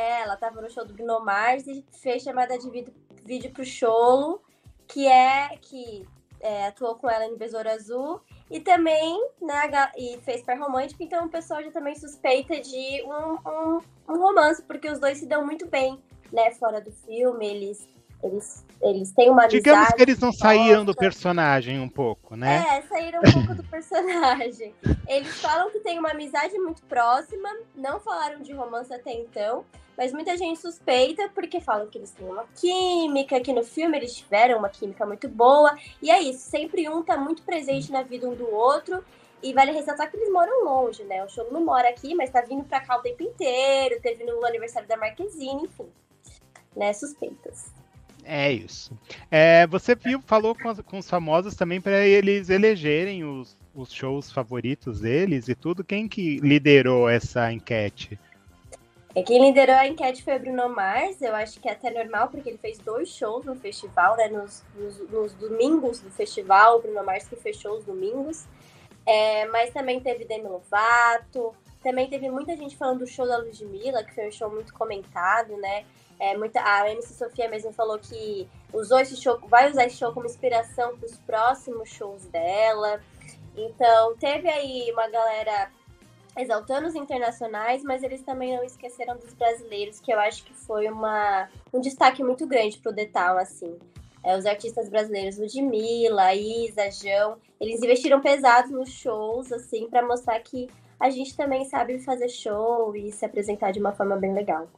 é, 0.00 0.22
ela 0.22 0.36
tava 0.36 0.60
no 0.60 0.70
show 0.70 0.84
do 0.84 0.94
Bruno 0.94 1.20
Mars 1.20 1.66
e 1.66 1.84
fez 2.00 2.22
chamada 2.22 2.58
de 2.58 2.68
vídeo, 2.70 2.94
vídeo 3.24 3.50
pro 3.50 3.64
Cholo, 3.64 4.40
que 4.88 5.06
é 5.06 5.56
que 5.60 6.06
é, 6.40 6.66
atuou 6.66 6.94
com 6.96 7.08
ela 7.08 7.26
em 7.26 7.36
Besouro 7.36 7.68
Azul 7.68 8.20
e 8.50 8.60
também 8.60 9.16
né, 9.40 9.70
e 9.96 10.18
fez 10.22 10.42
par 10.42 10.58
romântico, 10.58 11.02
então 11.02 11.26
o 11.26 11.28
pessoal 11.28 11.62
já 11.62 11.70
também 11.70 11.94
suspeita 11.94 12.58
de 12.60 13.04
um, 13.04 13.48
um, 13.48 13.80
um 14.08 14.18
romance, 14.18 14.62
porque 14.62 14.90
os 14.90 14.98
dois 14.98 15.18
se 15.18 15.26
dão 15.26 15.44
muito 15.44 15.66
bem, 15.66 16.02
né, 16.32 16.50
fora 16.52 16.80
do 16.80 16.90
filme, 16.90 17.46
eles 17.46 17.88
eles, 18.22 18.64
eles 18.82 19.12
têm 19.12 19.30
uma 19.30 19.44
amizade. 19.44 19.62
Digamos 19.62 19.88
que 19.90 20.02
eles 20.02 20.18
não 20.18 20.32
saíram 20.32 20.84
do 20.84 20.94
personagem 20.94 21.80
um 21.80 21.88
pouco, 21.88 22.36
né? 22.36 22.64
É, 22.70 22.82
saíram 22.82 23.20
um 23.20 23.32
pouco 23.32 23.54
do 23.54 23.64
personagem. 23.64 24.74
Eles 25.08 25.40
falam 25.40 25.70
que 25.70 25.80
tem 25.80 25.98
uma 25.98 26.10
amizade 26.10 26.58
muito 26.58 26.82
próxima, 26.82 27.48
não 27.74 27.98
falaram 27.98 28.40
de 28.40 28.52
romance 28.52 28.92
até 28.92 29.12
então, 29.12 29.64
mas 29.96 30.12
muita 30.12 30.36
gente 30.36 30.60
suspeita 30.60 31.30
porque 31.34 31.60
falam 31.60 31.86
que 31.88 31.98
eles 31.98 32.10
têm 32.10 32.26
uma 32.26 32.44
química, 32.54 33.40
que 33.40 33.52
no 33.52 33.64
filme 33.64 33.96
eles 33.96 34.14
tiveram 34.16 34.58
uma 34.58 34.68
química 34.68 35.06
muito 35.06 35.28
boa. 35.28 35.76
E 36.02 36.10
é 36.10 36.20
isso, 36.20 36.50
sempre 36.50 36.88
um 36.88 37.02
tá 37.02 37.16
muito 37.16 37.42
presente 37.42 37.90
na 37.90 38.02
vida 38.02 38.28
um 38.28 38.34
do 38.34 38.50
outro. 38.52 39.02
E 39.42 39.54
vale 39.54 39.72
ressaltar 39.72 40.10
que 40.10 40.18
eles 40.18 40.30
moram 40.30 40.64
longe, 40.64 41.02
né? 41.04 41.24
O 41.24 41.28
show 41.28 41.50
não 41.50 41.64
mora 41.64 41.88
aqui, 41.88 42.14
mas 42.14 42.28
tá 42.28 42.42
vindo 42.42 42.62
pra 42.62 42.80
cá 42.80 42.98
o 42.98 43.02
tempo 43.02 43.22
inteiro, 43.22 43.98
teve 44.02 44.22
no 44.22 44.44
aniversário 44.44 44.86
da 44.86 44.98
Marquezine, 44.98 45.64
enfim. 45.64 45.88
Né, 46.76 46.92
suspeitas. 46.92 47.79
É 48.24 48.52
isso. 48.52 48.96
É, 49.30 49.66
você 49.66 49.94
viu, 49.94 50.20
falou 50.26 50.54
com, 50.54 50.74
com 50.82 50.98
os 50.98 51.08
famosos 51.08 51.54
também 51.54 51.80
para 51.80 52.06
eles 52.06 52.50
elegerem 52.50 53.24
os, 53.24 53.56
os 53.74 53.92
shows 53.92 54.30
favoritos 54.30 55.00
deles 55.00 55.48
e 55.48 55.54
tudo. 55.54 55.84
Quem 55.84 56.08
que 56.08 56.38
liderou 56.38 57.08
essa 57.08 57.52
enquete? 57.52 58.18
É, 59.14 59.22
quem 59.22 59.44
liderou 59.44 59.74
a 59.74 59.88
enquete 59.88 60.22
foi 60.22 60.36
o 60.36 60.40
Bruno 60.40 60.68
Mars, 60.68 61.20
eu 61.20 61.34
acho 61.34 61.58
que 61.60 61.68
é 61.68 61.72
até 61.72 61.90
normal, 61.90 62.28
porque 62.28 62.48
ele 62.48 62.58
fez 62.58 62.78
dois 62.78 63.08
shows 63.08 63.44
no 63.44 63.56
festival, 63.56 64.16
né? 64.16 64.28
Nos, 64.28 64.62
nos, 64.76 65.10
nos 65.10 65.32
domingos 65.34 66.00
do 66.00 66.10
festival, 66.10 66.78
o 66.78 66.82
Bruno 66.82 67.04
Mars 67.04 67.26
que 67.26 67.36
fechou 67.36 67.76
os 67.78 67.84
domingos. 67.84 68.46
É, 69.04 69.46
mas 69.46 69.72
também 69.72 69.98
teve 69.98 70.24
Demi 70.24 70.44
Lovato, 70.44 71.52
também 71.82 72.08
teve 72.08 72.30
muita 72.30 72.56
gente 72.56 72.76
falando 72.76 73.00
do 73.00 73.06
show 73.06 73.26
da 73.26 73.38
Ludmilla, 73.38 74.04
que 74.04 74.14
foi 74.14 74.28
um 74.28 74.32
show 74.32 74.50
muito 74.50 74.72
comentado, 74.74 75.56
né? 75.56 75.84
É, 76.20 76.36
muita, 76.36 76.60
a 76.62 76.90
MC 76.90 77.14
Sofia 77.14 77.48
mesmo 77.48 77.72
falou 77.72 77.98
que 77.98 78.46
usou 78.74 79.00
esse 79.00 79.16
show, 79.16 79.40
vai 79.48 79.70
usar 79.70 79.86
esse 79.86 79.96
show 79.96 80.12
como 80.12 80.26
inspiração 80.26 80.94
para 80.98 81.06
os 81.06 81.16
próximos 81.16 81.88
shows 81.88 82.26
dela. 82.26 83.00
Então, 83.56 84.14
teve 84.18 84.48
aí 84.48 84.92
uma 84.92 85.08
galera 85.08 85.70
exaltando 86.36 86.86
os 86.86 86.94
internacionais, 86.94 87.82
mas 87.82 88.02
eles 88.02 88.22
também 88.22 88.54
não 88.54 88.62
esqueceram 88.62 89.16
dos 89.16 89.32
brasileiros, 89.32 89.98
que 89.98 90.12
eu 90.12 90.20
acho 90.20 90.44
que 90.44 90.52
foi 90.52 90.88
uma, 90.88 91.48
um 91.72 91.80
destaque 91.80 92.22
muito 92.22 92.46
grande 92.46 92.78
para 92.78 92.92
o 92.92 92.94
Detal, 92.94 93.38
assim. 93.38 93.78
É, 94.22 94.36
os 94.36 94.44
artistas 94.44 94.90
brasileiros, 94.90 95.38
Ludmilla, 95.38 96.34
Isa, 96.34 96.90
João, 96.90 97.38
eles 97.58 97.82
investiram 97.82 98.20
pesado 98.20 98.70
nos 98.70 98.90
shows, 98.90 99.50
assim, 99.50 99.88
para 99.88 100.06
mostrar 100.06 100.38
que 100.40 100.68
a 100.98 101.08
gente 101.08 101.34
também 101.34 101.64
sabe 101.64 101.98
fazer 101.98 102.28
show 102.28 102.94
e 102.94 103.10
se 103.10 103.24
apresentar 103.24 103.70
de 103.70 103.80
uma 103.80 103.92
forma 103.92 104.16
bem 104.16 104.34
legal. 104.34 104.68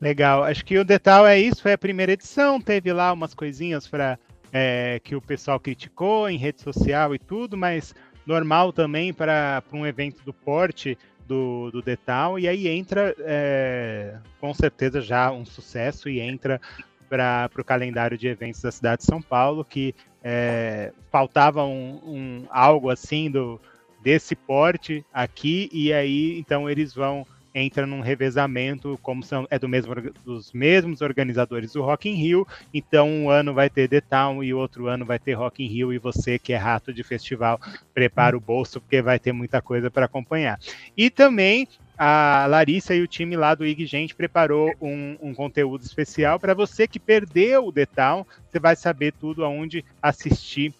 Legal. 0.00 0.44
Acho 0.44 0.64
que 0.64 0.78
o 0.78 0.84
Detal 0.84 1.26
é 1.26 1.38
isso. 1.38 1.62
Foi 1.62 1.72
a 1.72 1.78
primeira 1.78 2.12
edição. 2.12 2.60
Teve 2.60 2.92
lá 2.92 3.12
umas 3.12 3.34
coisinhas 3.34 3.86
para 3.88 4.18
é, 4.52 5.00
que 5.02 5.14
o 5.14 5.20
pessoal 5.20 5.58
criticou 5.58 6.28
em 6.28 6.36
rede 6.36 6.60
social 6.62 7.14
e 7.14 7.18
tudo, 7.18 7.56
mas 7.56 7.94
normal 8.26 8.72
também 8.72 9.12
para 9.12 9.62
um 9.72 9.86
evento 9.86 10.22
do 10.24 10.32
porte 10.32 10.98
do, 11.26 11.70
do 11.70 11.82
Detal. 11.82 12.38
E 12.38 12.46
aí 12.46 12.68
entra, 12.68 13.14
é, 13.20 14.16
com 14.40 14.52
certeza, 14.52 15.00
já 15.00 15.30
um 15.30 15.44
sucesso 15.44 16.08
e 16.08 16.20
entra 16.20 16.60
para 17.08 17.50
o 17.58 17.64
calendário 17.64 18.18
de 18.18 18.26
eventos 18.26 18.60
da 18.60 18.72
cidade 18.72 19.02
de 19.02 19.06
São 19.06 19.22
Paulo, 19.22 19.64
que 19.64 19.94
é, 20.22 20.92
faltava 21.10 21.64
um, 21.64 22.00
um, 22.04 22.46
algo 22.50 22.90
assim 22.90 23.30
do 23.30 23.60
desse 24.02 24.36
porte 24.36 25.04
aqui, 25.12 25.68
e 25.72 25.92
aí 25.92 26.38
então 26.38 26.70
eles 26.70 26.94
vão 26.94 27.26
entra 27.58 27.86
num 27.86 28.00
revezamento, 28.00 28.98
como 29.02 29.22
são, 29.22 29.46
é 29.50 29.58
do 29.58 29.66
mesmo, 29.66 29.94
dos 30.22 30.52
mesmos 30.52 31.00
organizadores 31.00 31.72
do 31.72 31.82
Rock 31.82 32.06
in 32.06 32.14
Rio, 32.14 32.46
então 32.72 33.08
um 33.08 33.30
ano 33.30 33.54
vai 33.54 33.70
ter 33.70 33.88
The 33.88 34.02
Town 34.02 34.44
e 34.44 34.52
outro 34.52 34.88
ano 34.88 35.06
vai 35.06 35.18
ter 35.18 35.32
Rock 35.32 35.64
in 35.64 35.68
Rio, 35.68 35.90
e 35.92 35.98
você 35.98 36.38
que 36.38 36.52
é 36.52 36.56
rato 36.56 36.92
de 36.92 37.02
festival, 37.02 37.58
prepara 37.94 38.36
o 38.36 38.40
bolso, 38.40 38.78
porque 38.78 39.00
vai 39.00 39.18
ter 39.18 39.32
muita 39.32 39.62
coisa 39.62 39.90
para 39.90 40.04
acompanhar. 40.04 40.60
E 40.94 41.08
também 41.08 41.66
a 41.96 42.46
Larissa 42.46 42.94
e 42.94 43.00
o 43.00 43.06
time 43.06 43.36
lá 43.36 43.54
do 43.54 43.64
IG 43.64 43.86
Gente 43.86 44.14
preparou 44.14 44.70
um, 44.82 45.16
um 45.22 45.34
conteúdo 45.34 45.82
especial 45.82 46.38
para 46.38 46.52
você 46.52 46.86
que 46.86 46.98
perdeu 46.98 47.66
o 47.66 47.72
The 47.72 47.86
Town, 47.86 48.26
você 48.46 48.58
vai 48.58 48.76
saber 48.76 49.14
tudo 49.14 49.44
aonde 49.44 49.82
assistir 50.02 50.74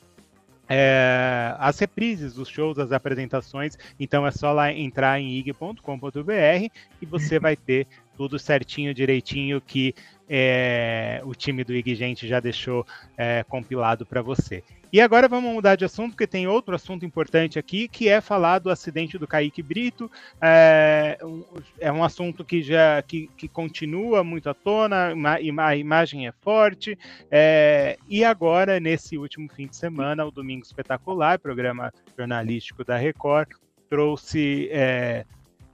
é, 0.68 1.54
as 1.58 1.78
reprises 1.78 2.34
dos 2.34 2.48
shows, 2.48 2.78
as 2.78 2.92
apresentações. 2.92 3.76
Então 3.98 4.26
é 4.26 4.30
só 4.30 4.52
lá 4.52 4.72
entrar 4.72 5.20
em 5.20 5.32
ig.com.br 5.38 6.70
e 7.00 7.06
você 7.06 7.38
vai 7.38 7.56
ter 7.56 7.86
tudo 8.16 8.38
certinho, 8.38 8.94
direitinho 8.94 9.60
que 9.60 9.94
é, 10.28 11.20
o 11.24 11.34
time 11.34 11.64
do 11.64 11.74
IG 11.74 11.94
Gente 11.94 12.26
já 12.26 12.40
deixou 12.40 12.86
é, 13.16 13.44
compilado 13.44 14.04
para 14.04 14.22
você. 14.22 14.62
E 14.92 15.00
agora 15.00 15.28
vamos 15.28 15.52
mudar 15.52 15.74
de 15.74 15.84
assunto, 15.84 16.12
porque 16.12 16.26
tem 16.26 16.46
outro 16.46 16.74
assunto 16.74 17.04
importante 17.04 17.58
aqui, 17.58 17.88
que 17.88 18.08
é 18.08 18.20
falar 18.20 18.60
do 18.60 18.70
acidente 18.70 19.18
do 19.18 19.26
Kaique 19.26 19.62
Brito. 19.62 20.10
É 20.40 21.18
um, 21.22 21.44
é 21.80 21.92
um 21.92 22.04
assunto 22.04 22.44
que 22.44 22.62
já 22.62 23.02
que, 23.02 23.28
que 23.36 23.48
continua 23.48 24.22
muito 24.22 24.48
à 24.48 24.54
tona, 24.54 25.12
a 25.58 25.76
imagem 25.76 26.28
é 26.28 26.32
forte. 26.32 26.96
É, 27.30 27.98
e 28.08 28.24
agora, 28.24 28.78
nesse 28.78 29.18
último 29.18 29.48
fim 29.52 29.66
de 29.66 29.76
semana, 29.76 30.24
o 30.24 30.30
Domingo 30.30 30.64
Espetacular, 30.64 31.38
programa 31.38 31.92
jornalístico 32.16 32.84
da 32.84 32.96
Record, 32.96 33.48
trouxe 33.90 34.68
é, 34.70 35.24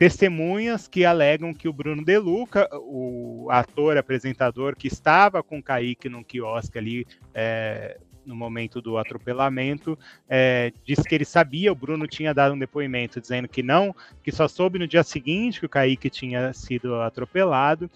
testemunhas 0.03 0.89
que 0.89 1.05
alegam 1.05 1.55
que 1.55 1.69
o 1.69 1.73
Bruno 1.73 2.05
De 2.05 2.19
Luca, 2.19 2.69
o 2.73 3.47
ator 3.49 3.97
apresentador 3.97 4.75
que 4.75 4.89
estava 4.89 5.45
com 5.45 5.61
o 5.61 5.63
Kaique 5.63 6.09
num 6.09 6.25
quiosque 6.25 6.77
ali 6.77 7.07
é, 7.33 8.01
no 8.27 8.35
momento 8.35 8.83
do 8.83 8.99
atropelamento, 8.99 9.97
é, 10.29 10.73
disse 10.85 11.05
que 11.05 11.15
ele 11.15 11.25
sabia, 11.25 11.71
o 11.71 11.77
Bruno 11.77 12.09
tinha 12.09 12.35
dado 12.35 12.57
um 12.57 12.59
depoimento 12.59 13.21
dizendo 13.21 13.47
que 13.47 13.63
não, 13.63 13.95
que 14.25 14.33
só 14.33 14.49
soube 14.49 14.77
no 14.77 14.89
dia 14.89 15.05
seguinte 15.05 15.61
que 15.61 15.67
o 15.67 15.69
Kaique 15.69 16.11
tinha 16.11 16.53
sido 16.53 16.97
atropelado, 16.97 17.89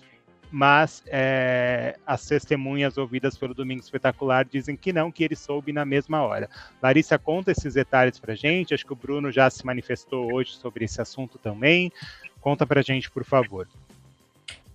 mas 0.50 1.02
é, 1.06 1.96
as 2.06 2.24
testemunhas 2.26 2.96
ouvidas 2.96 3.36
pelo 3.36 3.54
Domingo 3.54 3.82
Espetacular 3.82 4.44
dizem 4.44 4.76
que 4.76 4.92
não, 4.92 5.10
que 5.10 5.24
ele 5.24 5.36
soube 5.36 5.72
na 5.72 5.84
mesma 5.84 6.22
hora. 6.22 6.48
Larissa, 6.82 7.18
conta 7.18 7.50
esses 7.50 7.74
detalhes 7.74 8.18
para 8.18 8.34
gente, 8.34 8.74
acho 8.74 8.86
que 8.86 8.92
o 8.92 8.96
Bruno 8.96 9.30
já 9.30 9.50
se 9.50 9.64
manifestou 9.66 10.32
hoje 10.32 10.52
sobre 10.52 10.84
esse 10.84 11.00
assunto 11.00 11.38
também. 11.38 11.92
Conta 12.40 12.66
para 12.66 12.82
gente, 12.82 13.10
por 13.10 13.24
favor. 13.24 13.68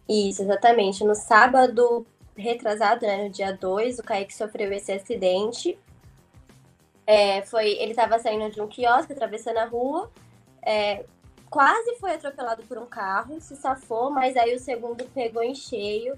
Isso, 0.07 0.41
exatamente. 0.41 1.03
No 1.03 1.15
sábado 1.15 2.05
retrasado, 2.35 3.05
né, 3.05 3.23
no 3.23 3.29
dia 3.29 3.53
2, 3.53 3.99
o 3.99 4.03
Kaique 4.03 4.33
sofreu 4.33 4.71
esse 4.73 4.91
acidente. 4.91 5.77
É, 7.07 7.41
foi, 7.43 7.71
ele 7.71 7.91
estava 7.91 8.19
saindo 8.19 8.51
de 8.51 8.61
um 8.61 8.67
quiosque, 8.67 9.13
atravessando 9.13 9.57
a 9.57 9.65
rua, 9.65 10.11
é, 10.61 11.05
quase 11.51 11.97
foi 11.97 12.13
atropelado 12.13 12.63
por 12.63 12.77
um 12.77 12.85
carro, 12.85 13.39
se 13.41 13.57
safou, 13.57 14.09
mas 14.09 14.37
aí 14.37 14.55
o 14.55 14.59
segundo 14.59 15.03
pegou 15.13 15.43
em 15.43 15.53
cheio. 15.53 16.17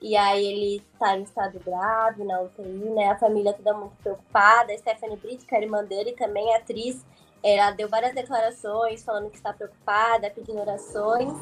E 0.00 0.16
aí 0.16 0.46
ele 0.46 0.82
tá 0.96 1.18
em 1.18 1.24
estado 1.24 1.58
grave 1.58 2.22
na 2.22 2.40
UTI, 2.40 2.62
né? 2.62 3.08
A 3.08 3.18
família 3.18 3.52
toda 3.52 3.74
muito 3.74 3.96
preocupada. 3.96 4.72
A 4.72 4.78
Stephanie 4.78 5.16
Brito, 5.16 5.44
que 5.44 5.52
é 5.56 5.62
irmã 5.62 5.82
dele, 5.82 6.12
também 6.12 6.52
é 6.52 6.56
atriz, 6.56 7.04
ela 7.42 7.72
deu 7.72 7.88
várias 7.88 8.14
declarações 8.14 9.02
falando 9.02 9.28
que 9.28 9.36
está 9.36 9.52
preocupada, 9.52 10.30
pedindo 10.30 10.60
orações. 10.60 11.34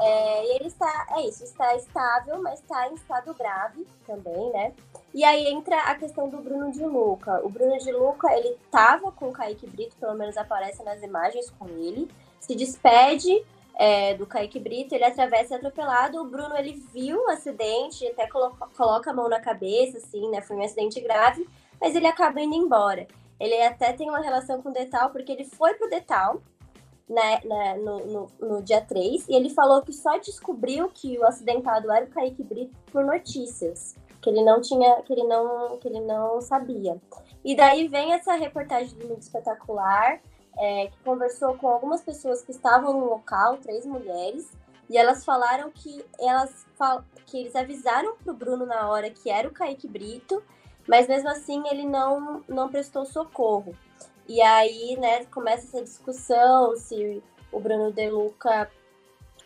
É, 0.00 0.44
e 0.46 0.56
ele 0.56 0.68
está, 0.68 1.06
é 1.16 1.26
isso, 1.26 1.42
está 1.42 1.74
estável, 1.74 2.40
mas 2.40 2.60
está 2.60 2.88
em 2.88 2.94
estado 2.94 3.34
grave 3.34 3.84
também, 4.06 4.52
né? 4.52 4.72
E 5.12 5.24
aí 5.24 5.48
entra 5.48 5.76
a 5.82 5.94
questão 5.96 6.28
do 6.28 6.36
Bruno 6.36 6.70
de 6.70 6.84
Luca. 6.84 7.40
O 7.44 7.48
Bruno 7.48 7.76
de 7.78 7.90
Luca, 7.90 8.32
ele 8.36 8.56
estava 8.64 9.10
com 9.10 9.30
o 9.30 9.32
Kaique 9.32 9.66
Brito, 9.66 9.96
pelo 9.96 10.14
menos 10.14 10.36
aparece 10.36 10.84
nas 10.84 11.02
imagens 11.02 11.50
com 11.58 11.66
ele, 11.66 12.08
se 12.46 12.54
despede 12.54 13.44
é, 13.74 14.14
do 14.14 14.24
Kaique 14.24 14.60
Brito, 14.60 14.94
ele 14.94 15.04
atravessa 15.04 15.54
é 15.54 15.56
atropelado. 15.56 16.20
O 16.20 16.24
Bruno, 16.24 16.56
ele 16.56 16.80
viu 16.94 17.18
o 17.18 17.30
acidente, 17.30 18.06
até 18.06 18.26
coloca, 18.28 18.68
coloca 18.76 19.10
a 19.10 19.14
mão 19.14 19.28
na 19.28 19.40
cabeça, 19.40 19.98
assim, 19.98 20.30
né? 20.30 20.40
Foi 20.40 20.56
um 20.56 20.64
acidente 20.64 21.00
grave, 21.00 21.46
mas 21.80 21.94
ele 21.96 22.06
acaba 22.06 22.40
indo 22.40 22.54
embora. 22.54 23.06
Ele 23.38 23.60
até 23.62 23.92
tem 23.92 24.08
uma 24.08 24.20
relação 24.20 24.62
com 24.62 24.70
o 24.70 24.72
Detal, 24.72 25.10
porque 25.10 25.32
ele 25.32 25.44
foi 25.44 25.74
pro 25.74 25.90
Detal, 25.90 26.40
né, 27.08 27.40
né, 27.44 27.74
no, 27.74 28.06
no, 28.06 28.30
no, 28.40 28.62
dia 28.62 28.80
3, 28.80 29.28
e 29.28 29.34
ele 29.34 29.50
falou 29.50 29.82
que 29.82 29.92
só 29.92 30.16
descobriu 30.18 30.88
que 30.88 31.18
o 31.18 31.24
acidentado 31.24 31.90
era 31.90 32.06
o 32.06 32.08
Kaique 32.08 32.42
Brito 32.42 32.74
por 32.90 33.04
notícias, 33.04 33.94
que 34.22 34.30
ele 34.30 34.42
não 34.42 34.60
tinha, 34.60 35.02
que 35.02 35.12
ele 35.12 35.24
não, 35.24 35.76
que 35.78 35.86
ele 35.86 36.00
não 36.00 36.40
sabia. 36.40 36.96
E 37.44 37.54
daí 37.54 37.86
vem 37.88 38.14
essa 38.14 38.34
reportagem 38.34 38.96
do 38.98 39.06
Mundo 39.06 39.20
Espetacular, 39.20 40.20
é, 40.58 40.88
que 40.88 40.98
conversou 41.04 41.56
com 41.56 41.68
algumas 41.68 42.02
pessoas 42.02 42.42
que 42.42 42.50
estavam 42.50 42.92
no 42.92 43.06
local, 43.06 43.58
três 43.58 43.84
mulheres, 43.84 44.50
e 44.88 44.96
elas 44.96 45.24
falaram 45.24 45.70
que 45.70 46.04
elas 46.18 46.64
que 47.26 47.38
eles 47.38 47.56
avisaram 47.56 48.16
pro 48.16 48.34
Bruno 48.34 48.64
na 48.64 48.88
hora 48.88 49.10
que 49.10 49.28
era 49.28 49.48
o 49.48 49.52
Kaique 49.52 49.88
Brito, 49.88 50.42
mas 50.86 51.08
mesmo 51.08 51.28
assim 51.28 51.62
ele 51.68 51.84
não, 51.84 52.44
não 52.48 52.68
prestou 52.68 53.04
socorro. 53.04 53.74
E 54.28 54.40
aí, 54.40 54.96
né, 54.98 55.24
começa 55.26 55.66
essa 55.66 55.82
discussão 55.82 56.76
se 56.76 57.22
o 57.52 57.60
Bruno 57.60 57.92
De 57.92 58.08
Luca 58.10 58.70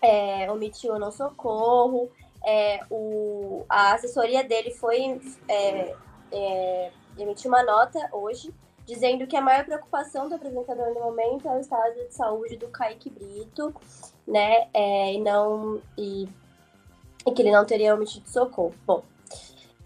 é, 0.03 0.51
omitiu 0.51 0.95
ou 0.95 0.99
não 0.99 1.11
socorro. 1.11 2.11
É, 2.45 2.81
o, 2.91 3.65
a 3.69 3.95
assessoria 3.95 4.43
dele 4.43 4.71
foi 4.71 5.21
é, 5.49 5.95
é, 6.33 6.93
emitir 7.19 7.49
uma 7.49 7.63
nota 7.63 8.09
hoje 8.13 8.53
dizendo 8.93 9.27
que 9.27 9.37
a 9.37 9.41
maior 9.41 9.65
preocupação 9.65 10.29
do 10.29 10.35
apresentador 10.35 10.93
no 10.95 11.01
momento 11.01 11.49
é 11.49 11.57
o 11.57 11.61
estado 11.61 11.95
de 11.95 12.15
saúde 12.15 12.57
do 12.57 12.69
Kaique 12.69 13.09
Brito, 13.09 13.75
né? 14.27 14.69
É, 14.75 15.15
e 15.15 15.21
não 15.21 15.81
e, 15.97 16.29
e, 17.27 17.33
que 17.33 17.43
ele 17.43 17.53
não 17.53 17.65
teria 17.65 17.95
omitido 17.95 18.29
socorro. 18.29 18.75
Bom, 18.85 19.05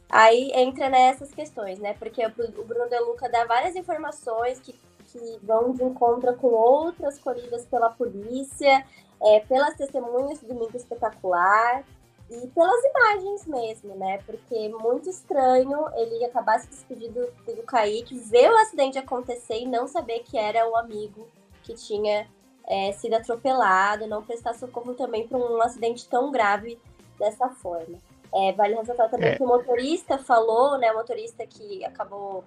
aí 0.08 0.50
entra 0.54 0.88
nessas 0.88 1.32
questões, 1.34 1.78
né? 1.78 1.94
Porque 1.94 2.24
o 2.24 2.30
Bruno 2.64 2.88
De 2.88 2.98
Luca 3.00 3.28
dá 3.28 3.44
várias 3.44 3.76
informações 3.76 4.58
que 4.60 4.74
que 5.14 5.38
vão 5.44 5.72
de 5.72 5.84
encontro 5.84 6.34
com 6.34 6.48
outras 6.48 7.20
colhidas 7.20 7.64
pela 7.66 7.88
polícia, 7.88 8.84
é, 9.22 9.38
pelas 9.40 9.76
testemunhas 9.76 10.40
do 10.40 10.48
Domingo 10.48 10.76
Espetacular 10.76 11.84
e 12.30 12.46
pelas 12.48 12.84
imagens 12.84 13.46
mesmo, 13.46 13.94
né? 13.96 14.18
Porque 14.24 14.68
muito 14.68 15.10
estranho 15.10 15.86
ele 15.94 16.24
acabar 16.24 16.58
se 16.58 16.68
despedindo 16.68 17.28
do 17.46 17.62
Kaique, 17.62 18.18
ver 18.18 18.50
o 18.50 18.56
acidente 18.56 18.98
acontecer 18.98 19.60
e 19.60 19.66
não 19.66 19.86
saber 19.86 20.20
que 20.20 20.38
era 20.38 20.68
um 20.68 20.76
amigo 20.76 21.26
que 21.62 21.74
tinha 21.74 22.26
é, 22.66 22.92
sido 22.92 23.14
atropelado, 23.14 24.06
não 24.06 24.22
prestar 24.22 24.54
socorro 24.54 24.94
também 24.94 25.28
para 25.28 25.38
um 25.38 25.60
acidente 25.60 26.08
tão 26.08 26.30
grave 26.30 26.78
dessa 27.18 27.48
forma. 27.50 27.98
É, 28.34 28.52
vale 28.52 28.74
ressaltar 28.74 29.10
também 29.10 29.30
é. 29.30 29.36
que 29.36 29.42
o 29.42 29.46
motorista 29.46 30.18
falou, 30.18 30.78
né? 30.78 30.90
O 30.92 30.96
motorista 30.96 31.46
que 31.46 31.84
acabou 31.84 32.42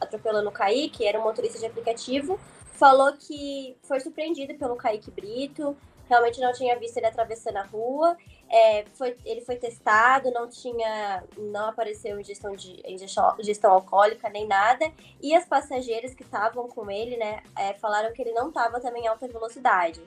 atropelando 0.00 0.48
o 0.48 0.52
Kaique, 0.52 1.06
era 1.06 1.18
um 1.18 1.22
motorista 1.22 1.58
de 1.58 1.66
aplicativo, 1.66 2.38
falou 2.74 3.12
que 3.14 3.76
foi 3.82 3.98
surpreendido 4.00 4.54
pelo 4.54 4.76
Kaique 4.76 5.10
Brito, 5.10 5.76
realmente 6.08 6.40
não 6.40 6.52
tinha 6.52 6.78
visto 6.78 6.96
ele 6.96 7.06
atravessando 7.06 7.56
a 7.56 7.62
rua. 7.62 8.16
É, 8.52 8.84
foi, 8.92 9.16
ele 9.24 9.40
foi 9.40 9.56
testado, 9.56 10.30
não 10.30 10.46
tinha, 10.46 11.24
não 11.38 11.70
apareceu 11.70 12.20
ingestão 12.20 12.54
de 12.54 12.82
ingestão, 12.86 13.34
ingestão 13.38 13.72
alcoólica 13.72 14.28
nem 14.28 14.46
nada. 14.46 14.92
E 15.22 15.34
as 15.34 15.46
passageiras 15.46 16.14
que 16.14 16.22
estavam 16.22 16.68
com 16.68 16.90
ele, 16.90 17.16
né, 17.16 17.42
é, 17.58 17.72
falaram 17.74 18.12
que 18.12 18.20
ele 18.20 18.32
não 18.32 18.48
estava 18.48 18.78
também 18.78 19.04
em 19.04 19.08
alta 19.08 19.26
velocidade. 19.26 20.02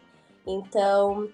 Então, 0.45 1.27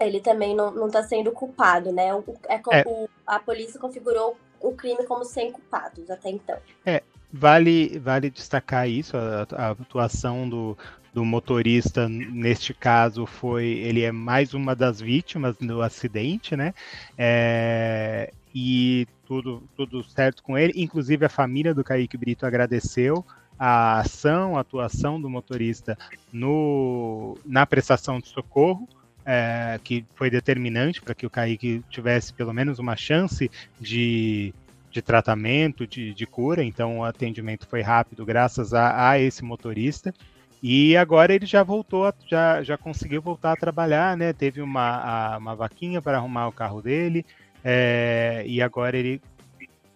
ele 0.00 0.20
também 0.20 0.56
não 0.56 0.86
está 0.88 1.02
sendo 1.04 1.30
culpado, 1.30 1.92
né? 1.92 2.12
O, 2.12 2.24
é, 2.48 2.56
é. 2.56 2.84
O, 2.84 3.08
a 3.24 3.38
polícia 3.38 3.78
configurou 3.78 4.36
o 4.60 4.72
crime 4.72 5.04
como 5.06 5.24
sem 5.24 5.52
culpados 5.52 6.10
até 6.10 6.30
então. 6.30 6.58
É, 6.84 7.02
Vale, 7.30 7.98
vale 7.98 8.30
destacar 8.30 8.88
isso, 8.88 9.14
a, 9.16 9.46
a 9.52 9.70
atuação 9.70 10.48
do, 10.48 10.78
do 11.18 11.24
motorista 11.24 12.08
neste 12.08 12.72
caso 12.72 13.26
foi 13.26 13.66
ele 13.66 14.02
é 14.02 14.12
mais 14.12 14.54
uma 14.54 14.72
das 14.76 15.00
vítimas 15.00 15.56
do 15.56 15.82
acidente, 15.82 16.54
né? 16.54 16.72
É, 17.18 18.32
e 18.54 19.04
tudo, 19.26 19.60
tudo 19.76 20.04
certo 20.04 20.44
com 20.44 20.56
ele. 20.56 20.72
Inclusive 20.76 21.26
a 21.26 21.28
família 21.28 21.74
do 21.74 21.82
Kaique 21.82 22.16
Brito 22.16 22.46
agradeceu 22.46 23.26
a 23.58 23.98
ação, 23.98 24.56
a 24.56 24.60
atuação 24.60 25.20
do 25.20 25.28
motorista 25.28 25.98
no, 26.32 27.36
na 27.44 27.66
prestação 27.66 28.20
de 28.20 28.28
socorro. 28.28 28.88
É, 29.30 29.78
que 29.84 30.06
foi 30.14 30.30
determinante 30.30 31.02
para 31.02 31.14
que 31.14 31.26
o 31.26 31.30
Kaique 31.30 31.82
tivesse 31.90 32.32
pelo 32.32 32.54
menos 32.54 32.78
uma 32.78 32.96
chance 32.96 33.50
de 33.78 34.54
de 34.90 35.02
tratamento, 35.02 35.86
de, 35.86 36.14
de 36.14 36.26
cura, 36.26 36.64
então 36.64 37.00
o 37.00 37.04
atendimento 37.04 37.66
foi 37.68 37.82
rápido 37.82 38.24
graças 38.24 38.72
a, 38.72 39.10
a 39.10 39.20
esse 39.20 39.44
motorista. 39.44 40.14
E 40.62 40.96
agora 40.96 41.32
ele 41.32 41.46
já 41.46 41.62
voltou, 41.62 42.12
já, 42.26 42.62
já 42.62 42.76
conseguiu 42.76 43.22
voltar 43.22 43.52
a 43.52 43.56
trabalhar, 43.56 44.16
né? 44.16 44.32
Teve 44.32 44.60
uma, 44.60 45.34
a, 45.34 45.38
uma 45.38 45.54
vaquinha 45.54 46.02
para 46.02 46.16
arrumar 46.18 46.48
o 46.48 46.52
carro 46.52 46.82
dele, 46.82 47.24
é, 47.64 48.42
e 48.46 48.60
agora 48.60 48.96
ele 48.96 49.20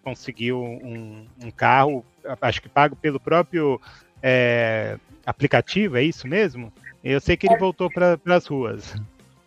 conseguiu 0.05 0.61
um, 0.61 1.27
um, 1.43 1.51
carro, 1.51 2.05
acho 2.41 2.61
que 2.61 2.69
pago 2.69 2.97
pelo 2.97 3.21
próprio 3.21 3.81
é, 4.23 4.99
aplicativo, 5.25 5.97
é 5.97 6.03
isso 6.03 6.27
mesmo? 6.27 6.73
Eu 7.03 7.21
sei 7.21 7.37
que 7.37 7.47
ele 7.47 7.57
voltou 7.57 7.91
para 7.91 8.19
as 8.27 8.47
ruas. 8.47 8.95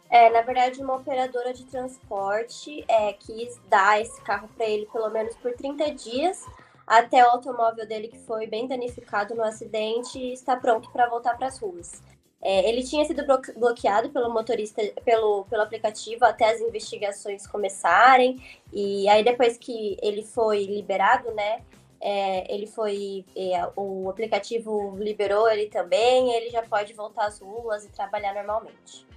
É, 0.09 0.29
na 0.29 0.41
verdade, 0.41 0.81
uma 0.81 0.95
operadora 0.95 1.53
de 1.53 1.65
transporte 1.65 2.85
é, 2.87 3.13
quis 3.13 3.59
dar 3.69 4.01
esse 4.01 4.21
carro 4.21 4.49
para 4.55 4.65
ele 4.65 4.85
pelo 4.91 5.09
menos 5.09 5.35
por 5.35 5.53
30 5.53 5.93
dias 5.93 6.45
até 6.85 7.25
o 7.25 7.29
automóvel 7.29 7.87
dele 7.87 8.07
que 8.07 8.19
foi 8.19 8.47
bem 8.47 8.67
danificado 8.67 9.33
no 9.33 9.43
acidente 9.43 10.19
e 10.19 10.33
está 10.33 10.55
pronto 10.55 10.89
para 10.91 11.09
voltar 11.09 11.37
para 11.37 11.47
as 11.47 11.59
ruas. 11.59 12.03
É, 12.41 12.69
ele 12.69 12.83
tinha 12.83 13.03
sido 13.05 13.23
bloqueado 13.57 14.09
pelo 14.09 14.31
motorista, 14.31 14.81
pelo, 15.03 15.45
pelo 15.45 15.63
aplicativo 15.63 16.25
até 16.25 16.51
as 16.51 16.61
investigações 16.61 17.47
começarem, 17.47 18.39
e 18.71 19.09
aí 19.09 19.23
depois 19.23 19.57
que 19.57 19.97
ele 19.99 20.21
foi 20.21 20.65
liberado, 20.65 21.31
né, 21.33 21.61
é, 21.99 22.53
ele 22.53 22.67
foi, 22.67 23.25
é, 23.35 23.67
o 23.75 24.07
aplicativo 24.11 24.95
liberou 24.99 25.49
ele 25.49 25.67
também, 25.67 26.33
ele 26.33 26.51
já 26.51 26.61
pode 26.61 26.93
voltar 26.93 27.25
às 27.25 27.39
ruas 27.39 27.83
e 27.83 27.89
trabalhar 27.89 28.35
normalmente. 28.35 29.07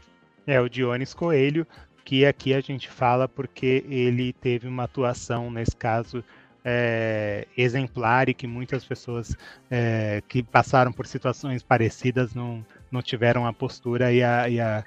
É, 0.47 0.59
o 0.59 0.66
Dionis 0.66 1.12
Coelho, 1.12 1.66
que 2.03 2.25
aqui 2.25 2.55
a 2.55 2.62
gente 2.62 2.89
fala 2.89 3.29
porque 3.29 3.85
ele 3.91 4.33
teve 4.33 4.66
uma 4.66 4.85
atuação, 4.85 5.51
nesse 5.51 5.77
caso, 5.77 6.25
é, 6.65 7.47
exemplar 7.57 8.29
e 8.29 8.35
que 8.35 8.47
muitas 8.47 8.85
pessoas 8.85 9.37
é, 9.71 10.23
que 10.29 10.43
passaram 10.43 10.93
por 10.93 11.07
situações 11.07 11.63
parecidas 11.63 12.35
não, 12.35 12.65
não 12.91 13.03
tiveram 13.03 13.47
a 13.47 13.53
postura 13.53 14.13
e 14.13 14.23
a, 14.23 14.49
e 14.49 14.61
a, 14.61 14.85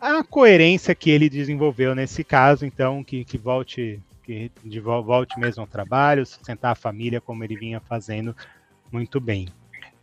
a 0.00 0.24
coerência 0.24 0.94
que 0.94 1.10
ele 1.10 1.28
desenvolveu 1.28 1.94
nesse 1.94 2.24
caso, 2.24 2.66
então 2.66 3.02
que, 3.04 3.24
que 3.24 3.38
volte 3.38 4.00
que 4.22 4.52
de 4.64 4.78
volte 4.78 5.38
mesmo 5.38 5.62
ao 5.62 5.66
trabalho, 5.66 6.24
sustentar 6.24 6.70
a 6.70 6.76
família 6.76 7.20
como 7.20 7.42
ele 7.42 7.56
vinha 7.56 7.80
fazendo 7.80 8.36
muito 8.90 9.20
bem. 9.20 9.48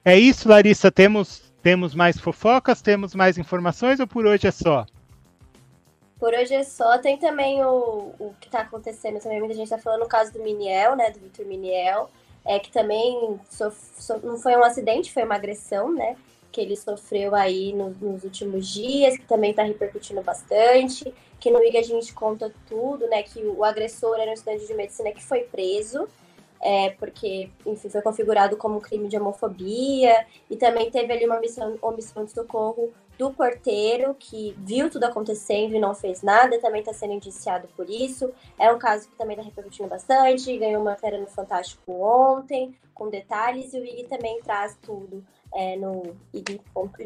É 0.03 0.17
isso, 0.17 0.49
Larissa. 0.49 0.91
Temos 0.91 1.49
temos 1.61 1.93
mais 1.93 2.17
fofocas, 2.17 2.81
temos 2.81 3.13
mais 3.13 3.37
informações 3.37 3.99
ou 3.99 4.07
por 4.07 4.25
hoje 4.25 4.47
é 4.47 4.51
só? 4.51 4.85
Por 6.19 6.33
hoje 6.33 6.53
é 6.53 6.63
só. 6.63 6.97
Tem 6.97 7.17
também 7.17 7.63
o, 7.63 8.13
o 8.19 8.35
que 8.39 8.47
está 8.47 8.59
acontecendo 8.59 9.19
também. 9.19 9.39
Muita 9.39 9.55
gente 9.55 9.65
está 9.65 9.77
falando 9.77 10.01
no 10.01 10.07
caso 10.07 10.33
do 10.33 10.43
Miniel, 10.43 10.95
né? 10.95 11.09
Do 11.11 11.19
Vitor 11.19 11.45
Miniel. 11.45 12.09
É 12.45 12.59
que 12.59 12.71
também 12.71 13.39
sof, 13.49 13.77
não 14.23 14.37
foi 14.37 14.55
um 14.55 14.63
acidente, 14.63 15.13
foi 15.13 15.23
uma 15.23 15.35
agressão, 15.35 15.93
né? 15.93 16.17
Que 16.51 16.61
ele 16.61 16.75
sofreu 16.75 17.35
aí 17.35 17.73
no, 17.73 17.91
nos 17.91 18.23
últimos 18.23 18.67
dias, 18.67 19.17
que 19.17 19.25
também 19.25 19.51
está 19.51 19.63
repercutindo 19.63 20.21
bastante. 20.21 21.13
Que 21.39 21.49
no 21.49 21.63
IG 21.63 21.77
a 21.77 21.83
gente 21.83 22.13
conta 22.13 22.53
tudo, 22.67 23.07
né? 23.07 23.23
Que 23.23 23.45
o 23.45 23.63
agressor 23.63 24.19
era 24.19 24.29
um 24.29 24.33
estudante 24.33 24.67
de 24.67 24.73
medicina 24.73 25.11
que 25.11 25.23
foi 25.23 25.41
preso. 25.43 26.07
É, 26.61 26.89
porque, 26.99 27.49
enfim, 27.65 27.89
foi 27.89 28.01
configurado 28.01 28.57
como 28.57 28.77
um 28.77 28.81
crime 28.81 29.07
de 29.07 29.15
homofobia, 29.15 30.27
e 30.49 30.57
também 30.57 30.91
teve 30.91 31.13
ali 31.13 31.25
uma 31.25 31.39
missão, 31.39 31.77
omissão 31.81 32.25
de 32.25 32.33
socorro 32.33 32.91
do 33.19 33.29
porteiro, 33.31 34.15
que 34.17 34.55
viu 34.59 34.89
tudo 34.89 35.03
acontecendo 35.03 35.75
e 35.75 35.79
não 35.79 35.93
fez 35.93 36.23
nada, 36.23 36.57
também 36.61 36.79
está 36.79 36.93
sendo 36.93 37.11
indiciado 37.11 37.67
por 37.75 37.89
isso. 37.89 38.31
É 38.57 38.71
um 38.71 38.79
caso 38.79 39.09
que 39.09 39.15
também 39.17 39.35
está 39.35 39.45
repercutindo 39.45 39.89
bastante, 39.89 40.57
ganhou 40.57 40.81
uma 40.81 40.91
matéria 40.91 41.19
no 41.19 41.27
Fantástico 41.27 41.91
ontem, 42.01 42.73
com 42.93 43.09
detalhes, 43.09 43.73
e 43.73 43.79
o 43.79 43.83
IG 43.83 44.05
também 44.05 44.41
traz 44.41 44.77
tudo 44.81 45.21
é, 45.53 45.75
no 45.75 46.15
ig.gente.com. 46.33 47.01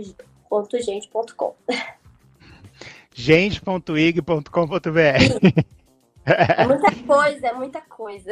gente.ig.com.br 3.16 4.51
É 6.26 6.66
muita 6.66 6.95
coisa, 7.05 7.47
é 7.47 7.53
muita 7.53 7.82
coisa. 7.82 8.32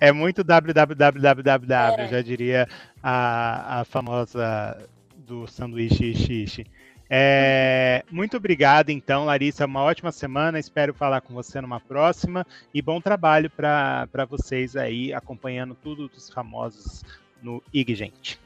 É 0.00 0.10
muito 0.12 0.42
www, 0.42 1.74
é. 1.98 2.08
já 2.08 2.22
diria 2.22 2.66
a, 3.02 3.80
a 3.80 3.84
famosa 3.84 4.88
do 5.16 5.46
sanduíche 5.46 6.14
xixi. 6.14 6.64
É, 7.08 8.04
muito 8.10 8.36
obrigado, 8.36 8.90
então, 8.90 9.24
Larissa. 9.24 9.64
Uma 9.64 9.82
ótima 9.82 10.10
semana. 10.10 10.58
Espero 10.58 10.92
falar 10.92 11.20
com 11.20 11.32
você 11.32 11.60
numa 11.60 11.80
próxima. 11.80 12.46
E 12.74 12.82
bom 12.82 13.00
trabalho 13.00 13.50
para 13.50 14.24
vocês 14.28 14.76
aí, 14.76 15.12
acompanhando 15.12 15.74
tudo 15.74 16.08
dos 16.08 16.30
famosos 16.30 17.04
no 17.42 17.62
IG, 17.72 17.94
gente. 17.94 18.40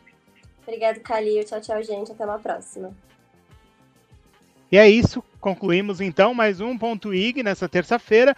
Obrigado, 0.63 1.01
Calil. 1.01 1.45
Tchau, 1.45 1.61
tchau, 1.61 1.83
gente. 1.83 2.13
Até 2.13 2.25
uma 2.25 2.39
próxima. 2.39 2.95
E 4.71 4.79
é 4.79 4.89
isso. 4.89 5.23
Concluímos 5.41 6.01
então 6.01 6.35
mais 6.35 6.61
um 6.61 6.77
ponto 6.77 7.15
IG 7.15 7.43
nessa 7.43 7.69
terça-feira. 7.69 8.37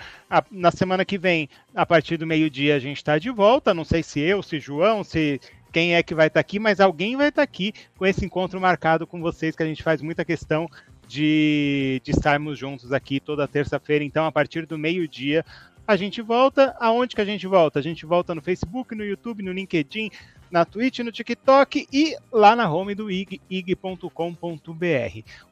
Na 0.50 0.70
semana 0.70 1.04
que 1.04 1.18
vem, 1.18 1.48
a 1.74 1.84
partir 1.84 2.16
do 2.16 2.26
meio-dia, 2.26 2.76
a 2.76 2.78
gente 2.78 2.98
está 2.98 3.18
de 3.18 3.28
volta. 3.28 3.74
Não 3.74 3.84
sei 3.84 4.02
se 4.02 4.20
eu, 4.20 4.42
se 4.42 4.58
João, 4.58 5.02
se 5.04 5.40
quem 5.72 5.94
é 5.94 6.02
que 6.02 6.14
vai 6.14 6.26
estar 6.26 6.34
tá 6.34 6.40
aqui, 6.40 6.58
mas 6.58 6.80
alguém 6.80 7.16
vai 7.16 7.28
estar 7.28 7.40
tá 7.40 7.42
aqui 7.42 7.72
com 7.96 8.06
esse 8.06 8.24
encontro 8.24 8.60
marcado 8.60 9.06
com 9.06 9.20
vocês, 9.20 9.56
que 9.56 9.62
a 9.62 9.66
gente 9.66 9.82
faz 9.82 10.02
muita 10.02 10.24
questão 10.24 10.68
de, 11.08 12.00
de 12.04 12.10
estarmos 12.10 12.58
juntos 12.58 12.92
aqui 12.92 13.18
toda 13.18 13.48
terça-feira. 13.48 14.04
Então, 14.04 14.26
a 14.26 14.32
partir 14.32 14.66
do 14.66 14.78
meio-dia, 14.78 15.44
a 15.86 15.96
gente 15.96 16.20
volta. 16.22 16.76
Aonde 16.78 17.14
que 17.14 17.20
a 17.20 17.24
gente 17.24 17.46
volta? 17.46 17.78
A 17.78 17.82
gente 17.82 18.06
volta 18.06 18.34
no 18.34 18.42
Facebook, 18.42 18.94
no 18.94 19.04
YouTube, 19.04 19.42
no 19.42 19.52
LinkedIn, 19.52 20.10
na 20.50 20.64
Twitch, 20.64 21.00
no 21.00 21.10
TikTok 21.10 21.86
e 21.92 22.16
lá 22.30 22.54
na 22.54 22.70
home 22.70 22.94
do 22.94 23.10
IG, 23.10 23.40
ig.com.br. 23.48 24.10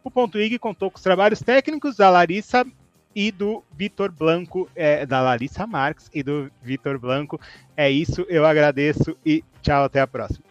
O 0.05 0.11
Ponto 0.11 0.39
IG 0.39 0.59
contou 0.59 0.91
com 0.91 0.99
os 0.99 1.03
trabalhos 1.03 1.41
técnicos 1.41 1.97
da 1.97 2.11
Larissa 2.11 2.67
e 3.15 3.31
do 3.31 3.63
Vitor 3.77 4.11
Blanco, 4.11 4.69
é, 4.75 5.05
da 5.05 5.21
Larissa 5.21 5.67
Marques 5.67 6.11
e 6.13 6.23
do 6.23 6.51
Vitor 6.63 6.99
Blanco. 6.99 7.41
É 7.77 7.91
isso, 7.91 8.27
eu 8.29 8.45
agradeço 8.45 9.17
e 9.25 9.45
tchau, 9.63 9.85
até 9.85 10.01
a 10.01 10.07
próxima. 10.07 10.50